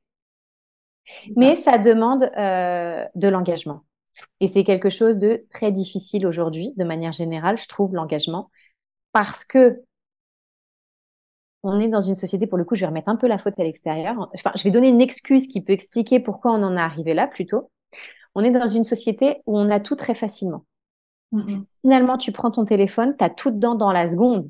Mais 1.36 1.56
ça 1.56 1.78
demande 1.78 2.30
euh, 2.38 3.06
de 3.16 3.28
l'engagement. 3.28 3.84
Et 4.40 4.48
c'est 4.48 4.64
quelque 4.64 4.90
chose 4.90 5.18
de 5.18 5.46
très 5.54 5.72
difficile 5.72 6.28
aujourd'hui, 6.28 6.74
de 6.78 6.84
manière 6.84 7.12
générale, 7.12 7.58
je 7.58 7.68
trouve, 7.68 7.96
l'engagement. 7.96 8.50
Parce 9.14 9.46
que 9.46 9.82
on 11.64 11.80
est 11.80 11.88
dans 11.88 12.02
une 12.02 12.16
société, 12.16 12.48
pour 12.48 12.58
le 12.58 12.64
coup, 12.64 12.76
je 12.76 12.82
vais 12.82 12.88
remettre 12.88 13.10
un 13.10 13.16
peu 13.16 13.28
la 13.28 13.38
faute 13.38 13.60
à 13.60 13.64
l'extérieur. 13.64 14.30
Enfin, 14.34 14.52
je 14.56 14.64
vais 14.64 14.72
donner 14.72 14.90
une 14.90 15.02
excuse 15.02 15.48
qui 15.48 15.62
peut 15.62 15.74
expliquer 15.74 16.20
pourquoi 16.20 16.52
on 16.52 16.64
en 16.64 16.76
est 16.76 16.82
arrivé 16.82 17.14
là, 17.14 17.28
plutôt. 17.28 17.70
On 18.34 18.44
est 18.44 18.52
dans 18.52 18.68
une 18.68 18.84
société 18.84 19.42
où 19.46 19.58
on 19.58 19.70
a 19.70 19.80
tout 19.80 19.96
très 19.96 20.16
facilement. 20.16 20.66
Mm-hmm. 21.34 21.64
Finalement, 21.82 22.18
tu 22.18 22.32
prends 22.32 22.52
ton 22.52 22.66
téléphone, 22.66 23.16
tu 23.18 23.24
as 23.24 23.30
tout 23.30 23.52
dedans 23.52 23.76
dans 23.76 23.92
la 23.92 24.08
seconde. 24.08 24.50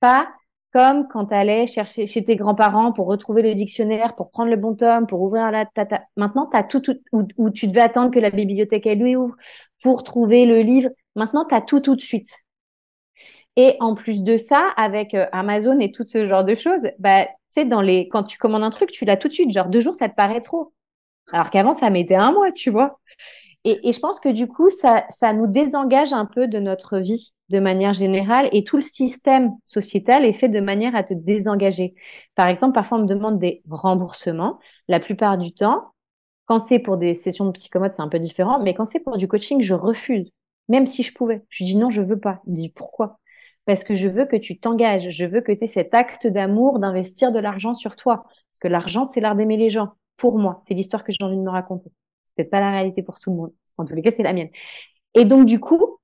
Pas 0.00 0.28
comme 0.72 1.08
quand 1.08 1.26
tu 1.26 1.34
allais 1.34 1.66
chercher 1.66 2.04
chez 2.04 2.22
tes 2.22 2.36
grands-parents 2.36 2.92
pour 2.92 3.06
retrouver 3.06 3.40
le 3.40 3.54
dictionnaire, 3.54 4.14
pour 4.14 4.30
prendre 4.30 4.50
le 4.50 4.56
bon 4.56 4.74
tome, 4.74 5.06
pour 5.06 5.22
ouvrir 5.22 5.50
la 5.50 5.64
tata. 5.64 6.02
Maintenant, 6.16 6.46
tu 6.50 6.56
as 6.56 6.62
tout, 6.64 6.80
tout 6.80 6.98
où, 7.12 7.50
tu 7.50 7.66
devais 7.66 7.80
attendre 7.80 8.10
que 8.10 8.18
la 8.18 8.30
bibliothèque 8.30 8.86
elle 8.86 8.98
lui 8.98 9.16
ouvre 9.16 9.34
pour 9.82 10.02
trouver 10.02 10.44
le 10.44 10.60
livre. 10.60 10.90
Maintenant, 11.14 11.46
tu 11.46 11.54
as 11.54 11.62
tout 11.62 11.80
tout 11.80 11.96
de 11.96 12.00
suite. 12.00 12.30
Et 13.56 13.76
en 13.80 13.94
plus 13.94 14.22
de 14.22 14.36
ça, 14.36 14.68
avec 14.76 15.14
euh, 15.14 15.26
Amazon 15.32 15.78
et 15.80 15.90
tout 15.90 16.04
ce 16.06 16.28
genre 16.28 16.44
de 16.44 16.54
choses, 16.54 16.88
bah, 16.98 17.26
tu 17.54 17.64
dans 17.64 17.80
les, 17.80 18.08
quand 18.08 18.22
tu 18.22 18.38
commandes 18.38 18.62
un 18.62 18.70
truc, 18.70 18.90
tu 18.90 19.04
l'as 19.04 19.16
tout 19.16 19.28
de 19.28 19.32
suite. 19.32 19.50
Genre, 19.50 19.68
deux 19.68 19.80
jours, 19.80 19.94
ça 19.94 20.08
te 20.08 20.14
paraît 20.14 20.42
trop. 20.42 20.74
Alors 21.32 21.50
qu'avant, 21.50 21.72
ça 21.72 21.90
mettait 21.90 22.14
un 22.14 22.32
mois, 22.32 22.52
tu 22.52 22.70
vois. 22.70 23.00
Et, 23.64 23.92
je 23.92 23.98
pense 23.98 24.20
que 24.20 24.28
du 24.28 24.46
coup, 24.46 24.70
ça, 24.70 25.04
ça 25.10 25.32
nous 25.32 25.48
désengage 25.48 26.12
un 26.12 26.26
peu 26.26 26.46
de 26.46 26.60
notre 26.60 26.98
vie 26.98 27.34
de 27.48 27.58
manière 27.58 27.94
générale 27.94 28.48
et 28.52 28.62
tout 28.62 28.76
le 28.76 28.82
système 28.82 29.52
sociétal 29.64 30.24
est 30.24 30.32
fait 30.32 30.48
de 30.48 30.60
manière 30.60 30.94
à 30.94 31.02
te 31.02 31.14
désengager. 31.14 31.94
Par 32.36 32.48
exemple, 32.48 32.74
parfois 32.74 32.98
on 32.98 33.02
me 33.02 33.06
demande 33.08 33.38
des 33.40 33.62
remboursements. 33.68 34.60
La 34.88 35.00
plupart 35.00 35.36
du 35.38 35.52
temps, 35.52 35.92
quand 36.44 36.60
c'est 36.60 36.78
pour 36.78 36.96
des 36.96 37.14
sessions 37.14 37.46
de 37.46 37.50
psychomote, 37.52 37.92
c'est 37.92 38.02
un 38.02 38.08
peu 38.08 38.20
différent, 38.20 38.60
mais 38.60 38.74
quand 38.74 38.84
c'est 38.84 39.00
pour 39.00 39.16
du 39.16 39.26
coaching, 39.28 39.60
je 39.62 39.74
refuse, 39.74 40.30
même 40.68 40.86
si 40.86 41.02
je 41.02 41.12
pouvais. 41.12 41.44
Je 41.48 41.64
dis 41.64 41.76
non, 41.76 41.90
je 41.90 42.02
veux 42.02 42.20
pas. 42.20 42.40
Il 42.46 42.52
me 42.52 42.56
dit 42.56 42.68
pourquoi? 42.70 43.18
Parce 43.66 43.84
que 43.84 43.94
je 43.94 44.08
veux 44.08 44.24
que 44.24 44.36
tu 44.36 44.58
t'engages, 44.58 45.10
je 45.10 45.26
veux 45.26 45.40
que 45.40 45.52
tu 45.52 45.64
aies 45.64 45.66
cet 45.66 45.94
acte 45.94 46.26
d'amour 46.26 46.78
d'investir 46.78 47.32
de 47.32 47.40
l'argent 47.40 47.74
sur 47.74 47.96
toi. 47.96 48.24
Parce 48.24 48.60
que 48.60 48.68
l'argent, 48.68 49.04
c'est 49.04 49.20
l'art 49.20 49.34
d'aimer 49.34 49.56
les 49.56 49.70
gens. 49.70 49.92
Pour 50.16 50.38
moi, 50.38 50.58
c'est 50.62 50.74
l'histoire 50.74 51.04
que 51.04 51.12
j'ai 51.12 51.22
envie 51.22 51.36
de 51.36 51.42
me 51.42 51.50
raconter. 51.50 51.90
C'est 52.24 52.34
peut-être 52.36 52.50
pas 52.50 52.60
la 52.60 52.70
réalité 52.70 53.02
pour 53.02 53.18
tout 53.18 53.30
le 53.30 53.36
monde. 53.36 53.52
En 53.76 53.84
tous 53.84 53.94
les 53.94 54.02
cas, 54.02 54.12
c'est 54.12 54.22
la 54.22 54.32
mienne. 54.32 54.48
Et 55.14 55.24
donc, 55.24 55.46
du 55.46 55.60
coup, 55.60 55.98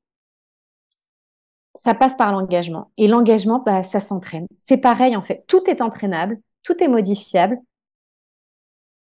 ça 1.75 1.95
passe 1.95 2.15
par 2.17 2.33
l'engagement. 2.33 2.91
Et 2.99 3.09
l'engagement, 3.09 3.63
bah, 3.65 3.83
ça 3.83 4.01
s'entraîne. 4.01 4.47
C'est 4.57 4.77
pareil, 4.77 5.17
en 5.17 5.23
fait. 5.23 5.45
Tout 5.47 5.63
est 5.71 5.81
entraînable, 5.81 6.39
tout 6.63 6.83
est 6.83 6.89
modifiable, 6.89 7.59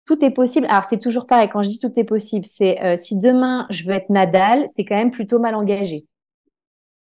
tout 0.05 0.25
est 0.25 0.31
possible. 0.31 0.67
Alors, 0.69 0.85
c'est 0.85 0.99
toujours 0.99 1.27
pareil. 1.27 1.49
Quand 1.49 1.63
je 1.63 1.69
dis 1.69 1.79
tout 1.79 1.93
est 1.97 2.05
possible, 2.05 2.45
c'est 2.47 2.83
euh, 2.83 2.97
si 2.97 3.19
demain 3.19 3.67
je 3.71 3.85
veux 3.85 3.93
être 3.93 4.11
Nadal, 4.11 4.67
c'est 4.75 4.85
quand 4.85 4.97
même 4.97 5.11
plutôt 5.11 5.39
mal 5.39 5.55
engagé. 5.55 6.07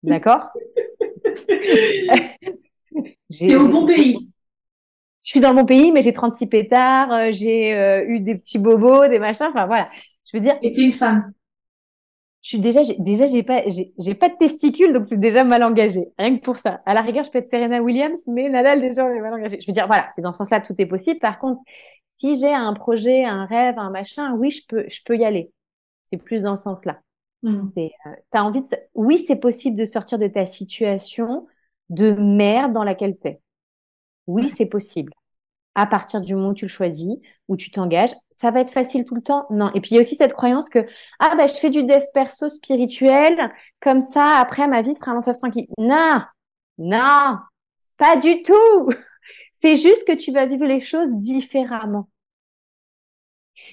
D'accord? 0.05 0.51
T'es 3.39 3.57
au 3.57 3.69
bon 3.69 3.87
pays. 3.87 4.31
Je 5.23 5.29
suis 5.29 5.41
dans 5.41 5.51
le 5.51 5.57
bon 5.57 5.65
pays, 5.65 5.91
mais 5.91 6.03
j'ai 6.03 6.13
36 6.13 6.49
pétards, 6.49 7.13
euh, 7.13 7.29
j'ai 7.33 7.75
euh, 7.75 8.05
eu 8.07 8.21
des 8.21 8.37
petits 8.37 8.59
bobos, 8.59 9.09
des 9.09 9.19
machins. 9.19 9.47
Enfin, 9.49 9.67
voilà. 9.67 9.89
Je 10.31 10.37
veux 10.37 10.41
dire. 10.43 10.57
Et 10.63 10.73
t'es 10.73 10.83
une 10.83 10.93
femme 10.93 11.33
je 12.45 12.49
suis 12.51 12.59
déjà, 12.59 12.83
déjà, 12.99 13.25
j'ai 13.25 13.43
pas, 13.43 13.63
j'ai 13.67 14.15
pas 14.15 14.29
de 14.29 14.37
testicules, 14.39 14.93
donc 14.93 15.07
c'est 15.07 15.19
déjà 15.19 15.45
mal 15.45 15.63
engagé. 15.63 16.13
Rien 16.19 16.37
que 16.37 16.43
pour 16.43 16.59
ça. 16.59 16.83
À 16.85 16.93
la 16.93 17.01
rigueur, 17.01 17.25
je 17.25 17.31
peux 17.31 17.39
être 17.39 17.49
Serena 17.49 17.81
Williams, 17.81 18.21
mais 18.27 18.51
Nadal, 18.51 18.83
déjà, 18.83 19.07
on 19.07 19.09
est 19.09 19.21
mal 19.21 19.33
engagé. 19.33 19.59
Je 19.63 19.67
veux 19.67 19.73
dire, 19.73 19.87
voilà, 19.87 20.11
c'est 20.15 20.21
dans 20.21 20.33
ce 20.33 20.39
sens-là, 20.39 20.61
tout 20.61 20.75
est 20.77 20.85
possible. 20.85 21.19
Par 21.21 21.39
contre, 21.39 21.63
si 22.11 22.37
j'ai 22.37 22.53
un 22.53 22.75
projet, 22.75 23.25
un 23.25 23.47
rêve, 23.47 23.79
un 23.79 23.89
machin, 23.89 24.35
oui, 24.35 24.51
je 24.51 24.61
peux, 24.69 24.85
je 24.89 25.01
peux 25.07 25.17
y 25.17 25.25
aller. 25.25 25.53
C'est 26.05 26.23
plus 26.23 26.43
dans 26.43 26.57
ce 26.57 26.65
sens-là. 26.65 27.01
Mmh. 27.45 27.69
C'est, 27.69 27.93
euh, 28.07 28.11
t'as 28.31 28.43
envie 28.43 28.63
de, 28.63 28.69
oui, 28.95 29.19
c'est 29.19 29.37
possible 29.37 29.77
de 29.77 29.85
sortir 29.85 30.19
de 30.19 30.27
ta 30.27 30.47
situation 30.47 31.47
de 31.91 32.11
merde 32.13 32.73
dans 32.73 32.85
laquelle 32.85 33.17
t'es. 33.17 33.41
Oui, 34.27 34.49
c'est 34.49 34.67
possible 34.67 35.13
à 35.75 35.87
partir 35.87 36.21
du 36.21 36.35
moment 36.35 36.51
où 36.51 36.55
tu 36.55 36.67
le 36.67 36.71
choisis, 36.71 37.17
où 37.49 37.57
tu 37.57 37.71
t'engages. 37.71 38.13
Ça 38.31 38.51
va 38.51 38.61
être 38.61 38.71
facile 38.71 39.05
tout 39.05 39.15
le 39.15 39.23
temps 39.23 39.47
Non. 39.51 39.71
Et 39.75 39.81
puis 39.81 39.91
il 39.93 39.95
y 39.95 39.99
a 39.99 40.01
aussi 40.01 40.17
cette 40.17 40.33
croyance 40.33 40.69
que 40.69 40.87
ah 41.19 41.35
ben 41.37 41.49
je 41.49 41.55
fais 41.55 41.71
du 41.71 41.83
dev 41.83 42.03
perso 42.15 42.49
spirituel, 42.49 43.53
comme 43.81 44.01
ça 44.01 44.39
après 44.39 44.69
ma 44.69 44.83
vie 44.83 44.95
sera 44.95 45.13
un 45.13 45.19
enfer 45.19 45.37
tranquille. 45.37 45.67
Non, 45.79 46.23
non, 46.79 47.39
pas 47.97 48.17
du 48.17 48.43
tout. 48.43 48.91
C'est 49.53 49.77
juste 49.77 50.07
que 50.07 50.13
tu 50.13 50.33
vas 50.33 50.47
vivre 50.47 50.67
les 50.67 50.81
choses 50.81 51.11
différemment. 51.17 52.09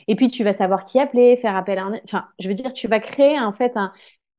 Et 0.08 0.16
puis 0.16 0.30
tu 0.30 0.44
vas 0.44 0.54
savoir 0.54 0.84
qui 0.84 1.00
appeler, 1.00 1.36
faire 1.38 1.56
appel 1.56 1.78
à 1.78 1.84
un. 1.84 2.00
Enfin, 2.04 2.26
je 2.40 2.48
veux 2.48 2.54
dire, 2.54 2.74
tu 2.74 2.88
vas 2.88 3.00
créer 3.00 3.40
en 3.40 3.54
fait 3.54 3.74
un, 3.76 3.92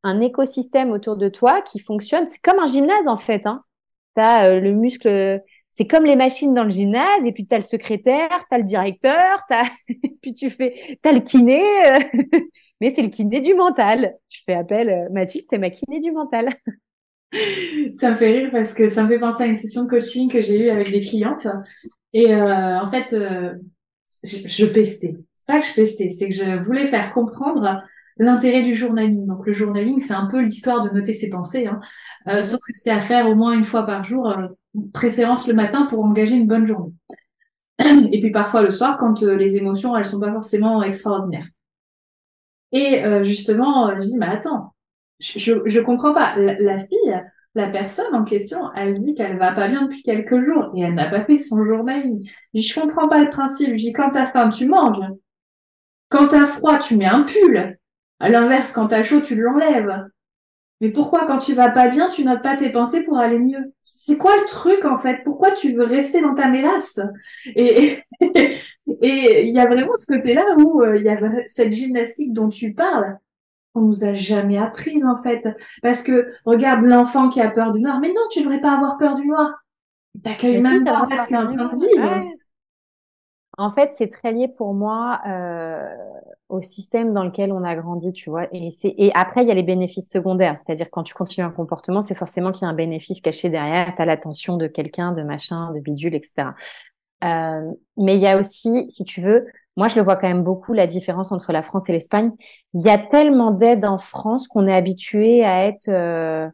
un 0.02 0.20
écosystème 0.20 0.90
autour 0.90 1.16
de 1.16 1.28
toi 1.28 1.62
qui 1.62 1.78
fonctionne. 1.78 2.28
C'est 2.28 2.40
comme 2.42 2.58
un 2.58 2.66
gymnase 2.66 3.08
en 3.08 3.16
fait. 3.16 3.46
Hein. 3.46 3.62
Euh, 4.18 4.60
le 4.60 4.72
muscle 4.72 5.42
c'est 5.72 5.86
comme 5.86 6.04
les 6.04 6.16
machines 6.16 6.52
dans 6.54 6.64
le 6.64 6.70
gymnase, 6.70 7.24
et 7.26 7.32
puis 7.32 7.46
tu 7.46 7.54
as 7.54 7.58
le 7.58 7.64
secrétaire, 7.64 8.28
tu 8.48 8.54
as 8.54 8.58
le 8.58 8.64
directeur, 8.64 9.38
as... 9.50 9.64
puis 10.22 10.34
tu 10.34 10.50
fais, 10.50 10.98
tu 11.02 11.08
as 11.08 11.12
le 11.12 11.20
kiné, 11.20 11.62
euh, 11.86 12.20
mais 12.80 12.90
c'est 12.90 13.02
le 13.02 13.08
kiné 13.08 13.40
du 13.40 13.54
mental. 13.54 14.14
Tu 14.28 14.42
fais 14.44 14.52
appel, 14.52 14.90
euh, 14.90 15.08
Mathilde, 15.10 15.46
c'est 15.48 15.58
ma 15.58 15.70
kiné 15.70 15.98
du 16.00 16.12
mental. 16.12 16.54
ça 17.94 18.10
me 18.10 18.16
fait 18.16 18.32
rire 18.32 18.50
parce 18.52 18.74
que 18.74 18.88
ça 18.88 19.02
me 19.04 19.08
fait 19.08 19.18
penser 19.18 19.44
à 19.44 19.46
une 19.46 19.56
session 19.56 19.86
coaching 19.88 20.30
que 20.30 20.42
j'ai 20.42 20.60
eue 20.60 20.68
avec 20.68 20.90
des 20.90 21.00
clientes. 21.00 21.46
Et 22.12 22.34
euh, 22.34 22.78
en 22.78 22.86
fait, 22.88 23.06
je, 23.10 24.48
je 24.48 24.66
pestais. 24.66 25.16
C'est 25.44 25.52
pas 25.52 25.60
que 25.60 25.66
je 25.66 25.74
pestais, 25.74 26.08
c'est 26.08 26.28
que 26.28 26.34
je 26.34 26.64
voulais 26.64 26.86
faire 26.86 27.12
comprendre 27.12 27.82
l'intérêt 28.16 28.62
du 28.62 28.76
journaling. 28.76 29.26
Donc 29.26 29.44
le 29.44 29.52
journaling, 29.52 29.98
c'est 29.98 30.14
un 30.14 30.26
peu 30.26 30.40
l'histoire 30.40 30.84
de 30.84 30.90
noter 30.90 31.12
ses 31.12 31.30
pensées, 31.30 31.66
hein. 31.66 31.80
euh, 32.28 32.44
sauf 32.44 32.60
que 32.60 32.72
c'est 32.74 32.92
à 32.92 33.00
faire 33.00 33.28
au 33.28 33.34
moins 33.34 33.52
une 33.52 33.64
fois 33.64 33.84
par 33.84 34.04
jour, 34.04 34.28
euh, 34.28 34.46
préférence 34.92 35.48
le 35.48 35.54
matin 35.54 35.86
pour 35.86 36.04
engager 36.04 36.36
une 36.36 36.46
bonne 36.46 36.68
journée. 36.68 36.92
Et 38.12 38.20
puis 38.20 38.30
parfois 38.30 38.62
le 38.62 38.70
soir 38.70 38.96
quand 38.96 39.24
euh, 39.24 39.34
les 39.34 39.56
émotions 39.56 39.96
elles 39.96 40.04
sont 40.04 40.20
pas 40.20 40.30
forcément 40.30 40.80
extraordinaires. 40.84 41.48
Et 42.70 43.02
justement, 43.24 43.94
je 43.96 44.00
dis 44.00 44.16
mais 44.18 44.26
attends, 44.26 44.72
je 45.18 45.60
je, 45.66 45.80
comprends 45.80 46.14
pas. 46.14 46.36
La, 46.36 46.78
fille, 46.78 47.22
la 47.54 47.68
personne 47.68 48.14
en 48.14 48.24
question, 48.24 48.72
elle 48.74 49.02
dit 49.02 49.14
qu'elle 49.14 49.38
va 49.38 49.52
pas 49.52 49.68
bien 49.68 49.82
depuis 49.82 50.02
quelques 50.02 50.42
jours 50.42 50.70
et 50.74 50.82
elle 50.82 50.94
n'a 50.94 51.10
pas 51.10 51.24
fait 51.24 51.36
son 51.36 51.64
journaling. 51.66 52.22
Je 52.24 52.60
dis 52.60 52.62
je 52.62 52.80
comprends 52.80 53.08
pas 53.08 53.22
le 53.22 53.28
principe. 53.28 53.72
Je 53.72 53.84
dis 53.84 53.92
quand 53.92 54.10
t'as 54.12 54.30
faim 54.30 54.48
tu 54.48 54.68
manges. 54.68 55.02
Quand 56.12 56.28
t'as 56.28 56.44
froid, 56.46 56.78
tu 56.78 56.96
mets 56.96 57.06
un 57.06 57.22
pull. 57.22 57.78
À 58.20 58.28
l'inverse, 58.28 58.72
quand 58.72 58.88
t'as 58.88 59.02
chaud, 59.02 59.22
tu 59.22 59.34
l'enlèves. 59.34 60.04
Mais 60.82 60.90
pourquoi, 60.90 61.26
quand 61.26 61.38
tu 61.38 61.54
vas 61.54 61.70
pas 61.70 61.88
bien, 61.88 62.08
tu 62.08 62.24
notes 62.24 62.42
pas 62.42 62.56
tes 62.56 62.70
pensées 62.70 63.04
pour 63.04 63.16
aller 63.16 63.38
mieux? 63.38 63.72
C'est 63.80 64.18
quoi 64.18 64.36
le 64.36 64.46
truc 64.46 64.84
en 64.84 64.98
fait? 64.98 65.22
Pourquoi 65.24 65.52
tu 65.52 65.72
veux 65.72 65.84
rester 65.84 66.20
dans 66.20 66.34
ta 66.34 66.48
mélasse? 66.48 67.00
Et 67.46 67.98
et 69.00 69.42
il 69.48 69.54
y 69.54 69.60
a 69.60 69.66
vraiment 69.66 69.96
ce 69.96 70.12
côté-là 70.12 70.44
où 70.58 70.82
euh, 70.82 70.98
il 70.98 71.04
y 71.04 71.08
a 71.08 71.18
cette 71.46 71.72
gymnastique 71.72 72.32
dont 72.32 72.48
tu 72.48 72.74
parles. 72.74 73.16
On 73.74 73.80
nous 73.80 74.04
a 74.04 74.12
jamais 74.12 74.58
apprise 74.58 75.04
en 75.04 75.22
fait, 75.22 75.42
parce 75.82 76.02
que 76.02 76.26
regarde 76.44 76.84
l'enfant 76.84 77.30
qui 77.30 77.40
a 77.40 77.48
peur 77.48 77.72
du 77.72 77.80
noir. 77.80 78.00
Mais 78.00 78.08
non, 78.08 78.22
tu 78.30 78.42
devrais 78.42 78.60
pas 78.60 78.72
avoir 78.72 78.98
peur 78.98 79.14
du 79.14 79.26
noir. 79.26 79.50
T'accueilles 80.22 80.60
même 80.60 80.84
pas 80.84 81.00
en 81.00 81.08
fait 81.08 81.22
ce 81.22 81.26
qu'il 81.28 81.36
est 81.36 81.38
en 81.38 81.46
train 81.46 81.76
de 81.76 81.86
vivre. 81.86 82.26
En 83.62 83.70
fait, 83.70 83.92
c'est 83.94 84.10
très 84.10 84.32
lié 84.32 84.48
pour 84.48 84.74
moi 84.74 85.20
euh, 85.24 85.94
au 86.48 86.60
système 86.62 87.12
dans 87.12 87.22
lequel 87.22 87.52
on 87.52 87.62
a 87.62 87.76
grandi, 87.76 88.12
tu 88.12 88.28
vois. 88.28 88.48
Et, 88.50 88.70
et 88.82 89.12
après, 89.14 89.42
il 89.42 89.46
y 89.46 89.52
a 89.52 89.54
les 89.54 89.62
bénéfices 89.62 90.10
secondaires. 90.10 90.56
C'est-à-dire, 90.58 90.90
quand 90.90 91.04
tu 91.04 91.14
continues 91.14 91.46
un 91.46 91.52
comportement, 91.52 92.02
c'est 92.02 92.16
forcément 92.16 92.50
qu'il 92.50 92.62
y 92.62 92.64
a 92.64 92.70
un 92.70 92.74
bénéfice 92.74 93.20
caché 93.20 93.50
derrière. 93.50 93.94
Tu 93.94 94.02
as 94.02 94.04
l'attention 94.04 94.56
de 94.56 94.66
quelqu'un, 94.66 95.12
de 95.12 95.22
machin, 95.22 95.72
de 95.74 95.78
bidule, 95.78 96.16
etc. 96.16 96.48
Euh, 97.22 97.70
mais 97.96 98.16
il 98.16 98.20
y 98.20 98.26
a 98.26 98.36
aussi, 98.36 98.90
si 98.90 99.04
tu 99.04 99.20
veux, 99.20 99.46
moi, 99.76 99.86
je 99.86 99.94
le 99.94 100.02
vois 100.02 100.16
quand 100.16 100.26
même 100.26 100.42
beaucoup, 100.42 100.72
la 100.72 100.88
différence 100.88 101.30
entre 101.30 101.52
la 101.52 101.62
France 101.62 101.88
et 101.88 101.92
l'Espagne. 101.92 102.32
Il 102.74 102.80
y 102.80 102.90
a 102.90 102.98
tellement 102.98 103.52
d'aides 103.52 103.84
en 103.84 103.98
France 103.98 104.48
qu'on 104.48 104.66
est 104.66 104.74
habitué 104.74 105.44
à 105.44 105.66
être... 105.66 105.88
Euh, 105.88 106.48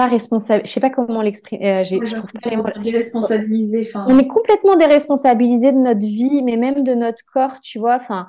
pas 0.00 0.06
responsable. 0.06 0.66
Je 0.66 0.72
sais 0.72 0.80
pas 0.80 0.88
comment 0.88 1.20
l'exprimer. 1.20 1.80
Euh, 1.80 1.84
je 1.84 2.14
trouve 2.14 2.32
pas 2.32 2.80
Déresponsabilisé. 2.80 3.90
On 3.94 4.18
est 4.18 4.26
complètement 4.26 4.76
déresponsabilisé 4.76 5.72
de 5.72 5.76
notre 5.76 6.00
vie, 6.00 6.42
mais 6.42 6.56
même 6.56 6.84
de 6.84 6.94
notre 6.94 7.22
corps, 7.30 7.60
tu 7.60 7.78
vois. 7.78 7.96
Enfin, 7.96 8.28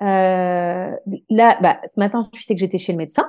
euh, 0.00 0.90
là, 1.30 1.58
bah, 1.62 1.78
ce 1.86 2.00
matin, 2.00 2.28
tu 2.32 2.42
sais 2.42 2.54
que 2.54 2.60
j'étais 2.60 2.78
chez 2.78 2.90
le 2.90 2.98
médecin. 2.98 3.24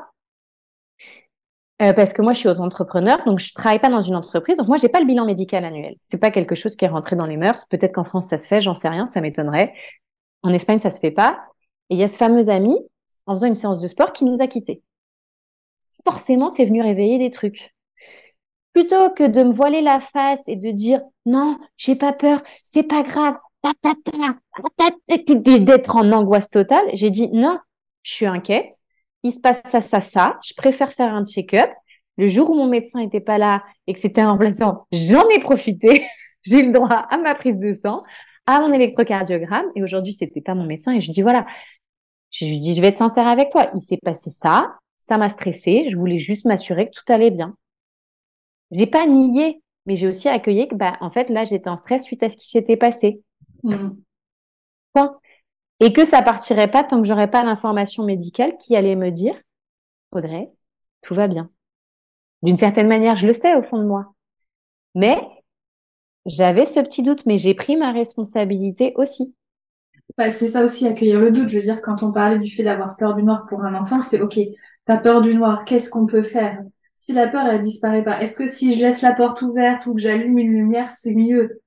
Euh, 1.84 1.94
parce 1.94 2.14
que 2.14 2.24
moi, 2.24 2.34
je 2.34 2.40
suis 2.40 2.50
auto-entrepreneur, 2.50 3.24
donc 3.26 3.40
je 3.40 3.54
travaille 3.54 3.80
pas 3.80 3.92
dans 3.92 4.02
une 4.02 4.16
entreprise. 4.16 4.58
Donc 4.58 4.68
moi, 4.68 4.78
j'ai 4.78 4.90
pas 4.90 5.00
le 5.00 5.06
bilan 5.06 5.26
médical 5.26 5.64
annuel. 5.64 5.96
C'est 6.02 6.20
pas 6.20 6.32
quelque 6.32 6.56
chose 6.56 6.76
qui 6.76 6.86
est 6.86 6.88
rentré 6.88 7.16
dans 7.16 7.28
les 7.28 7.38
mœurs. 7.38 7.68
Peut-être 7.68 7.94
qu'en 7.94 8.04
France, 8.04 8.28
ça 8.28 8.40
se 8.40 8.48
fait, 8.48 8.60
j'en 8.62 8.74
sais 8.74 8.90
rien, 8.90 9.06
ça 9.06 9.22
m'étonnerait. 9.22 9.74
En 10.42 10.52
Espagne, 10.52 10.80
ça 10.80 10.90
se 10.90 11.00
fait 11.00 11.12
pas. 11.12 11.40
Et 11.92 11.96
il 11.96 12.00
y 12.00 12.04
a 12.04 12.08
ce 12.08 12.18
fameux 12.18 12.50
ami, 12.50 12.76
en 13.28 13.36
faisant 13.36 13.48
une 13.48 13.56
séance 13.56 13.82
de 13.82 13.88
sport, 13.88 14.14
qui 14.14 14.26
nous 14.26 14.42
a 14.42 14.48
quittés. 14.48 14.82
forcément, 16.04 16.50
c'est 16.50 16.66
venu 16.66 16.82
réveiller 16.82 17.20
des 17.20 17.30
trucs. 17.30 17.73
Plutôt 18.74 19.12
que 19.12 19.28
de 19.28 19.44
me 19.44 19.52
voiler 19.52 19.82
la 19.82 20.00
face 20.00 20.42
et 20.48 20.56
de 20.56 20.72
dire 20.72 21.02
non, 21.26 21.60
j'ai 21.78 21.96
pas 21.96 22.14
peur, 22.14 22.42
c'est 22.64 22.84
pas 22.84 23.04
grave, 23.04 23.36
d'être 25.60 25.96
en 25.96 26.12
angoisse 26.12 26.50
totale, 26.50 26.86
j'ai 26.94 27.10
dit 27.10 27.30
non, 27.32 27.60
je 28.02 28.14
suis 28.14 28.26
inquiète, 28.26 28.80
il 29.24 29.32
se 29.32 29.40
passe 29.40 29.62
ça, 29.72 29.82
ça, 29.82 30.00
ça, 30.00 30.40
je 30.44 30.54
préfère 30.56 30.92
faire 30.92 31.14
un 31.14 31.26
check-up. 31.26 31.70
Le 32.18 32.30
jour 32.30 32.50
où 32.52 32.56
mon 32.56 32.68
médecin 32.68 33.00
n'était 33.00 33.22
pas 33.22 33.38
là 33.38 33.64
et 33.88 33.94
que 33.94 34.00
c'était 34.00 34.22
un 34.22 34.30
remplaçant, 34.30 34.86
j'en 34.92 35.28
ai 35.30 35.40
profité. 35.40 36.04
j'ai 36.44 36.62
le 36.62 36.72
droit 36.72 36.90
à 36.90 37.18
ma 37.18 37.36
prise 37.36 37.60
de 37.60 37.72
sang, 37.74 38.04
à 38.46 38.60
mon 38.60 38.72
électrocardiogramme. 38.72 39.66
Et 39.76 39.84
aujourd'hui, 39.84 40.14
c'était 40.14 40.42
pas 40.42 40.54
mon 40.54 40.66
médecin. 40.66 40.94
Et 40.94 41.02
je 41.02 41.12
dis, 41.12 41.22
voilà, 41.22 41.46
je 42.32 42.46
lui 42.46 42.60
dis, 42.60 42.76
je 42.76 42.82
vais 42.82 42.88
être 42.88 42.98
sincère 42.98 43.28
avec 43.28 43.50
toi. 43.50 43.72
Il 43.74 43.82
s'est 43.82 44.00
passé 44.04 44.30
ça. 44.30 44.76
Ça 44.98 45.18
m'a 45.18 45.30
stressé. 45.30 45.88
Je 45.90 45.98
voulais 45.98 46.20
juste 46.20 46.46
m'assurer 46.46 46.88
que 46.88 46.92
tout 46.92 47.12
allait 47.12 47.32
bien. 47.32 47.56
J'ai 48.74 48.88
pas 48.88 49.06
nié, 49.06 49.62
mais 49.86 49.96
j'ai 49.96 50.08
aussi 50.08 50.28
accueilli 50.30 50.68
que, 50.68 50.76
bah, 50.76 50.98
en 51.00 51.10
fait, 51.10 51.30
là, 51.30 51.44
j'étais 51.44 51.70
en 51.70 51.78
stress 51.78 52.04
suite 52.04 52.24
à 52.24 52.30
ce 52.30 52.38
qui 52.38 52.50
s'était 52.50 52.78
passé. 52.78 53.22
Mmh. 53.64 53.90
Point. 54.94 55.18
Et 55.80 55.94
que 55.94 56.06
ça 56.06 56.22
partirait 56.22 56.70
pas 56.70 56.84
tant 56.84 57.02
que 57.02 57.08
j'aurais 57.08 57.30
pas 57.30 57.44
l'information 57.44 58.04
médicale 58.04 58.58
qui 58.58 58.76
allait 58.76 58.96
me 58.96 59.12
dire, 59.12 59.36
Audrey, 60.12 60.50
tout 61.02 61.16
va 61.16 61.28
bien. 61.28 61.50
D'une 62.42 62.58
certaine 62.58 62.88
manière, 62.88 63.16
je 63.16 63.28
le 63.28 63.34
sais 63.34 63.56
au 63.56 63.62
fond 63.62 63.78
de 63.78 63.86
moi. 63.86 64.14
Mais 64.96 65.20
j'avais 66.26 66.66
ce 66.66 66.80
petit 66.80 67.04
doute, 67.04 67.26
mais 67.26 67.38
j'ai 67.38 67.54
pris 67.54 67.76
ma 67.76 67.92
responsabilité 67.92 68.94
aussi. 68.96 69.36
Bah, 70.18 70.32
c'est 70.32 70.48
ça 70.48 70.64
aussi, 70.64 70.88
accueillir 70.88 71.20
le 71.20 71.32
doute. 71.32 71.50
Je 71.50 71.58
veux 71.58 71.64
dire, 71.64 71.82
quand 71.82 72.04
on 72.04 72.12
parlait 72.12 72.40
du 72.40 72.50
fait 72.50 72.64
d'avoir 72.64 72.96
peur 72.96 73.16
du 73.16 73.24
noir 73.24 73.46
pour 73.48 73.64
un 73.64 73.74
enfant, 73.76 74.02
c'est 74.02 74.22
OK, 74.22 74.40
t'as 74.86 74.98
peur 74.98 75.22
du 75.22 75.34
noir, 75.36 75.66
qu'est-ce 75.66 75.90
qu'on 75.90 76.06
peut 76.06 76.22
faire? 76.22 76.62
Si 76.96 77.14
la 77.14 77.28
peur, 77.28 77.48
elle 77.48 77.62
disparaît 77.62 78.04
pas, 78.04 78.22
est-ce 78.22 78.38
que 78.38 78.48
si 78.48 78.74
je 78.74 78.80
laisse 78.80 79.02
la 79.02 79.14
porte 79.14 79.42
ouverte 79.42 79.86
ou 79.88 79.96
que 79.96 80.02
j'allume 80.02 80.38
une 80.38 80.54
lumière, 80.54 80.92
c'est 80.92 81.16
mieux? 81.16 81.62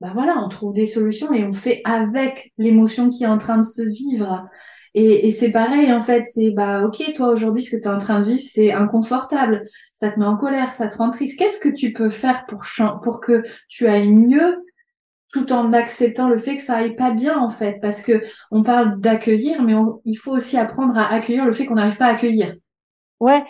Bah 0.00 0.10
voilà, 0.14 0.36
on 0.44 0.48
trouve 0.48 0.74
des 0.74 0.86
solutions 0.86 1.32
et 1.32 1.44
on 1.44 1.52
fait 1.52 1.80
avec 1.84 2.52
l'émotion 2.58 3.10
qui 3.10 3.24
est 3.24 3.28
en 3.28 3.38
train 3.38 3.56
de 3.58 3.62
se 3.64 3.82
vivre. 3.82 4.46
Et, 4.94 5.26
et 5.26 5.30
c'est 5.32 5.52
pareil, 5.52 5.92
en 5.92 6.00
fait, 6.00 6.24
c'est 6.24 6.50
bah 6.50 6.84
ok, 6.84 7.12
toi 7.14 7.28
aujourd'hui, 7.28 7.62
ce 7.62 7.70
que 7.70 7.80
tu 7.80 7.88
es 7.88 7.90
en 7.92 7.98
train 7.98 8.20
de 8.20 8.26
vivre, 8.26 8.40
c'est 8.42 8.72
inconfortable, 8.72 9.64
ça 9.94 10.10
te 10.10 10.18
met 10.18 10.24
en 10.24 10.36
colère, 10.36 10.72
ça 10.72 10.88
te 10.88 10.96
rend 10.96 11.10
triste. 11.10 11.38
Qu'est-ce 11.38 11.60
que 11.60 11.68
tu 11.68 11.92
peux 11.92 12.08
faire 12.10 12.46
pour 12.46 12.62
pour 13.02 13.20
que 13.20 13.42
tu 13.68 13.86
ailles 13.86 14.12
mieux, 14.12 14.64
tout 15.32 15.52
en 15.52 15.72
acceptant 15.72 16.28
le 16.28 16.38
fait 16.38 16.56
que 16.56 16.62
ça 16.62 16.76
aille 16.76 16.96
pas 16.96 17.10
bien 17.10 17.38
en 17.38 17.50
fait, 17.50 17.78
parce 17.82 18.02
que 18.02 18.22
on 18.50 18.62
parle 18.62 19.00
d'accueillir, 19.00 19.62
mais 19.62 19.74
il 20.04 20.16
faut 20.16 20.32
aussi 20.32 20.56
apprendre 20.56 20.96
à 20.96 21.12
accueillir 21.12 21.44
le 21.44 21.52
fait 21.52 21.66
qu'on 21.66 21.74
n'arrive 21.74 21.98
pas 21.98 22.06
à 22.06 22.12
accueillir. 22.12 22.56
Ouais. 23.20 23.42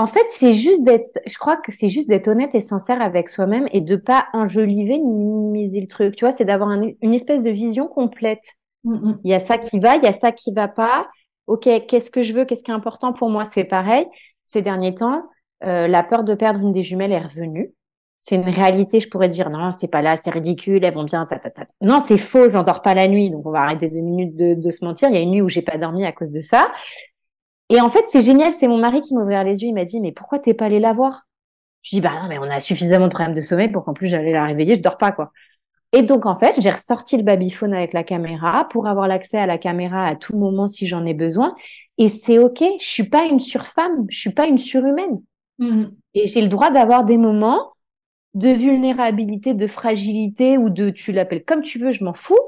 En 0.00 0.06
fait, 0.06 0.26
c'est 0.30 0.54
juste 0.54 0.82
d'être, 0.82 1.18
je 1.26 1.36
crois 1.38 1.56
que 1.56 1.72
c'est 1.72 1.88
juste 1.88 2.08
d'être 2.08 2.28
honnête 2.28 2.54
et 2.54 2.60
sincère 2.60 3.02
avec 3.02 3.28
soi-même 3.28 3.68
et 3.72 3.80
de 3.80 3.96
pas 3.96 4.26
enjoliver 4.32 4.98
ni 4.98 5.14
minimiser 5.14 5.80
le 5.80 5.86
truc. 5.86 6.16
Tu 6.16 6.24
vois, 6.24 6.32
c'est 6.32 6.44
d'avoir 6.44 6.70
une 6.70 7.14
espèce 7.14 7.42
de 7.42 7.50
vision 7.50 7.86
complète 7.86 8.44
Mm, 8.84 8.94
mm. 8.94 9.20
Il 9.24 9.30
y 9.30 9.34
a 9.34 9.38
ça 9.38 9.58
qui 9.58 9.78
va, 9.78 9.96
il 9.96 10.04
y 10.04 10.06
a 10.06 10.12
ça 10.12 10.32
qui 10.32 10.52
va 10.52 10.68
pas. 10.68 11.08
Ok, 11.46 11.68
qu'est-ce 11.88 12.10
que 12.10 12.22
je 12.22 12.32
veux, 12.32 12.44
qu'est-ce 12.44 12.62
qui 12.62 12.70
est 12.70 12.74
important 12.74 13.12
pour 13.12 13.30
moi? 13.30 13.44
C'est 13.44 13.64
pareil. 13.64 14.06
Ces 14.44 14.62
derniers 14.62 14.94
temps, 14.94 15.22
euh, 15.64 15.88
la 15.88 16.02
peur 16.02 16.24
de 16.24 16.34
perdre 16.34 16.60
une 16.60 16.72
des 16.72 16.82
jumelles 16.82 17.12
est 17.12 17.18
revenue. 17.18 17.72
C'est 18.18 18.36
une 18.36 18.48
réalité. 18.48 19.00
Je 19.00 19.08
pourrais 19.08 19.28
dire 19.28 19.50
non, 19.50 19.70
c'est 19.76 19.88
pas 19.88 20.02
là, 20.02 20.16
c'est 20.16 20.30
ridicule, 20.30 20.84
elles 20.84 20.94
vont 20.94 21.04
bien. 21.04 21.26
Ta, 21.26 21.38
ta, 21.38 21.50
ta. 21.50 21.66
Non, 21.80 22.00
c'est 22.00 22.18
faux. 22.18 22.50
J'endors 22.50 22.82
pas 22.82 22.94
la 22.94 23.08
nuit, 23.08 23.30
donc 23.30 23.46
on 23.46 23.50
va 23.50 23.60
arrêter 23.62 23.88
deux 23.88 24.00
minutes 24.00 24.36
de, 24.36 24.54
de 24.54 24.70
se 24.70 24.84
mentir. 24.84 25.08
Il 25.08 25.14
y 25.14 25.18
a 25.18 25.22
une 25.22 25.30
nuit 25.30 25.42
où 25.42 25.48
j'ai 25.48 25.62
pas 25.62 25.78
dormi 25.78 26.04
à 26.04 26.12
cause 26.12 26.30
de 26.30 26.40
ça. 26.40 26.70
Et 27.70 27.80
en 27.80 27.88
fait, 27.88 28.04
c'est 28.10 28.20
génial. 28.20 28.52
C'est 28.52 28.68
mon 28.68 28.78
mari 28.78 29.00
qui 29.00 29.14
m'a 29.14 29.22
ouvert 29.22 29.44
les 29.44 29.62
yeux. 29.62 29.68
Il 29.68 29.74
m'a 29.74 29.84
dit 29.84 30.00
mais 30.00 30.12
pourquoi 30.12 30.38
t'es 30.38 30.52
pas 30.52 30.66
allé 30.66 30.80
la 30.80 30.92
voir? 30.92 31.22
Je 31.82 31.96
dis 31.96 32.00
bah 32.02 32.12
non, 32.20 32.28
mais 32.28 32.38
on 32.38 32.42
a 32.42 32.60
suffisamment 32.60 33.06
de 33.06 33.12
problèmes 33.12 33.34
de 33.34 33.40
sommeil 33.40 33.68
pour 33.68 33.84
qu'en 33.84 33.94
plus 33.94 34.08
j'allais 34.08 34.32
la 34.32 34.44
réveiller. 34.44 34.76
Je 34.76 34.82
dors 34.82 34.98
pas 34.98 35.12
quoi. 35.12 35.30
Et 35.92 36.02
donc, 36.02 36.26
en 36.26 36.38
fait, 36.38 36.60
j'ai 36.60 36.70
ressorti 36.70 37.16
le 37.16 37.24
babyphone 37.24 37.74
avec 37.74 37.92
la 37.92 38.04
caméra 38.04 38.68
pour 38.68 38.86
avoir 38.86 39.08
l'accès 39.08 39.38
à 39.38 39.46
la 39.46 39.58
caméra 39.58 40.06
à 40.06 40.14
tout 40.14 40.36
moment 40.36 40.68
si 40.68 40.86
j'en 40.86 41.04
ai 41.04 41.14
besoin. 41.14 41.54
Et 41.98 42.08
c'est 42.08 42.38
OK. 42.38 42.62
Je 42.80 42.86
suis 42.86 43.08
pas 43.08 43.24
une 43.24 43.40
surfemme. 43.40 44.06
Je 44.08 44.18
suis 44.18 44.30
pas 44.30 44.46
une 44.46 44.58
surhumaine. 44.58 45.20
Mmh. 45.58 45.86
Et 46.14 46.26
j'ai 46.26 46.42
le 46.42 46.48
droit 46.48 46.70
d'avoir 46.70 47.04
des 47.04 47.16
moments 47.16 47.72
de 48.34 48.50
vulnérabilité, 48.50 49.54
de 49.54 49.66
fragilité 49.66 50.58
ou 50.58 50.70
de, 50.70 50.90
tu 50.90 51.12
l'appelles 51.12 51.44
comme 51.44 51.62
tu 51.62 51.78
veux, 51.78 51.92
je 51.92 52.04
m'en 52.04 52.14
fous. 52.14 52.38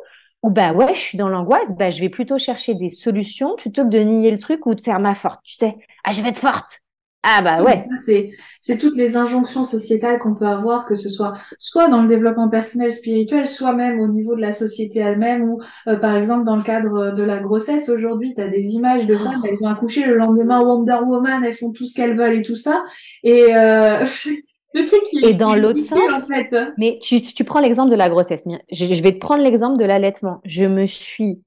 Ou 0.42 0.50
bah 0.50 0.72
ouais, 0.72 0.94
je 0.94 1.00
suis 1.00 1.18
dans 1.18 1.28
l'angoisse, 1.28 1.70
bah 1.78 1.90
je 1.90 2.00
vais 2.00 2.08
plutôt 2.08 2.38
chercher 2.38 2.74
des 2.74 2.90
solutions 2.90 3.54
plutôt 3.56 3.84
que 3.84 3.90
de 3.90 3.98
nier 3.98 4.30
le 4.30 4.38
truc 4.38 4.66
ou 4.66 4.74
de 4.74 4.80
faire 4.80 4.98
ma 4.98 5.14
forte, 5.14 5.40
tu 5.44 5.54
sais. 5.54 5.76
Ah, 6.04 6.12
je 6.12 6.20
vais 6.20 6.30
être 6.30 6.38
forte. 6.38 6.80
Ah 7.24 7.40
bah 7.40 7.62
ouais. 7.62 7.86
C'est 8.04 8.32
c'est 8.60 8.78
toutes 8.78 8.96
les 8.96 9.16
injonctions 9.16 9.64
sociétales 9.64 10.18
qu'on 10.18 10.34
peut 10.34 10.46
avoir, 10.46 10.84
que 10.86 10.96
ce 10.96 11.08
soit 11.08 11.34
soit 11.60 11.86
dans 11.86 12.02
le 12.02 12.08
développement 12.08 12.48
personnel 12.48 12.90
spirituel, 12.90 13.46
soit 13.46 13.74
même 13.74 14.00
au 14.00 14.08
niveau 14.08 14.34
de 14.34 14.40
la 14.40 14.50
société 14.50 14.98
elle-même, 14.98 15.44
ou 15.48 15.60
euh, 15.86 15.96
par 15.96 16.16
exemple 16.16 16.44
dans 16.44 16.56
le 16.56 16.62
cadre 16.64 17.12
de 17.12 17.22
la 17.22 17.38
grossesse. 17.38 17.88
Aujourd'hui, 17.88 18.34
tu 18.34 18.42
as 18.42 18.48
des 18.48 18.70
images 18.70 19.06
de 19.06 19.16
femmes, 19.16 19.40
elles 19.48 19.64
ont 19.64 19.68
accouché 19.68 20.04
le 20.04 20.16
lendemain 20.16 20.60
Wonder 20.62 20.98
Woman, 21.06 21.44
elles 21.44 21.54
font 21.54 21.70
tout 21.70 21.86
ce 21.86 21.94
qu'elles 21.94 22.16
veulent 22.16 22.40
et 22.40 22.42
tout 22.42 22.56
ça. 22.56 22.82
Et 23.22 23.54
euh, 23.54 24.04
le 24.74 24.84
truc 24.84 25.02
qui 25.04 25.24
Et 25.24 25.34
dans 25.34 25.54
l'autre 25.54 25.80
sens, 25.80 26.00
en 26.12 26.20
fait. 26.26 26.54
mais 26.78 26.98
tu, 27.00 27.20
tu 27.20 27.44
prends 27.44 27.60
l'exemple 27.60 27.90
de 27.90 27.96
la 27.96 28.08
grossesse. 28.08 28.44
Je, 28.70 28.86
je 28.86 29.02
vais 29.02 29.12
te 29.12 29.18
prendre 29.18 29.42
l'exemple 29.42 29.78
de 29.78 29.84
l'allaitement. 29.84 30.40
Je 30.44 30.64
me 30.64 30.86
suis 30.86 31.42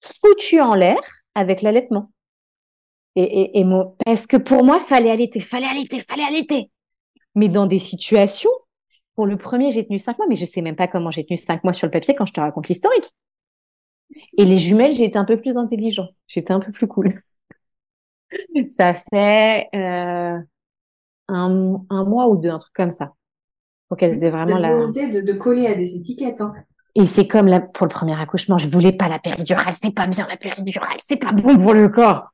foutue 0.00 0.60
en 0.60 0.74
l'air 0.74 0.98
avec 1.34 1.62
l'allaitement. 1.62 2.10
Et, 3.16 3.58
et, 3.58 3.64
mon... 3.64 3.96
Parce 4.04 4.26
que 4.28 4.36
pour 4.36 4.64
moi, 4.64 4.78
fallait 4.78 5.10
allaiter, 5.10 5.40
fallait 5.40 5.66
allaiter, 5.66 5.98
fallait 6.00 6.22
allaiter. 6.22 6.70
Mais 7.34 7.48
dans 7.48 7.66
des 7.66 7.80
situations, 7.80 8.50
pour 9.16 9.26
le 9.26 9.36
premier, 9.36 9.72
j'ai 9.72 9.84
tenu 9.84 9.98
cinq 9.98 10.18
mois, 10.18 10.28
mais 10.28 10.36
je 10.36 10.44
sais 10.44 10.62
même 10.62 10.76
pas 10.76 10.86
comment 10.86 11.10
j'ai 11.10 11.24
tenu 11.26 11.36
cinq 11.36 11.64
mois 11.64 11.72
sur 11.72 11.88
le 11.88 11.90
papier 11.90 12.14
quand 12.14 12.26
je 12.26 12.32
te 12.32 12.40
raconte 12.40 12.68
l'historique. 12.68 13.10
Et 14.36 14.44
les 14.44 14.58
jumelles, 14.58 14.92
j'ai 14.92 15.04
été 15.04 15.18
un 15.18 15.24
peu 15.24 15.40
plus 15.40 15.56
intelligente. 15.56 16.14
J'étais 16.28 16.52
un 16.52 16.60
peu 16.60 16.70
plus 16.70 16.86
cool. 16.86 17.20
ça 18.70 18.94
fait 18.94 19.68
euh, 19.74 20.38
un, 21.28 21.80
un, 21.90 22.04
mois 22.04 22.28
ou 22.28 22.36
deux, 22.36 22.50
un 22.50 22.58
truc 22.58 22.74
comme 22.74 22.90
ça. 22.90 23.12
Pour 23.88 23.96
qu'elles 23.96 24.22
aient 24.22 24.30
vraiment 24.30 24.58
la 24.58 24.74
volonté 24.74 25.08
de, 25.08 25.20
de, 25.20 25.32
coller 25.32 25.66
à 25.66 25.74
des 25.74 25.96
étiquettes. 25.96 26.40
Hein. 26.40 26.52
Et 26.94 27.06
c'est 27.06 27.26
comme 27.26 27.46
la, 27.46 27.60
pour 27.60 27.86
le 27.86 27.92
premier 27.92 28.20
accouchement, 28.20 28.58
je 28.58 28.68
voulais 28.68 28.92
pas 28.92 29.08
la 29.08 29.18
péridurale, 29.18 29.72
c'est 29.72 29.94
pas 29.94 30.06
bien 30.06 30.26
la 30.28 30.36
péridurale, 30.36 30.96
c'est 30.98 31.16
pas 31.16 31.32
bon 31.32 31.56
pour 31.56 31.72
le 31.72 31.88
corps. 31.88 32.32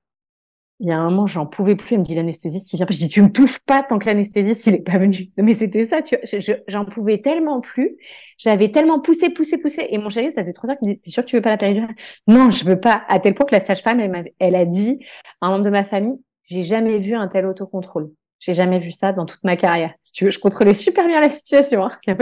Il 0.81 0.89
y 0.89 0.93
a 0.93 0.99
un 0.99 1.05
moment, 1.05 1.27
j'en 1.27 1.47
pouvais 1.47 1.77
plus. 1.77 1.95
Elle 1.95 2.01
me 2.01 2.05
dit 2.05 2.15
l'anesthésiste, 2.17 2.73
il 2.73 2.79
vient. 2.79 2.87
Je 2.91 2.97
dis 2.97 3.09
tu 3.09 3.23
me 3.23 3.31
touches 3.31 3.61
pas 3.61 3.85
tant 3.85 3.99
que 3.99 4.07
l'anesthésiste 4.07 4.67
il 4.67 4.75
est 4.75 4.79
pas 4.83 4.99
venu. 4.99 5.31
Mais 5.39 5.55
c'était 5.55 5.87
ça, 5.87 6.03
tu 6.03 6.17
vois. 6.17 6.57
J'en 6.67 6.85
pouvais 6.85 7.21
tellement 7.23 7.61
plus. 7.61 7.97
J'avais 8.39 8.71
tellement 8.71 9.01
poussé, 9.01 9.31
poussé, 9.31 9.57
poussé. 9.59 9.87
Et 9.91 9.99
mon 9.99 10.09
chéri, 10.09 10.33
ça 10.33 10.43
faisait 10.43 10.53
trop 10.53 10.69
heures 10.69 10.77
qu'il 10.77 10.89
me 10.89 10.95
dit 10.95 11.01
t'es 11.01 11.11
sûr 11.11 11.25
que 11.25 11.29
tu 11.29 11.37
veux 11.37 11.43
pas 11.43 11.51
la 11.51 11.59
péridurale? 11.59 11.95
Non, 12.27 12.51
je 12.51 12.65
veux 12.65 12.81
pas. 12.81 13.05
À 13.09 13.21
tel 13.21 13.35
point 13.35 13.47
que 13.47 13.55
la 13.55 13.61
sage-femme, 13.61 14.01
elle, 14.01 14.33
elle 14.41 14.57
a 14.57 14.65
dit 14.65 14.99
à 15.41 15.47
un 15.47 15.51
membre 15.51 15.65
de 15.65 15.71
ma 15.71 15.85
famille, 15.85 16.21
j'ai 16.43 16.65
jamais 16.65 16.99
vu 16.99 17.15
un 17.15 17.29
tel 17.29 17.47
autocontrôle. 17.47 18.11
J'ai 18.45 18.53
jamais 18.53 18.79
vu 18.79 18.93
ça 18.93 19.13
dans 19.13 19.25
toute 19.25 19.43
ma 19.43 19.57
carrière. 19.57 19.95
Si 20.03 20.13
tu 20.13 20.27
veux, 20.27 20.31
je 20.31 20.39
contrôlais 20.39 20.75
super 20.75 21.07
bien 21.07 21.19
la 21.19 21.31
situation. 21.31 21.87
Hein. 21.87 22.17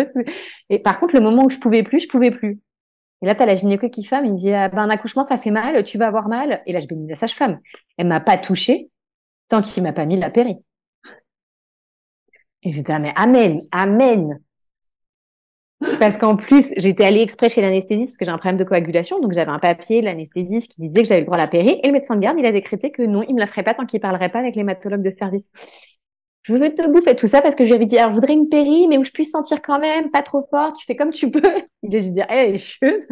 Et 0.70 0.78
par 0.78 1.00
contre, 1.00 1.14
le 1.14 1.20
moment 1.20 1.46
où 1.46 1.50
je 1.50 1.58
pouvais 1.58 1.82
plus, 1.82 1.98
je 1.98 2.08
pouvais 2.08 2.30
plus. 2.30 2.60
Et 3.22 3.26
là, 3.26 3.34
tu 3.34 3.42
as 3.42 3.46
la 3.46 3.56
gynéco 3.56 3.88
qui 3.88 4.04
femme, 4.04 4.24
il 4.24 4.32
me 4.32 4.36
dit, 4.36 4.52
ah, 4.52 4.68
ben, 4.68 4.82
un 4.82 4.90
accouchement, 4.90 5.24
ça 5.24 5.36
fait 5.36 5.50
mal, 5.50 5.82
tu 5.82 5.98
vas 5.98 6.06
avoir 6.06 6.28
mal. 6.28 6.62
Et 6.66 6.72
là, 6.72 6.78
je 6.78 6.86
bénis 6.86 7.08
la 7.08 7.16
sage-femme. 7.16 7.58
Elle 7.96 8.06
m'a 8.06 8.20
pas 8.20 8.36
touchée 8.36 8.88
tant 9.48 9.62
qu'il 9.62 9.82
m'a 9.82 9.92
pas 9.92 10.04
mis 10.04 10.16
la 10.16 10.30
péri. 10.30 10.58
Et 12.62 12.70
j'étais, 12.70 12.92
ah, 12.92 13.00
mais 13.00 13.12
amen, 13.16 13.58
amen. 13.72 14.38
Parce 15.98 16.16
qu'en 16.16 16.36
plus, 16.36 16.72
j'étais 16.76 17.04
allée 17.04 17.22
exprès 17.22 17.48
chez 17.48 17.60
l'anesthésiste 17.60 18.10
parce 18.10 18.16
que 18.18 18.24
j'ai 18.24 18.30
un 18.30 18.38
problème 18.38 18.58
de 18.58 18.64
coagulation. 18.64 19.18
Donc, 19.18 19.32
j'avais 19.32 19.50
un 19.50 19.58
papier 19.58 20.00
de 20.00 20.06
l'anesthésiste 20.06 20.70
qui 20.70 20.80
disait 20.80 21.02
que 21.02 21.08
j'avais 21.08 21.20
le 21.20 21.26
droit 21.26 21.36
à 21.36 21.40
la 21.40 21.48
péri. 21.48 21.80
Et 21.82 21.86
le 21.88 21.92
médecin 21.92 22.14
de 22.14 22.20
garde, 22.20 22.38
il 22.38 22.46
a 22.46 22.52
décrété 22.52 22.92
que 22.92 23.02
non, 23.02 23.24
il 23.28 23.34
me 23.34 23.40
la 23.40 23.46
ferait 23.46 23.64
pas 23.64 23.74
tant 23.74 23.84
qu'il 23.84 23.98
parlerait 24.00 24.30
pas 24.30 24.38
avec 24.38 24.54
l'hématologue 24.54 25.02
de 25.02 25.10
service. 25.10 25.50
Je 26.42 26.54
veux 26.54 26.74
te 26.74 26.88
bouffer 26.90 27.14
tout 27.14 27.28
ça 27.28 27.40
parce 27.40 27.54
que 27.54 27.64
je 27.64 27.68
lui 27.68 27.74
avais 27.74 27.86
dit, 27.86 27.98
alors, 27.98 28.10
je 28.10 28.14
voudrais 28.16 28.32
une 28.32 28.48
péri, 28.48 28.88
mais 28.88 28.98
où 28.98 29.04
je 29.04 29.12
puisse 29.12 29.30
sentir 29.30 29.62
quand 29.62 29.78
même, 29.78 30.10
pas 30.10 30.22
trop 30.22 30.46
fort, 30.50 30.72
tu 30.72 30.84
fais 30.84 30.96
comme 30.96 31.10
tu 31.10 31.30
peux. 31.30 31.40
Il 31.82 31.96
a 31.96 32.00
juste 32.00 32.14
dit, 32.14 32.22
elle 32.28 32.54
est 32.54 32.58
chieuse. 32.58 33.06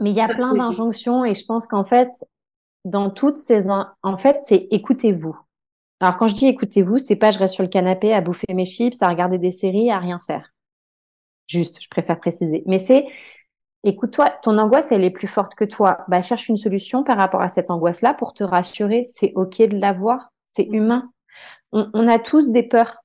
Mais 0.00 0.10
il 0.10 0.16
y 0.16 0.20
a 0.20 0.28
plein 0.28 0.54
d'injonctions 0.54 1.24
et 1.24 1.34
je 1.34 1.44
pense 1.44 1.66
qu'en 1.66 1.84
fait, 1.84 2.10
dans 2.84 3.10
toutes 3.10 3.36
ces, 3.36 3.68
en 3.70 4.16
fait, 4.16 4.38
c'est 4.44 4.66
écoutez-vous. 4.70 5.38
Alors 6.00 6.16
quand 6.16 6.28
je 6.28 6.34
dis 6.34 6.46
écoutez-vous, 6.46 6.98
c'est 6.98 7.16
pas 7.16 7.30
je 7.30 7.38
reste 7.38 7.54
sur 7.54 7.62
le 7.62 7.68
canapé 7.68 8.12
à 8.12 8.20
bouffer 8.20 8.52
mes 8.54 8.64
chips, 8.64 9.00
à 9.02 9.08
regarder 9.08 9.38
des 9.38 9.52
séries, 9.52 9.90
à 9.90 9.98
rien 9.98 10.18
faire. 10.18 10.52
Juste, 11.46 11.80
je 11.82 11.88
préfère 11.88 12.18
préciser. 12.18 12.64
Mais 12.66 12.78
c'est 12.78 13.06
écoute-toi, 13.84 14.30
ton 14.42 14.58
angoisse, 14.58 14.92
elle 14.92 15.04
est 15.04 15.10
plus 15.10 15.28
forte 15.28 15.54
que 15.54 15.64
toi. 15.64 15.98
Bah, 16.08 16.22
cherche 16.22 16.48
une 16.48 16.56
solution 16.56 17.04
par 17.04 17.16
rapport 17.16 17.42
à 17.42 17.48
cette 17.48 17.70
angoisse-là 17.70 18.14
pour 18.14 18.34
te 18.34 18.44
rassurer. 18.44 19.04
C'est 19.04 19.32
OK 19.34 19.58
de 19.58 19.78
l'avoir. 19.78 20.32
C'est 20.46 20.64
humain. 20.64 21.10
On, 21.72 22.08
a 22.08 22.18
tous 22.18 22.50
des 22.50 22.62
peurs. 22.62 22.98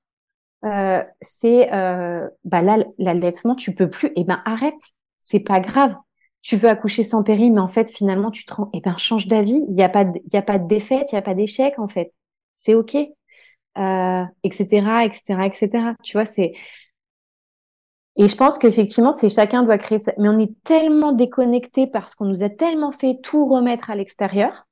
Euh, 0.66 1.04
c'est, 1.22 1.74
euh, 1.74 2.28
bah 2.44 2.62
là, 2.62 2.84
l'allaitement, 2.98 3.56
tu 3.56 3.74
peux 3.74 3.90
plus. 3.90 4.12
Eh 4.16 4.24
ben, 4.24 4.42
arrête. 4.46 4.74
C'est 5.20 5.40
pas 5.40 5.60
grave 5.60 5.96
tu 6.48 6.56
veux 6.56 6.70
accoucher 6.70 7.04
sans 7.04 7.24
péri, 7.24 7.52
mais 7.52 7.60
en 7.60 7.68
fait, 7.68 7.92
finalement, 7.92 8.32
tu 8.32 8.46
te 8.46 8.54
rends, 8.54 8.70
eh 8.74 8.80
ben, 8.80 8.96
change 8.98 9.28
d'avis. 9.28 9.66
Il 9.68 9.76
n'y 9.76 9.84
a 9.84 9.90
pas, 9.90 10.06
de, 10.06 10.18
il 10.26 10.34
y 10.34 10.38
a 10.38 10.42
pas 10.42 10.60
de 10.60 10.68
défaite, 10.68 11.12
il 11.12 11.16
n'y 11.16 11.20
a 11.20 11.22
pas 11.22 11.34
d'échec, 11.34 11.78
en 11.78 11.90
fait. 11.90 12.14
C'est 12.54 12.74
OK. 12.74 12.96
Euh, 12.96 14.24
etc., 14.44 15.04
etc., 15.04 15.42
etc. 15.46 15.70
Tu 16.04 16.14
vois, 16.14 16.26
c'est, 16.26 16.54
et 18.18 18.28
je 18.28 18.36
pense 18.36 18.58
qu'effectivement, 18.58 19.12
c'est 19.12 19.30
chacun 19.30 19.64
doit 19.64 19.78
créer 19.78 20.00
ça. 20.00 20.12
Mais 20.18 20.28
on 20.28 20.40
est 20.40 20.52
tellement 20.64 21.12
déconnecté 21.12 21.88
parce 21.88 22.16
qu'on 22.16 22.26
nous 22.26 22.44
a 22.44 22.50
tellement 22.50 22.92
fait 22.92 23.20
tout 23.22 23.48
remettre 23.48 23.92
à 23.92 23.96
l'extérieur 23.96 24.68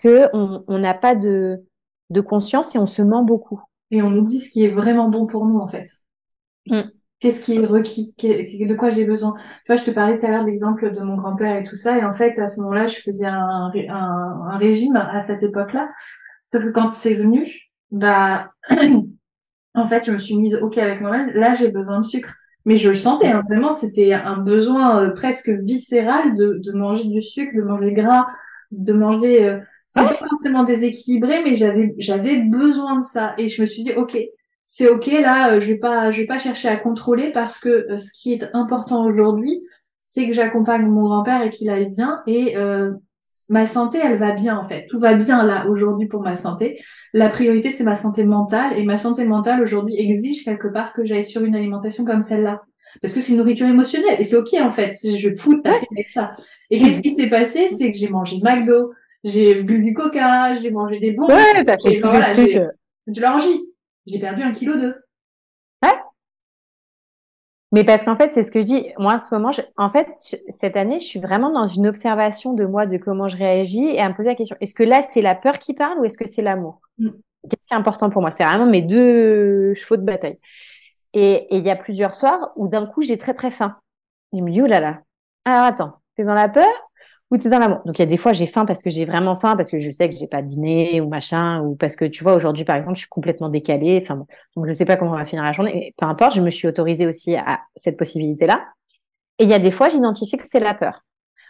que 0.00 0.28
on 0.32 0.78
n'a 0.78 0.94
pas 0.94 1.16
de, 1.16 1.64
de 2.10 2.20
conscience 2.20 2.74
et 2.74 2.78
on 2.78 2.86
se 2.86 3.02
ment 3.02 3.24
beaucoup. 3.24 3.60
Et 3.90 4.02
on 4.02 4.14
oublie 4.14 4.40
ce 4.40 4.50
qui 4.50 4.64
est 4.64 4.70
vraiment 4.70 5.08
bon 5.08 5.26
pour 5.26 5.46
nous, 5.46 5.58
en 5.58 5.66
fait. 5.66 5.88
Mm. 6.66 6.82
Qu'est-ce 7.20 7.42
qui 7.42 7.56
est 7.56 7.66
requis? 7.66 8.14
De 8.22 8.74
quoi 8.74 8.90
j'ai 8.90 9.04
besoin? 9.04 9.34
Tu 9.64 9.72
vois, 9.72 9.76
je 9.76 9.84
te 9.84 9.90
parlais 9.90 10.18
tout 10.18 10.26
à 10.26 10.28
l'heure 10.28 10.44
de 10.44 10.48
l'exemple 10.48 10.92
de 10.92 11.00
mon 11.00 11.16
grand-père 11.16 11.56
et 11.56 11.64
tout 11.64 11.74
ça. 11.74 11.98
Et 11.98 12.04
en 12.04 12.12
fait, 12.12 12.38
à 12.38 12.46
ce 12.46 12.60
moment-là, 12.60 12.86
je 12.86 13.00
faisais 13.00 13.26
un, 13.26 13.72
un, 13.88 14.42
un 14.52 14.58
régime 14.58 14.94
à 14.94 15.20
cette 15.20 15.42
époque-là. 15.42 15.88
Sauf 16.46 16.62
que 16.62 16.68
quand 16.70 16.90
c'est 16.90 17.14
venu, 17.14 17.52
bah, 17.90 18.52
en 19.78 19.88
fait, 19.88 20.04
je 20.04 20.12
me 20.12 20.18
suis 20.18 20.36
mise 20.36 20.56
OK 20.56 20.78
avec 20.78 21.00
moi-même. 21.00 21.30
Là, 21.34 21.54
j'ai 21.54 21.68
besoin 21.68 22.00
de 22.00 22.04
sucre. 22.04 22.34
Mais 22.64 22.76
je 22.76 22.90
le 22.90 22.96
sentais, 22.96 23.28
hein, 23.28 23.42
vraiment, 23.48 23.72
c'était 23.72 24.12
un 24.12 24.36
besoin 24.36 25.02
euh, 25.02 25.10
presque 25.10 25.48
viscéral 25.48 26.34
de, 26.34 26.60
manger 26.72 27.08
du 27.08 27.22
sucre, 27.22 27.56
de 27.56 27.62
manger 27.62 27.92
gras, 27.92 28.26
de 28.72 28.92
manger... 28.92 29.44
Euh, 29.44 29.58
c'est 29.88 30.02
pas 30.02 30.18
forcément 30.28 30.64
déséquilibré, 30.64 31.42
mais 31.42 31.54
j'avais 31.56 32.42
besoin 32.42 32.98
de 32.98 33.04
ça. 33.04 33.34
Et 33.38 33.48
je 33.48 33.62
me 33.62 33.66
suis 33.66 33.84
dit, 33.84 33.92
OK, 33.92 34.18
c'est 34.64 34.88
OK, 34.90 35.06
là, 35.06 35.54
euh, 35.54 35.60
je 35.60 35.68
vais 35.68 35.78
pas 35.78 36.10
vais 36.10 36.26
pas 36.26 36.38
chercher 36.38 36.68
à 36.68 36.76
contrôler 36.76 37.32
parce 37.32 37.58
que 37.58 37.96
ce 37.96 38.12
qui 38.12 38.34
est 38.34 38.54
important 38.54 39.06
aujourd'hui, 39.06 39.66
c'est 39.98 40.26
que 40.26 40.34
j'accompagne 40.34 40.84
mon 40.86 41.04
grand-père 41.04 41.40
et 41.40 41.48
qu'il 41.48 41.70
aille 41.70 41.88
bien. 41.88 42.20
Et 42.26 42.54
ma 43.48 43.66
santé, 43.66 43.98
elle 44.02 44.16
va 44.16 44.32
bien 44.32 44.58
en 44.58 44.66
fait. 44.66 44.86
Tout 44.88 44.98
va 44.98 45.14
bien 45.14 45.44
là 45.44 45.66
aujourd'hui 45.68 46.06
pour 46.06 46.22
ma 46.22 46.36
santé. 46.36 46.78
La 47.12 47.28
priorité, 47.28 47.70
c'est 47.70 47.84
ma 47.84 47.96
santé 47.96 48.24
mentale 48.24 48.78
et 48.78 48.84
ma 48.84 48.96
santé 48.96 49.24
mentale 49.24 49.62
aujourd'hui 49.62 49.94
exige 49.98 50.44
quelque 50.44 50.68
part 50.68 50.92
que 50.92 51.04
j'aille 51.04 51.24
sur 51.24 51.42
une 51.44 51.54
alimentation 51.54 52.04
comme 52.04 52.22
celle-là. 52.22 52.62
Parce 53.02 53.12
que 53.14 53.20
c'est 53.20 53.32
une 53.32 53.38
nourriture 53.38 53.66
émotionnelle 53.66 54.16
et 54.18 54.24
c'est 54.24 54.36
ok 54.36 54.54
en 54.60 54.70
fait. 54.70 54.92
Je 54.92 55.30
fous 55.38 55.60
avec 55.64 56.08
ça. 56.08 56.34
Et 56.70 56.78
qu'est-ce 56.78 57.00
qui 57.00 57.12
s'est 57.12 57.28
passé? 57.28 57.68
C'est 57.70 57.92
que 57.92 57.98
j'ai 57.98 58.08
mangé 58.08 58.36
McDo, 58.42 58.92
j'ai 59.24 59.62
bu 59.62 59.82
du 59.82 59.92
Coca, 59.92 60.54
j'ai 60.54 60.70
mangé 60.70 60.98
des 60.98 61.12
bons. 61.12 61.26
Ouais, 61.26 61.64
t'as 61.64 61.76
fait 61.78 61.96
tout 61.96 62.08
voilà, 62.08 62.32
de 62.34 63.20
l'orgie. 63.20 63.64
J'ai 64.06 64.18
perdu 64.18 64.42
un 64.42 64.52
kilo 64.52 64.76
deux. 64.76 64.94
Mais 67.72 67.84
parce 67.84 68.04
qu'en 68.04 68.16
fait, 68.16 68.32
c'est 68.32 68.42
ce 68.42 68.50
que 68.50 68.60
je 68.60 68.66
dis. 68.66 68.92
Moi, 68.98 69.14
en 69.14 69.18
ce 69.18 69.34
moment, 69.34 69.50
en 69.76 69.90
fait, 69.90 70.08
cette 70.48 70.76
année, 70.76 70.98
je 70.98 71.04
suis 71.04 71.20
vraiment 71.20 71.50
dans 71.50 71.66
une 71.66 71.86
observation 71.86 72.54
de 72.54 72.64
moi, 72.64 72.86
de 72.86 72.96
comment 72.96 73.28
je 73.28 73.36
réagis 73.36 73.84
et 73.84 74.00
à 74.00 74.08
me 74.08 74.14
poser 74.14 74.30
la 74.30 74.34
question 74.34 74.56
est-ce 74.60 74.74
que 74.74 74.82
là, 74.82 75.02
c'est 75.02 75.20
la 75.20 75.34
peur 75.34 75.58
qui 75.58 75.74
parle 75.74 75.98
ou 75.98 76.04
est-ce 76.04 76.16
que 76.16 76.26
c'est 76.26 76.42
l'amour? 76.42 76.80
Mm. 76.98 77.10
Qu'est-ce 77.42 77.68
qui 77.68 77.74
est 77.74 77.76
important 77.76 78.10
pour 78.10 78.22
moi? 78.22 78.30
C'est 78.30 78.44
vraiment 78.44 78.66
mes 78.66 78.82
deux 78.82 79.74
chevaux 79.74 79.96
de 79.96 80.02
bataille. 80.02 80.38
Et 81.12 81.46
il 81.50 81.64
y 81.64 81.70
a 81.70 81.76
plusieurs 81.76 82.14
soirs 82.14 82.52
où 82.56 82.68
d'un 82.68 82.86
coup, 82.86 83.02
j'ai 83.02 83.18
très 83.18 83.34
très 83.34 83.50
faim. 83.50 83.76
Il 84.32 84.44
me 84.44 84.50
dit 84.50 84.62
oh 84.62 84.66
là 84.66 84.80
là. 84.80 85.00
Alors 85.44 85.64
attends, 85.64 85.94
t'es 86.16 86.24
dans 86.24 86.34
la 86.34 86.48
peur 86.48 86.66
ou 87.30 87.36
t'es 87.36 87.48
dans 87.50 87.58
l'amour. 87.58 87.80
Donc 87.84 87.98
il 87.98 88.02
y 88.02 88.04
a 88.04 88.06
des 88.06 88.16
fois 88.16 88.32
j'ai 88.32 88.46
faim 88.46 88.64
parce 88.64 88.82
que 88.82 88.90
j'ai 88.90 89.04
vraiment 89.04 89.36
faim 89.36 89.56
parce 89.56 89.70
que 89.70 89.80
je 89.80 89.90
sais 89.90 90.08
que 90.08 90.16
j'ai 90.16 90.26
pas 90.26 90.42
dîné 90.42 91.00
ou 91.00 91.08
machin 91.08 91.60
ou 91.62 91.76
parce 91.76 91.96
que 91.96 92.04
tu 92.04 92.22
vois 92.24 92.34
aujourd'hui 92.34 92.64
par 92.64 92.76
exemple 92.76 92.94
je 92.96 93.00
suis 93.00 93.08
complètement 93.08 93.48
décalée. 93.48 94.00
Enfin 94.02 94.16
bon, 94.16 94.26
donc 94.56 94.66
je 94.68 94.74
sais 94.74 94.84
pas 94.84 94.96
comment 94.96 95.12
on 95.12 95.16
va 95.16 95.26
finir 95.26 95.44
la 95.44 95.52
journée. 95.52 95.72
Mais 95.74 95.94
peu 95.96 96.06
importe, 96.06 96.34
je 96.34 96.40
me 96.40 96.50
suis 96.50 96.68
autorisée 96.68 97.06
aussi 97.06 97.36
à 97.36 97.60
cette 97.76 97.96
possibilité 97.98 98.46
là. 98.46 98.66
Et 99.38 99.44
il 99.44 99.50
y 99.50 99.54
a 99.54 99.58
des 99.58 99.70
fois 99.70 99.88
j'identifie 99.88 100.36
que 100.36 100.46
c'est 100.46 100.60
la 100.60 100.74
peur. 100.74 101.04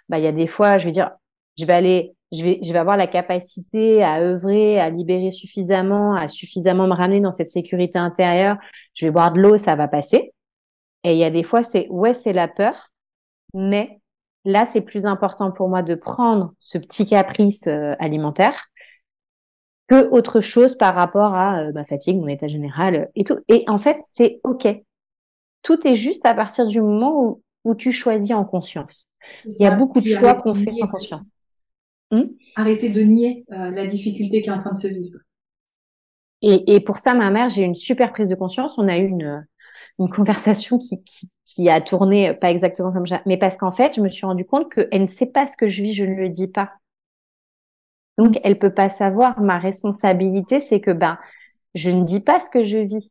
Bah 0.08 0.18
il 0.18 0.24
y 0.24 0.26
a 0.26 0.32
des 0.32 0.46
fois 0.46 0.78
je 0.78 0.86
vais 0.86 0.92
dire 0.92 1.10
je 1.58 1.64
vais 1.64 1.72
aller 1.74 2.14
je 2.32 2.42
vais 2.42 2.58
je 2.62 2.72
vais 2.72 2.78
avoir 2.78 2.96
la 2.96 3.06
capacité 3.06 4.02
à 4.02 4.20
œuvrer, 4.20 4.80
à 4.80 4.90
libérer 4.90 5.30
suffisamment, 5.30 6.14
à 6.14 6.28
suffisamment 6.28 6.86
me 6.88 6.94
ramener 6.94 7.20
dans 7.20 7.32
cette 7.32 7.48
sécurité 7.48 7.98
intérieure. 7.98 8.56
Je 8.94 9.06
vais 9.06 9.12
boire 9.12 9.32
de 9.32 9.40
l'eau, 9.40 9.56
ça 9.56 9.76
va 9.76 9.86
passer. 9.88 10.32
Et 11.04 11.12
il 11.12 11.18
y 11.18 11.24
a 11.24 11.30
des 11.30 11.44
fois 11.44 11.62
c'est 11.62 11.86
ouais 11.90 12.14
c'est 12.14 12.32
la 12.32 12.48
peur, 12.48 12.90
mais 13.54 14.00
Là, 14.48 14.64
c'est 14.64 14.80
plus 14.80 15.04
important 15.04 15.52
pour 15.52 15.68
moi 15.68 15.82
de 15.82 15.94
prendre 15.94 16.54
ce 16.58 16.78
petit 16.78 17.04
caprice 17.04 17.66
euh, 17.66 17.94
alimentaire 17.98 18.70
que 19.88 20.08
autre 20.08 20.40
chose 20.40 20.74
par 20.74 20.94
rapport 20.94 21.34
à 21.34 21.60
euh, 21.60 21.72
ma 21.74 21.84
fatigue, 21.84 22.16
mon 22.16 22.28
état 22.28 22.48
général 22.48 22.94
euh, 22.94 23.04
et 23.14 23.24
tout. 23.24 23.36
Et 23.48 23.64
en 23.66 23.78
fait, 23.78 23.98
c'est 24.04 24.40
OK. 24.44 24.66
Tout 25.60 25.86
est 25.86 25.94
juste 25.94 26.24
à 26.24 26.32
partir 26.32 26.66
du 26.66 26.80
moment 26.80 27.40
où, 27.64 27.74
tu 27.74 27.92
choisis 27.92 28.30
en 28.30 28.46
conscience. 28.46 29.06
Il 29.44 29.56
y 29.60 29.66
a 29.66 29.70
beaucoup 29.70 30.00
de 30.00 30.06
choix 30.06 30.32
qu'on 30.32 30.54
fait 30.54 30.72
sans 30.72 30.86
conscience. 30.86 31.26
Hmm 32.10 32.28
arrêter 32.56 32.88
de 32.88 33.02
nier 33.02 33.44
la 33.48 33.86
difficulté 33.86 34.40
qui 34.40 34.48
est 34.48 34.52
en 34.52 34.60
train 34.60 34.70
de 34.70 34.76
se 34.76 34.88
vivre. 34.88 35.18
Et, 36.40 36.74
et 36.74 36.80
pour 36.80 36.96
ça, 36.96 37.12
ma 37.12 37.30
mère, 37.30 37.50
j'ai 37.50 37.62
une 37.62 37.74
super 37.74 38.12
prise 38.12 38.30
de 38.30 38.34
conscience. 38.34 38.78
On 38.78 38.88
a 38.88 38.96
eu 38.96 39.06
une, 39.06 39.46
une 39.98 40.08
conversation 40.08 40.78
qui, 40.78 41.02
qui, 41.04 41.28
qui, 41.54 41.68
a 41.68 41.80
tourné 41.80 42.34
pas 42.34 42.50
exactement 42.50 42.92
comme 42.92 43.06
ça, 43.06 43.22
mais 43.26 43.38
parce 43.38 43.56
qu'en 43.56 43.70
fait, 43.70 43.94
je 43.94 44.00
me 44.00 44.08
suis 44.08 44.26
rendu 44.26 44.44
compte 44.44 44.72
qu'elle 44.72 45.02
ne 45.02 45.06
sait 45.06 45.26
pas 45.26 45.46
ce 45.46 45.56
que 45.56 45.68
je 45.68 45.82
vis, 45.82 45.94
je 45.94 46.04
ne 46.04 46.14
le 46.14 46.28
dis 46.28 46.48
pas. 46.48 46.70
Donc, 48.18 48.38
elle 48.42 48.58
peut 48.58 48.74
pas 48.74 48.88
savoir. 48.88 49.40
Ma 49.40 49.58
responsabilité, 49.58 50.60
c'est 50.60 50.80
que 50.80 50.90
ben, 50.90 51.18
je 51.74 51.90
ne 51.90 52.04
dis 52.04 52.20
pas 52.20 52.40
ce 52.40 52.50
que 52.50 52.64
je 52.64 52.78
vis. 52.78 53.10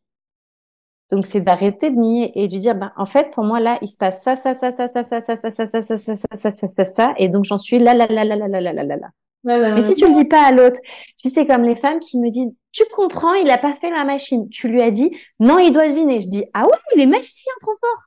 Donc, 1.09 1.25
c'est 1.25 1.41
d'arrêter 1.41 1.89
de 1.89 1.95
nier 1.95 2.31
et 2.35 2.47
de 2.47 2.57
dire, 2.57 2.75
ben, 2.75 2.91
en 2.97 3.05
fait, 3.05 3.31
pour 3.31 3.45
moi, 3.45 3.61
là, 3.61 3.79
il 3.81 3.87
se 3.87 3.95
passe 3.95 4.21
ça, 4.21 4.35
ça, 4.35 4.53
ça, 4.53 4.71
ça, 4.71 4.87
ça, 4.87 5.03
ça, 5.03 5.21
ça, 5.21 5.37
ça, 5.37 5.51
ça, 5.51 5.65
ça, 5.65 5.81
ça, 5.81 5.97
ça, 5.97 6.35
ça, 6.35 6.51
ça, 6.51 6.67
ça, 6.67 6.85
ça, 6.85 7.13
et 7.17 7.29
donc 7.29 7.45
j'en 7.45 7.57
suis 7.57 7.79
là, 7.79 7.93
là, 7.93 8.07
là, 8.07 8.25
là, 8.25 8.35
là, 8.35 8.47
là, 8.47 8.61
là, 8.61 8.83
là, 8.83 8.97
là. 8.97 9.07
Mais 9.43 9.81
si 9.81 9.95
tu 9.95 10.05
le 10.05 10.13
dis 10.13 10.25
pas 10.25 10.45
à 10.45 10.51
l'autre, 10.51 10.79
tu 10.81 11.29
sais, 11.29 11.29
c'est 11.29 11.47
comme 11.47 11.63
les 11.63 11.77
femmes 11.77 11.99
qui 11.99 12.19
me 12.19 12.29
disent, 12.29 12.53
tu 12.73 12.83
comprends, 12.93 13.33
il 13.33 13.49
a 13.49 13.57
pas 13.57 13.73
fait 13.73 13.89
la 13.89 14.03
machine. 14.03 14.49
Tu 14.49 14.67
lui 14.67 14.81
as 14.81 14.91
dit, 14.91 15.15
non, 15.39 15.57
il 15.57 15.71
doit 15.71 15.87
deviner. 15.87 16.19
Je 16.19 16.27
dis, 16.27 16.43
ah 16.53 16.65
oui, 16.65 16.77
il 16.95 17.03
est 17.03 17.05
magicien 17.05 17.53
trop 17.61 17.75
fort. 17.79 18.06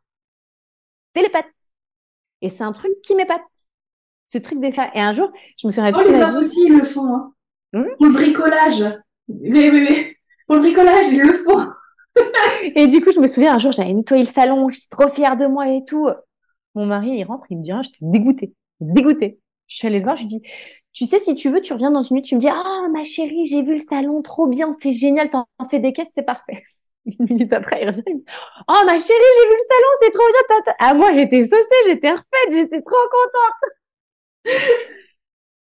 Télépathe. 1.13 1.47
Et 2.43 2.49
c'est 2.49 2.65
un 2.65 2.73
truc 2.73 2.93
qui 3.03 3.15
m'épate. 3.15 3.43
Ce 4.27 4.39
truc 4.39 4.61
des 4.61 4.73
femmes. 4.73 4.91
Et 4.95 5.01
un 5.01 5.13
jour, 5.13 5.31
je 5.59 5.67
me 5.67 5.73
suis 5.73 5.81
rappelé. 5.81 6.05
Oh, 6.07 6.13
les 6.13 6.23
hommes 6.23 6.37
aussi, 6.37 6.67
ils 6.67 6.77
le 6.77 6.85
font, 6.85 7.15
hein. 7.15 7.33
Hmm? 7.73 7.85
Pour 7.99 8.07
le 8.07 8.13
bricolage. 8.13 8.85
Mais, 9.29 9.71
mais, 9.71 9.81
mais, 9.81 10.17
pour 10.47 10.57
le 10.57 10.63
bricolage, 10.63 11.09
ils 11.09 11.21
le 11.21 11.35
font. 11.35 11.67
et 12.75 12.87
du 12.87 13.01
coup, 13.01 13.13
je 13.13 13.21
me 13.21 13.27
souviens, 13.27 13.55
un 13.55 13.59
jour, 13.59 13.73
j'avais 13.73 13.93
nettoyé 13.93 14.23
le 14.23 14.29
salon, 14.29 14.69
j'étais 14.71 14.89
trop 14.91 15.09
fière 15.09 15.37
de 15.37 15.47
moi 15.47 15.69
et 15.69 15.85
tout. 15.85 16.09
Mon 16.75 16.87
mari, 16.87 17.13
il 17.19 17.25
rentre, 17.25 17.45
il 17.51 17.59
me 17.59 17.63
dit, 17.63 17.73
ah, 17.73 17.83
j'étais 17.83 17.99
dégoûtée. 18.03 18.55
Dégoûtée. 18.81 19.41
Je 19.67 19.77
suis 19.77 19.87
allée 19.87 19.99
le 19.99 20.05
voir, 20.05 20.17
je 20.17 20.23
lui 20.23 20.29
dis, 20.29 20.43
tu 20.93 21.07
sais, 21.07 21.21
si 21.21 21.35
tu 21.35 21.49
veux, 21.49 21.61
tu 21.61 21.73
reviens 21.73 21.91
dans 21.91 22.03
une 22.03 22.15
minute, 22.15 22.27
tu 22.27 22.35
me 22.35 22.41
dis, 22.41 22.49
ah, 22.49 22.89
ma 22.93 23.05
chérie, 23.05 23.47
j'ai 23.47 23.63
vu 23.63 23.75
le 23.75 23.79
salon, 23.79 24.23
trop 24.23 24.47
bien, 24.47 24.75
c'est 24.81 24.93
génial, 24.93 25.31
t'en 25.31 25.47
fais 25.71 25.79
des 25.79 25.93
caisses, 25.93 26.11
c'est 26.15 26.25
parfait. 26.25 26.65
Une 27.07 27.27
minute 27.29 27.53
après, 27.53 27.83
il 27.83 27.87
revient, 27.87 28.03
oh, 28.69 28.83
ma 28.87 28.99
chérie, 28.99 29.33
j'ai 29.37 29.49
vu 29.49 29.55
le 29.55 29.67
salon, 29.69 29.89
c'est 30.01 30.11
trop 30.11 30.25
bien, 30.65 30.75
Ah, 30.79 30.95
moi, 30.95 31.13
j'étais 31.15 31.45
saucée, 31.45 31.87
j'étais 31.87 32.11
refaite, 32.11 32.51
j'étais 32.51 32.83
trop 32.83 33.09
contente. 33.11 34.55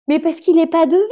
Mais 0.09 0.18
parce 0.20 0.41
qu'il 0.41 0.57
n'est 0.57 0.66
pas 0.66 0.86
devin. 0.86 1.05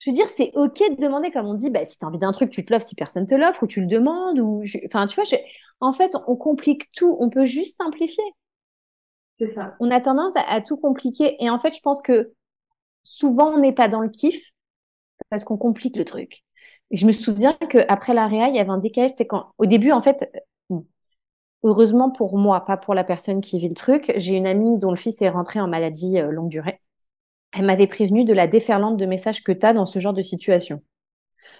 Je 0.00 0.10
veux 0.10 0.14
dire, 0.16 0.28
c'est 0.28 0.50
OK 0.54 0.78
de 0.78 1.00
demander, 1.00 1.30
comme 1.30 1.46
on 1.46 1.54
dit, 1.54 1.70
bah, 1.70 1.86
si 1.86 1.98
tu 1.98 2.04
as 2.04 2.08
envie 2.08 2.18
d'un 2.18 2.32
truc, 2.32 2.50
tu 2.50 2.64
te 2.64 2.72
l'offres 2.72 2.86
si 2.86 2.94
personne 2.94 3.26
te 3.26 3.34
l'offre, 3.34 3.62
ou 3.62 3.66
tu 3.66 3.80
le 3.80 3.86
demandes, 3.86 4.38
ou, 4.38 4.62
enfin, 4.86 5.06
tu 5.06 5.14
vois, 5.14 5.24
en 5.80 5.92
fait, 5.92 6.12
on 6.26 6.36
complique 6.36 6.90
tout, 6.92 7.16
on 7.20 7.30
peut 7.30 7.44
juste 7.46 7.78
simplifier. 7.78 8.24
C'est 9.36 9.46
ça. 9.46 9.74
On 9.80 9.90
a 9.90 10.00
tendance 10.00 10.34
à, 10.36 10.60
tout 10.60 10.76
compliquer. 10.76 11.36
Et 11.42 11.50
en 11.50 11.58
fait, 11.58 11.74
je 11.74 11.80
pense 11.80 12.02
que 12.02 12.32
souvent 13.02 13.52
on 13.52 13.58
n'est 13.58 13.72
pas 13.72 13.88
dans 13.88 14.00
le 14.00 14.08
kiff 14.08 14.50
parce 15.28 15.44
qu'on 15.44 15.56
complique 15.56 15.96
le 15.96 16.04
truc. 16.04 16.44
Je 16.90 17.06
me 17.06 17.12
souviens 17.12 17.56
qu'après 17.68 18.14
la 18.14 18.26
réa, 18.26 18.48
il 18.48 18.56
y 18.56 18.58
avait 18.60 18.70
un 18.70 18.78
décalage. 18.78 19.12
C'est 19.16 19.26
quand, 19.26 19.52
au 19.58 19.66
début, 19.66 19.92
en 19.92 20.02
fait, 20.02 20.30
heureusement 21.62 22.10
pour 22.10 22.36
moi, 22.38 22.64
pas 22.64 22.76
pour 22.76 22.94
la 22.94 23.04
personne 23.04 23.40
qui 23.40 23.58
vit 23.58 23.68
le 23.68 23.74
truc, 23.74 24.12
j'ai 24.16 24.34
une 24.36 24.46
amie 24.46 24.78
dont 24.78 24.90
le 24.90 24.96
fils 24.96 25.20
est 25.22 25.28
rentré 25.28 25.60
en 25.60 25.68
maladie 25.68 26.18
euh, 26.18 26.30
longue 26.30 26.48
durée. 26.48 26.80
Elle 27.52 27.66
m'avait 27.66 27.86
prévenu 27.86 28.24
de 28.24 28.34
la 28.34 28.46
déferlante 28.48 28.96
de 28.98 29.06
messages 29.06 29.42
que 29.44 29.52
tu 29.52 29.66
as 29.66 29.72
dans 29.72 29.86
ce 29.86 29.98
genre 29.98 30.12
de 30.12 30.22
situation. 30.22 30.82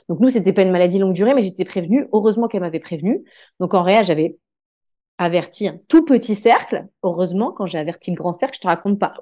Donc 0.09 0.20
nous, 0.20 0.31
c'était 0.31 0.53
pas 0.53 0.62
une 0.62 0.72
maladie 0.72 0.99
longue 0.99 1.14
durée, 1.14 1.35
mais 1.35 1.43
j'étais 1.43 1.64
prévenue. 1.64 2.09
Heureusement 2.12 2.49
qu'elle 2.49 2.62
m'avait 2.62 2.81
prévenue. 2.81 3.25
Donc 3.61 3.75
en 3.75 3.83
réa, 3.83 4.03
j'avais 4.03 4.39
averti 5.18 5.68
un 5.68 5.79
tout 5.89 6.05
petit 6.05 6.37
cercle. 6.37 6.87
Heureusement, 7.03 7.53
quand 7.53 7.66
j'ai 7.66 7.79
averti 7.79 8.11
le 8.11 8.16
grand 8.16 8.35
cercle, 8.35 8.57
je 8.57 8.61
te 8.61 8.68
raconte 8.68 8.99
pas. 8.99 9.14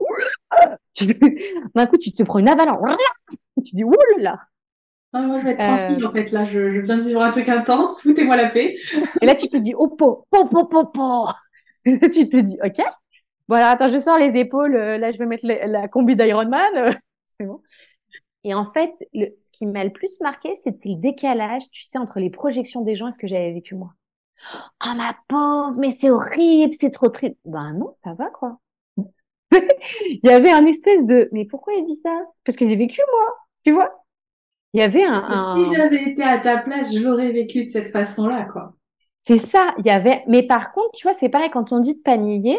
D'un 1.74 1.86
coup, 1.86 1.98
tu 1.98 2.12
te 2.12 2.22
prends 2.22 2.38
une 2.38 2.48
avalanche. 2.48 2.90
Tu 3.64 3.76
dis, 3.76 3.84
oulala. 3.84 4.40
Ah, 5.12 5.20
moi, 5.20 5.40
je 5.40 5.44
vais 5.44 5.52
être 5.52 5.58
tranquille, 5.58 6.06
en 6.06 6.12
fait. 6.12 6.30
Là, 6.30 6.44
je, 6.44 6.72
je, 6.72 6.80
viens 6.80 6.96
de 6.96 7.02
vivre 7.02 7.20
un 7.20 7.30
truc 7.30 7.48
intense. 7.48 8.00
Foutez-moi 8.02 8.36
la 8.36 8.48
paix. 8.48 8.76
Et 9.20 9.26
là, 9.26 9.34
tu 9.34 9.48
te 9.48 9.56
dis, 9.56 9.74
oh, 9.76 9.88
po, 9.88 10.26
po, 10.30 10.46
po, 10.46 10.64
po, 10.64 10.86
po. 10.86 11.28
tu 11.84 12.28
te 12.28 12.40
dis, 12.40 12.58
OK. 12.64 12.82
Voilà, 13.48 13.70
attends, 13.70 13.90
je 13.90 13.98
sors 13.98 14.18
les 14.18 14.38
épaules. 14.38 14.74
Euh, 14.74 14.96
là, 14.96 15.12
je 15.12 15.18
vais 15.18 15.26
mettre 15.26 15.44
la 15.46 15.88
combi 15.88 16.16
d'Iron 16.16 16.48
Man. 16.48 16.98
C'est 17.30 17.44
bon. 17.44 17.60
Et 18.44 18.54
en 18.54 18.70
fait, 18.70 18.92
le, 19.12 19.26
ce 19.40 19.52
qui 19.52 19.66
m'a 19.66 19.84
le 19.84 19.92
plus 19.92 20.18
marqué, 20.20 20.54
c'était 20.56 20.90
le 20.90 20.96
décalage, 20.96 21.70
tu 21.70 21.82
sais, 21.82 21.98
entre 21.98 22.18
les 22.18 22.30
projections 22.30 22.80
des 22.80 22.96
gens 22.96 23.08
et 23.08 23.12
ce 23.12 23.18
que 23.18 23.26
j'avais 23.26 23.52
vécu 23.52 23.74
moi. 23.74 23.94
Oh, 24.84 24.94
ma 24.96 25.16
pauvre, 25.28 25.78
mais 25.78 25.92
c'est 25.92 26.10
horrible, 26.10 26.72
c'est 26.72 26.90
trop 26.90 27.08
triste. 27.08 27.36
Ben 27.44 27.72
non, 27.74 27.92
ça 27.92 28.14
va, 28.14 28.30
quoi. 28.30 28.58
il 29.52 30.20
y 30.24 30.30
avait 30.30 30.50
un 30.50 30.66
espèce 30.66 31.04
de 31.04 31.28
mais 31.32 31.44
pourquoi 31.44 31.74
il 31.74 31.84
dit 31.84 32.00
ça? 32.02 32.10
Parce 32.44 32.56
que 32.56 32.68
j'ai 32.68 32.74
vécu 32.74 33.00
moi, 33.12 33.36
tu 33.64 33.72
vois? 33.72 34.01
Il 34.72 34.80
y 34.80 34.82
avait 34.82 35.04
un, 35.04 35.14
Si 35.54 35.74
j'avais 35.74 36.10
été 36.10 36.22
à 36.22 36.38
ta 36.38 36.58
place, 36.58 36.94
je 36.94 37.06
l'aurais 37.06 37.30
vécu 37.30 37.64
de 37.64 37.68
cette 37.68 37.88
façon-là, 37.88 38.48
quoi. 38.50 38.74
C'est 39.20 39.38
ça. 39.38 39.74
Il 39.78 39.86
y 39.86 39.90
avait. 39.90 40.24
Mais 40.26 40.42
par 40.42 40.72
contre, 40.72 40.92
tu 40.94 41.06
vois, 41.06 41.12
c'est 41.12 41.28
pareil 41.28 41.50
quand 41.50 41.72
on 41.72 41.78
dit 41.78 41.94
de 41.94 42.00
panier. 42.00 42.58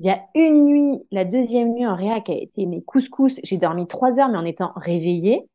Il 0.00 0.06
y 0.06 0.10
a 0.10 0.20
une 0.34 0.64
nuit, 0.64 0.98
la 1.10 1.24
deuxième 1.24 1.72
nuit 1.72 1.86
en 1.86 1.96
réa 1.96 2.20
qui 2.20 2.32
a 2.32 2.36
été 2.36 2.66
mes 2.66 2.82
couscous. 2.82 3.40
J'ai 3.42 3.56
dormi 3.56 3.86
trois 3.86 4.20
heures, 4.20 4.28
mais 4.28 4.38
en 4.38 4.44
étant 4.44 4.72
réveillée. 4.76 5.48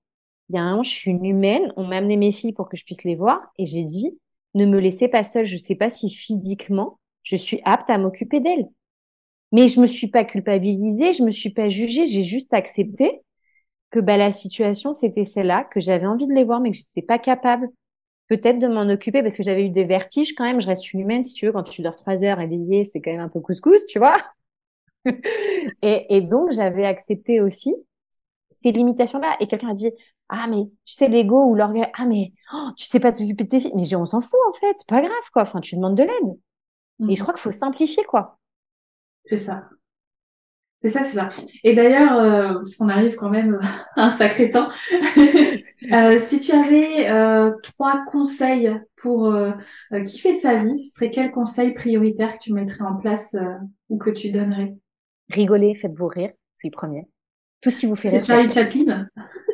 Il 0.50 0.56
y 0.56 0.58
a 0.58 0.62
un 0.62 0.72
moment, 0.72 0.84
je 0.84 0.90
suis 0.90 1.12
une 1.12 1.26
humaine. 1.26 1.72
On 1.78 1.86
m'a 1.86 1.98
amené 1.98 2.18
mes 2.18 2.32
filles 2.32 2.54
pour 2.54 2.68
que 2.68 2.76
je 2.76 2.84
puisse 2.84 3.04
les 3.04 3.16
voir, 3.16 3.40
et 3.58 3.66
j'ai 3.66 3.84
dit 3.84 4.18
ne 4.56 4.66
me 4.66 4.80
laissez 4.80 5.08
pas 5.08 5.24
seule. 5.24 5.46
Je 5.46 5.58
sais 5.58 5.76
pas 5.76 5.90
si 5.90 6.10
physiquement 6.10 7.00
je 7.24 7.36
suis 7.36 7.62
apte 7.64 7.90
à 7.90 7.98
m'occuper 7.98 8.40
d'elles. 8.40 8.68
Mais 9.52 9.68
je 9.68 9.80
me 9.80 9.88
suis 9.88 10.08
pas 10.08 10.26
culpabilisée, 10.26 11.14
je 11.14 11.24
me 11.24 11.32
suis 11.32 11.52
pas 11.52 11.70
jugée, 11.70 12.08
j'ai 12.08 12.24
juste 12.24 12.54
accepté 12.54 13.22
que 13.94 14.00
bah, 14.00 14.18
la 14.18 14.32
situation 14.32 14.94
c'était 14.94 15.24
celle-là, 15.24 15.66
que 15.66 15.80
j'avais 15.80 16.08
envie 16.08 16.28
de 16.28 16.34
les 16.34 16.44
voir, 16.44 16.60
mais 16.60 16.72
que 16.72 16.78
j'étais 16.78 17.04
pas 17.04 17.20
capable 17.20 17.70
peut-être 18.28 18.58
de 18.60 18.68
m'en 18.68 18.90
occuper 18.90 19.22
parce 19.22 19.38
que 19.38 19.44
j'avais 19.44 19.66
eu 19.66 19.70
des 19.70 19.86
vertiges 19.86 20.34
quand 20.34 20.44
même. 20.44 20.60
Je 20.60 20.68
reste 20.68 20.92
une 20.94 21.02
humaine, 21.02 21.24
si 21.24 21.34
tu 21.34 21.46
veux, 21.46 21.52
quand 21.52 21.64
tu 21.64 21.82
dors 21.84 21.96
trois 21.96 22.24
heures 22.24 22.40
éveillée, 22.40 22.86
c'est 22.86 23.02
quand 23.02 23.12
même 23.12 23.20
un 23.20 23.30
peu 23.30 23.40
couscous, 23.40 23.86
tu 23.86 24.00
vois. 24.00 24.16
et, 25.82 26.16
et, 26.16 26.22
donc 26.22 26.52
j'avais 26.52 26.86
accepté 26.86 27.42
aussi 27.42 27.76
ces 28.50 28.72
limitations-là. 28.72 29.38
Et 29.40 29.48
quelqu'un 29.48 29.70
a 29.70 29.74
dit 29.74 29.92
ah 30.30 30.48
mais 30.48 30.64
tu 30.86 30.94
sais 30.96 31.08
l'ego 31.08 31.46
ou 31.46 31.56
l'orgueil, 31.56 31.88
ah 31.96 32.06
mais 32.06 32.32
oh, 32.54 32.70
tu 32.76 32.86
sais 32.86 33.00
pas 33.00 33.12
t'occuper 33.12 33.44
de 33.44 33.50
tes 33.50 33.60
filles, 33.60 33.74
mais 33.76 33.94
on 33.96 34.06
s'en 34.06 34.22
fout 34.22 34.40
en 34.50 34.54
fait, 34.54 34.74
c'est 34.76 34.88
pas 34.88 35.02
grave 35.02 35.30
quoi. 35.32 35.44
Enfin 35.44 35.60
tu 35.60 35.76
demandes 35.76 35.96
de 35.96 36.04
l'aide. 36.04 37.10
Et 37.10 37.16
je 37.16 37.22
mmh. 37.22 37.24
crois 37.24 37.34
qu'il 37.36 37.42
faut 37.42 37.52
simplifier 37.52 38.04
quoi. 38.06 38.40
C'est 39.26 39.38
ça. 39.38 39.70
C'est 40.84 40.90
ça, 40.90 41.06
c'est 41.06 41.16
ça. 41.16 41.30
Et 41.64 41.76
d'ailleurs, 41.76 42.20
euh, 42.20 42.54
parce 42.56 42.76
qu'on 42.76 42.90
arrive 42.90 43.16
quand 43.16 43.30
même 43.30 43.58
à 43.96 44.08
un 44.08 44.10
sacré 44.10 44.52
temps, 44.52 44.68
euh, 45.94 46.18
si 46.18 46.42
tu 46.42 46.52
avais 46.52 47.10
euh, 47.10 47.52
trois 47.64 48.04
conseils 48.06 48.70
pour 48.98 49.28
euh, 49.28 49.52
euh, 49.94 50.02
kiffer 50.02 50.34
sa 50.34 50.62
vie, 50.62 50.78
ce 50.78 50.96
serait 50.96 51.10
quel 51.10 51.32
conseil 51.32 51.72
prioritaire 51.72 52.34
que 52.34 52.44
tu 52.44 52.52
mettrais 52.52 52.84
en 52.84 52.96
place 52.96 53.38
ou 53.88 53.98
que 53.98 54.10
tu 54.10 54.30
donnerais? 54.32 54.76
Rigoler, 55.30 55.74
faites-vous 55.74 56.08
rire, 56.08 56.32
c'est 56.56 56.68
le 56.68 56.76
premier. 56.76 57.08
Tout 57.62 57.70
ce 57.70 57.78
qui 57.78 57.86
vous 57.86 57.96
fait 57.96 58.10
rire. 58.10 58.22
C'est 58.22 58.34
Charlie 58.34 58.50
Chaplin 58.50 59.08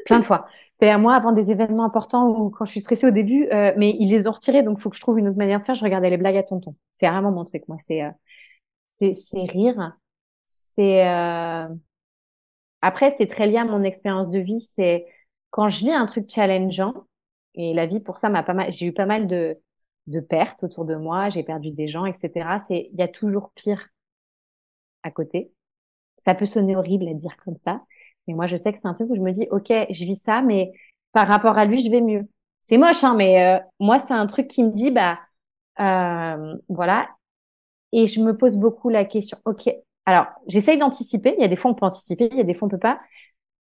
Plein 0.07 0.17
de 0.17 0.25
fois. 0.25 0.47
C'est 0.81 0.89
à 0.89 0.97
moi 0.97 1.13
avant 1.13 1.31
des 1.31 1.51
événements 1.51 1.85
importants 1.85 2.27
ou 2.27 2.49
quand 2.49 2.65
je 2.65 2.71
suis 2.71 2.79
stressée 2.79 3.05
au 3.05 3.11
début, 3.11 3.47
mais 3.77 3.95
ils 3.99 4.09
les 4.09 4.27
ont 4.27 4.31
retirés, 4.31 4.63
donc 4.63 4.79
il 4.79 4.81
faut 4.81 4.89
que 4.89 4.95
je 4.95 5.01
trouve 5.01 5.19
une 5.19 5.27
autre 5.27 5.37
manière 5.37 5.59
de 5.59 5.63
faire. 5.63 5.75
Je 5.75 5.83
regardais 5.83 6.09
les 6.09 6.17
blagues 6.17 6.37
à 6.37 6.43
tonton. 6.43 6.73
C'est 6.91 7.07
vraiment 7.07 7.31
mon 7.31 7.43
truc, 7.43 7.67
moi. 7.67 7.77
C'est 7.79 8.01
c'est 8.97 9.43
rire. 9.43 9.93
Euh... 10.79 11.67
après 12.81 13.11
c'est 13.11 13.27
très 13.27 13.47
lié 13.47 13.57
à 13.57 13.65
mon 13.65 13.83
expérience 13.83 14.29
de 14.29 14.39
vie. 14.39 14.59
C'est 14.59 15.05
quand 15.51 15.69
je 15.69 15.79
vis 15.79 15.91
un 15.91 16.05
truc 16.05 16.29
challengeant 16.29 16.93
et 17.55 17.73
la 17.73 17.85
vie 17.85 17.99
pour 17.99 18.17
ça 18.17 18.29
m'a 18.29 18.43
pas 18.43 18.53
mal. 18.53 18.71
J'ai 18.71 18.87
eu 18.87 18.93
pas 18.93 19.05
mal 19.05 19.27
de 19.27 19.57
de 20.07 20.19
pertes 20.19 20.63
autour 20.63 20.85
de 20.85 20.95
moi. 20.95 21.29
J'ai 21.29 21.43
perdu 21.43 21.71
des 21.71 21.87
gens, 21.87 22.05
etc. 22.05 22.59
C'est 22.59 22.89
il 22.93 22.99
y 22.99 23.03
a 23.03 23.07
toujours 23.07 23.51
pire 23.55 23.89
à 25.03 25.11
côté. 25.11 25.51
Ça 26.25 26.35
peut 26.35 26.45
sonner 26.45 26.75
horrible 26.75 27.07
à 27.07 27.13
dire 27.13 27.35
comme 27.45 27.57
ça, 27.65 27.83
mais 28.27 28.33
moi 28.33 28.47
je 28.47 28.55
sais 28.57 28.73
que 28.73 28.79
c'est 28.79 28.87
un 28.87 28.93
truc 28.93 29.09
où 29.09 29.15
je 29.15 29.21
me 29.21 29.31
dis 29.31 29.47
ok 29.51 29.67
je 29.89 30.05
vis 30.05 30.15
ça, 30.21 30.41
mais 30.41 30.71
par 31.13 31.27
rapport 31.27 31.57
à 31.57 31.65
lui 31.65 31.83
je 31.83 31.91
vais 31.91 32.01
mieux. 32.01 32.27
C'est 32.63 32.77
moche 32.77 33.03
hein, 33.03 33.15
mais 33.17 33.43
euh, 33.43 33.59
moi 33.79 33.99
c'est 33.99 34.13
un 34.13 34.27
truc 34.27 34.47
qui 34.47 34.63
me 34.63 34.71
dit 34.71 34.91
bah 34.91 35.19
euh, 35.79 36.55
voilà 36.69 37.09
et 37.91 38.07
je 38.07 38.21
me 38.21 38.35
pose 38.37 38.57
beaucoup 38.57 38.89
la 38.89 39.05
question, 39.05 39.37
ok, 39.45 39.69
alors 40.09 40.27
j'essaye 40.47 40.77
d'anticiper, 40.77 41.35
il 41.37 41.41
y 41.41 41.45
a 41.45 41.47
des 41.47 41.55
fois 41.55 41.71
on 41.71 41.75
peut 41.75 41.85
anticiper, 41.85 42.29
il 42.31 42.37
y 42.37 42.41
a 42.41 42.43
des 42.43 42.53
fois 42.53 42.67
on 42.67 42.69
peut 42.69 42.79
pas. 42.79 42.99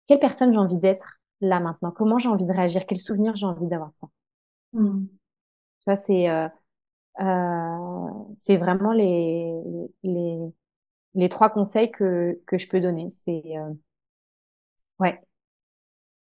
Quelle 0.06 0.18
personne 0.18 0.52
j'ai 0.52 0.58
envie 0.58 0.78
d'être 0.78 1.18
là 1.40 1.60
maintenant? 1.60 1.90
Comment 1.90 2.18
j'ai 2.18 2.28
envie 2.28 2.46
de 2.46 2.52
réagir? 2.52 2.86
Quel 2.86 2.98
souvenir 2.98 3.36
j'ai 3.36 3.46
envie 3.46 3.66
d'avoir 3.68 3.90
de 3.90 3.96
ça? 3.96 4.08
Mmh. 4.72 5.06
Tu 5.06 5.84
vois, 5.86 5.96
c'est 5.96 6.28
euh, 6.28 6.48
euh, 7.20 8.08
c'est 8.36 8.56
vraiment 8.56 8.92
les, 8.92 9.52
les 10.02 10.38
les 11.14 11.28
trois 11.28 11.50
conseils 11.50 11.90
que 11.90 12.40
que 12.46 12.58
je 12.58 12.68
peux 12.68 12.80
donner. 12.80 13.08
C'est 13.10 13.42
euh, 13.56 13.72
ouais. 14.98 15.20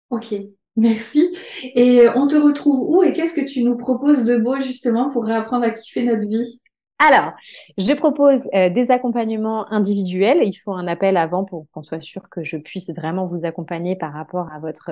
Ok, 0.10 0.34
merci. 0.78 1.36
Et 1.76 2.08
on 2.16 2.28
te 2.28 2.36
retrouve 2.36 2.90
où 2.90 3.04
et 3.04 3.12
qu'est-ce 3.14 3.40
que 3.40 3.46
tu 3.46 3.64
nous 3.64 3.78
proposes 3.78 4.26
de 4.26 4.38
beau 4.38 4.60
justement 4.60 5.10
pour 5.12 5.26
réapprendre 5.26 5.66
à 5.66 5.72
kiffer 5.72 6.04
notre 6.04 6.28
vie? 6.28 6.62
Alors, 7.00 7.34
je 7.78 7.94
propose 7.94 8.42
euh, 8.56 8.70
des 8.70 8.90
accompagnements 8.90 9.72
individuels. 9.72 10.40
Il 10.42 10.54
faut 10.54 10.74
un 10.74 10.88
appel 10.88 11.16
avant 11.16 11.46
pour 11.46 11.68
qu'on 11.72 11.84
soit 11.84 12.02
sûr 12.02 12.28
que 12.30 12.44
je 12.44 12.58
puisse 12.58 12.90
vraiment 12.90 13.28
vous 13.28 13.46
accompagner 13.46 13.96
par 13.96 14.14
rapport 14.14 14.52
à 14.52 14.60
votre 14.60 14.92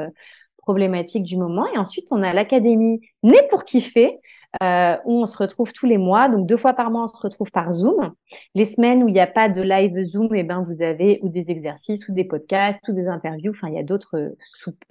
problématique 0.58 1.24
du 1.24 1.38
moment. 1.38 1.66
Et 1.74 1.78
ensuite, 1.78 2.08
on 2.12 2.22
a 2.22 2.34
l'académie 2.34 3.02
Né 3.24 3.38
pour 3.50 3.64
kiffer, 3.66 4.20
euh, 4.62 4.98
où 5.06 5.22
on 5.22 5.26
se 5.26 5.36
retrouve 5.38 5.74
tous 5.74 5.88
les 5.88 5.98
mois. 5.98 6.30
Donc 6.30 6.46
deux 6.46 6.58
fois 6.58 6.74
par 6.74 6.92
mois, 6.92 7.06
on 7.06 7.08
se 7.08 7.20
retrouve 7.20 7.50
par 7.52 7.72
Zoom. 7.72 8.14
Les 8.54 8.66
semaines 8.66 9.04
où 9.04 9.08
il 9.08 9.14
n'y 9.14 9.20
a 9.20 9.28
pas 9.28 9.50
de 9.50 9.62
live 9.62 10.04
Zoom, 10.04 10.30
eh 10.36 10.44
ben 10.44 10.62
vous 10.62 10.84
avez 10.84 11.20
ou 11.24 11.30
des 11.30 11.50
exercices, 11.50 12.08
ou 12.08 12.14
des 12.14 12.24
podcasts, 12.24 12.88
ou 12.88 12.94
des 12.94 13.08
interviews. 13.08 13.52
Enfin, 13.52 13.70
il 13.70 13.76
y 13.76 13.80
a 13.80 13.84
d'autres 13.84 14.36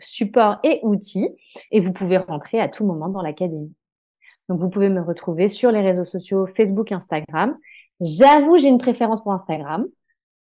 supports 0.00 0.58
et 0.64 0.80
outils. 0.82 1.30
Et 1.70 1.80
vous 1.80 1.92
pouvez 1.92 2.18
rentrer 2.18 2.60
à 2.60 2.68
tout 2.68 2.84
moment 2.84 3.08
dans 3.08 3.22
l'académie. 3.22 3.72
Donc, 4.48 4.58
vous 4.58 4.68
pouvez 4.68 4.88
me 4.88 5.00
retrouver 5.00 5.48
sur 5.48 5.72
les 5.72 5.80
réseaux 5.80 6.04
sociaux 6.04 6.46
Facebook, 6.46 6.92
Instagram. 6.92 7.56
J'avoue, 8.00 8.58
j'ai 8.58 8.68
une 8.68 8.78
préférence 8.78 9.22
pour 9.22 9.32
Instagram. 9.32 9.84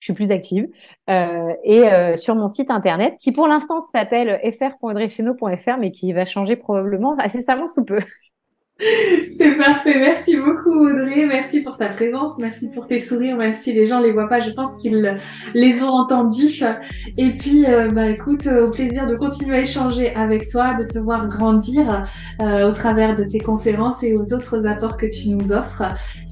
Je 0.00 0.06
suis 0.06 0.12
plus 0.12 0.30
active. 0.30 0.68
Euh, 1.08 1.54
et 1.64 1.90
euh, 1.90 2.16
sur 2.16 2.34
mon 2.34 2.48
site 2.48 2.70
internet, 2.70 3.14
qui 3.18 3.32
pour 3.32 3.48
l'instant 3.48 3.80
s'appelle 3.94 4.38
fr.audreycheno.fr, 4.52 5.78
mais 5.78 5.92
qui 5.92 6.12
va 6.12 6.26
changer 6.26 6.56
probablement 6.56 7.16
assez 7.16 7.38
incessamment 7.38 7.66
sous 7.66 7.84
peu. 7.84 8.00
C'est 9.36 9.56
parfait. 9.56 9.98
Merci 10.00 10.36
beaucoup 10.36 10.72
Audrey. 10.72 11.26
Merci 11.26 11.62
pour 11.62 11.76
ta 11.76 11.88
présence. 11.88 12.38
Merci 12.38 12.70
pour 12.70 12.86
tes 12.86 12.98
sourires. 12.98 13.36
Même 13.36 13.52
si 13.52 13.72
les 13.72 13.86
gens 13.86 14.00
les 14.00 14.10
voient 14.10 14.28
pas, 14.28 14.40
je 14.40 14.50
pense 14.50 14.76
qu'ils 14.76 15.16
les 15.54 15.82
ont 15.82 15.92
entendus. 15.92 16.64
Et 17.16 17.30
puis, 17.30 17.66
euh, 17.66 17.88
bah 17.90 18.08
écoute, 18.08 18.46
au 18.46 18.70
plaisir 18.70 19.06
de 19.06 19.14
continuer 19.14 19.58
à 19.58 19.60
échanger 19.60 20.14
avec 20.14 20.48
toi, 20.48 20.74
de 20.74 20.84
te 20.84 20.98
voir 20.98 21.28
grandir 21.28 22.04
euh, 22.40 22.68
au 22.68 22.72
travers 22.72 23.14
de 23.14 23.24
tes 23.24 23.38
conférences 23.38 24.02
et 24.02 24.14
aux 24.14 24.32
autres 24.32 24.66
apports 24.66 24.96
que 24.96 25.06
tu 25.06 25.28
nous 25.28 25.52
offres. 25.52 25.84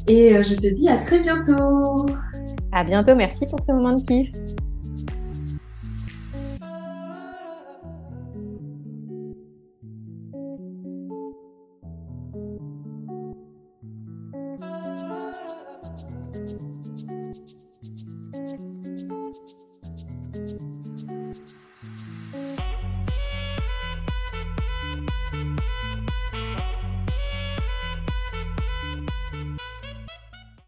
Et 0.08 0.36
euh, 0.36 0.42
je 0.42 0.54
te 0.56 0.66
dis 0.66 0.88
à 0.88 0.96
très 0.96 1.20
bientôt. 1.20 2.06
À 2.72 2.82
bientôt. 2.82 3.14
Merci 3.14 3.46
pour 3.46 3.62
ce 3.62 3.70
moment 3.70 3.94
de 3.94 4.02
kiff. 4.02 4.32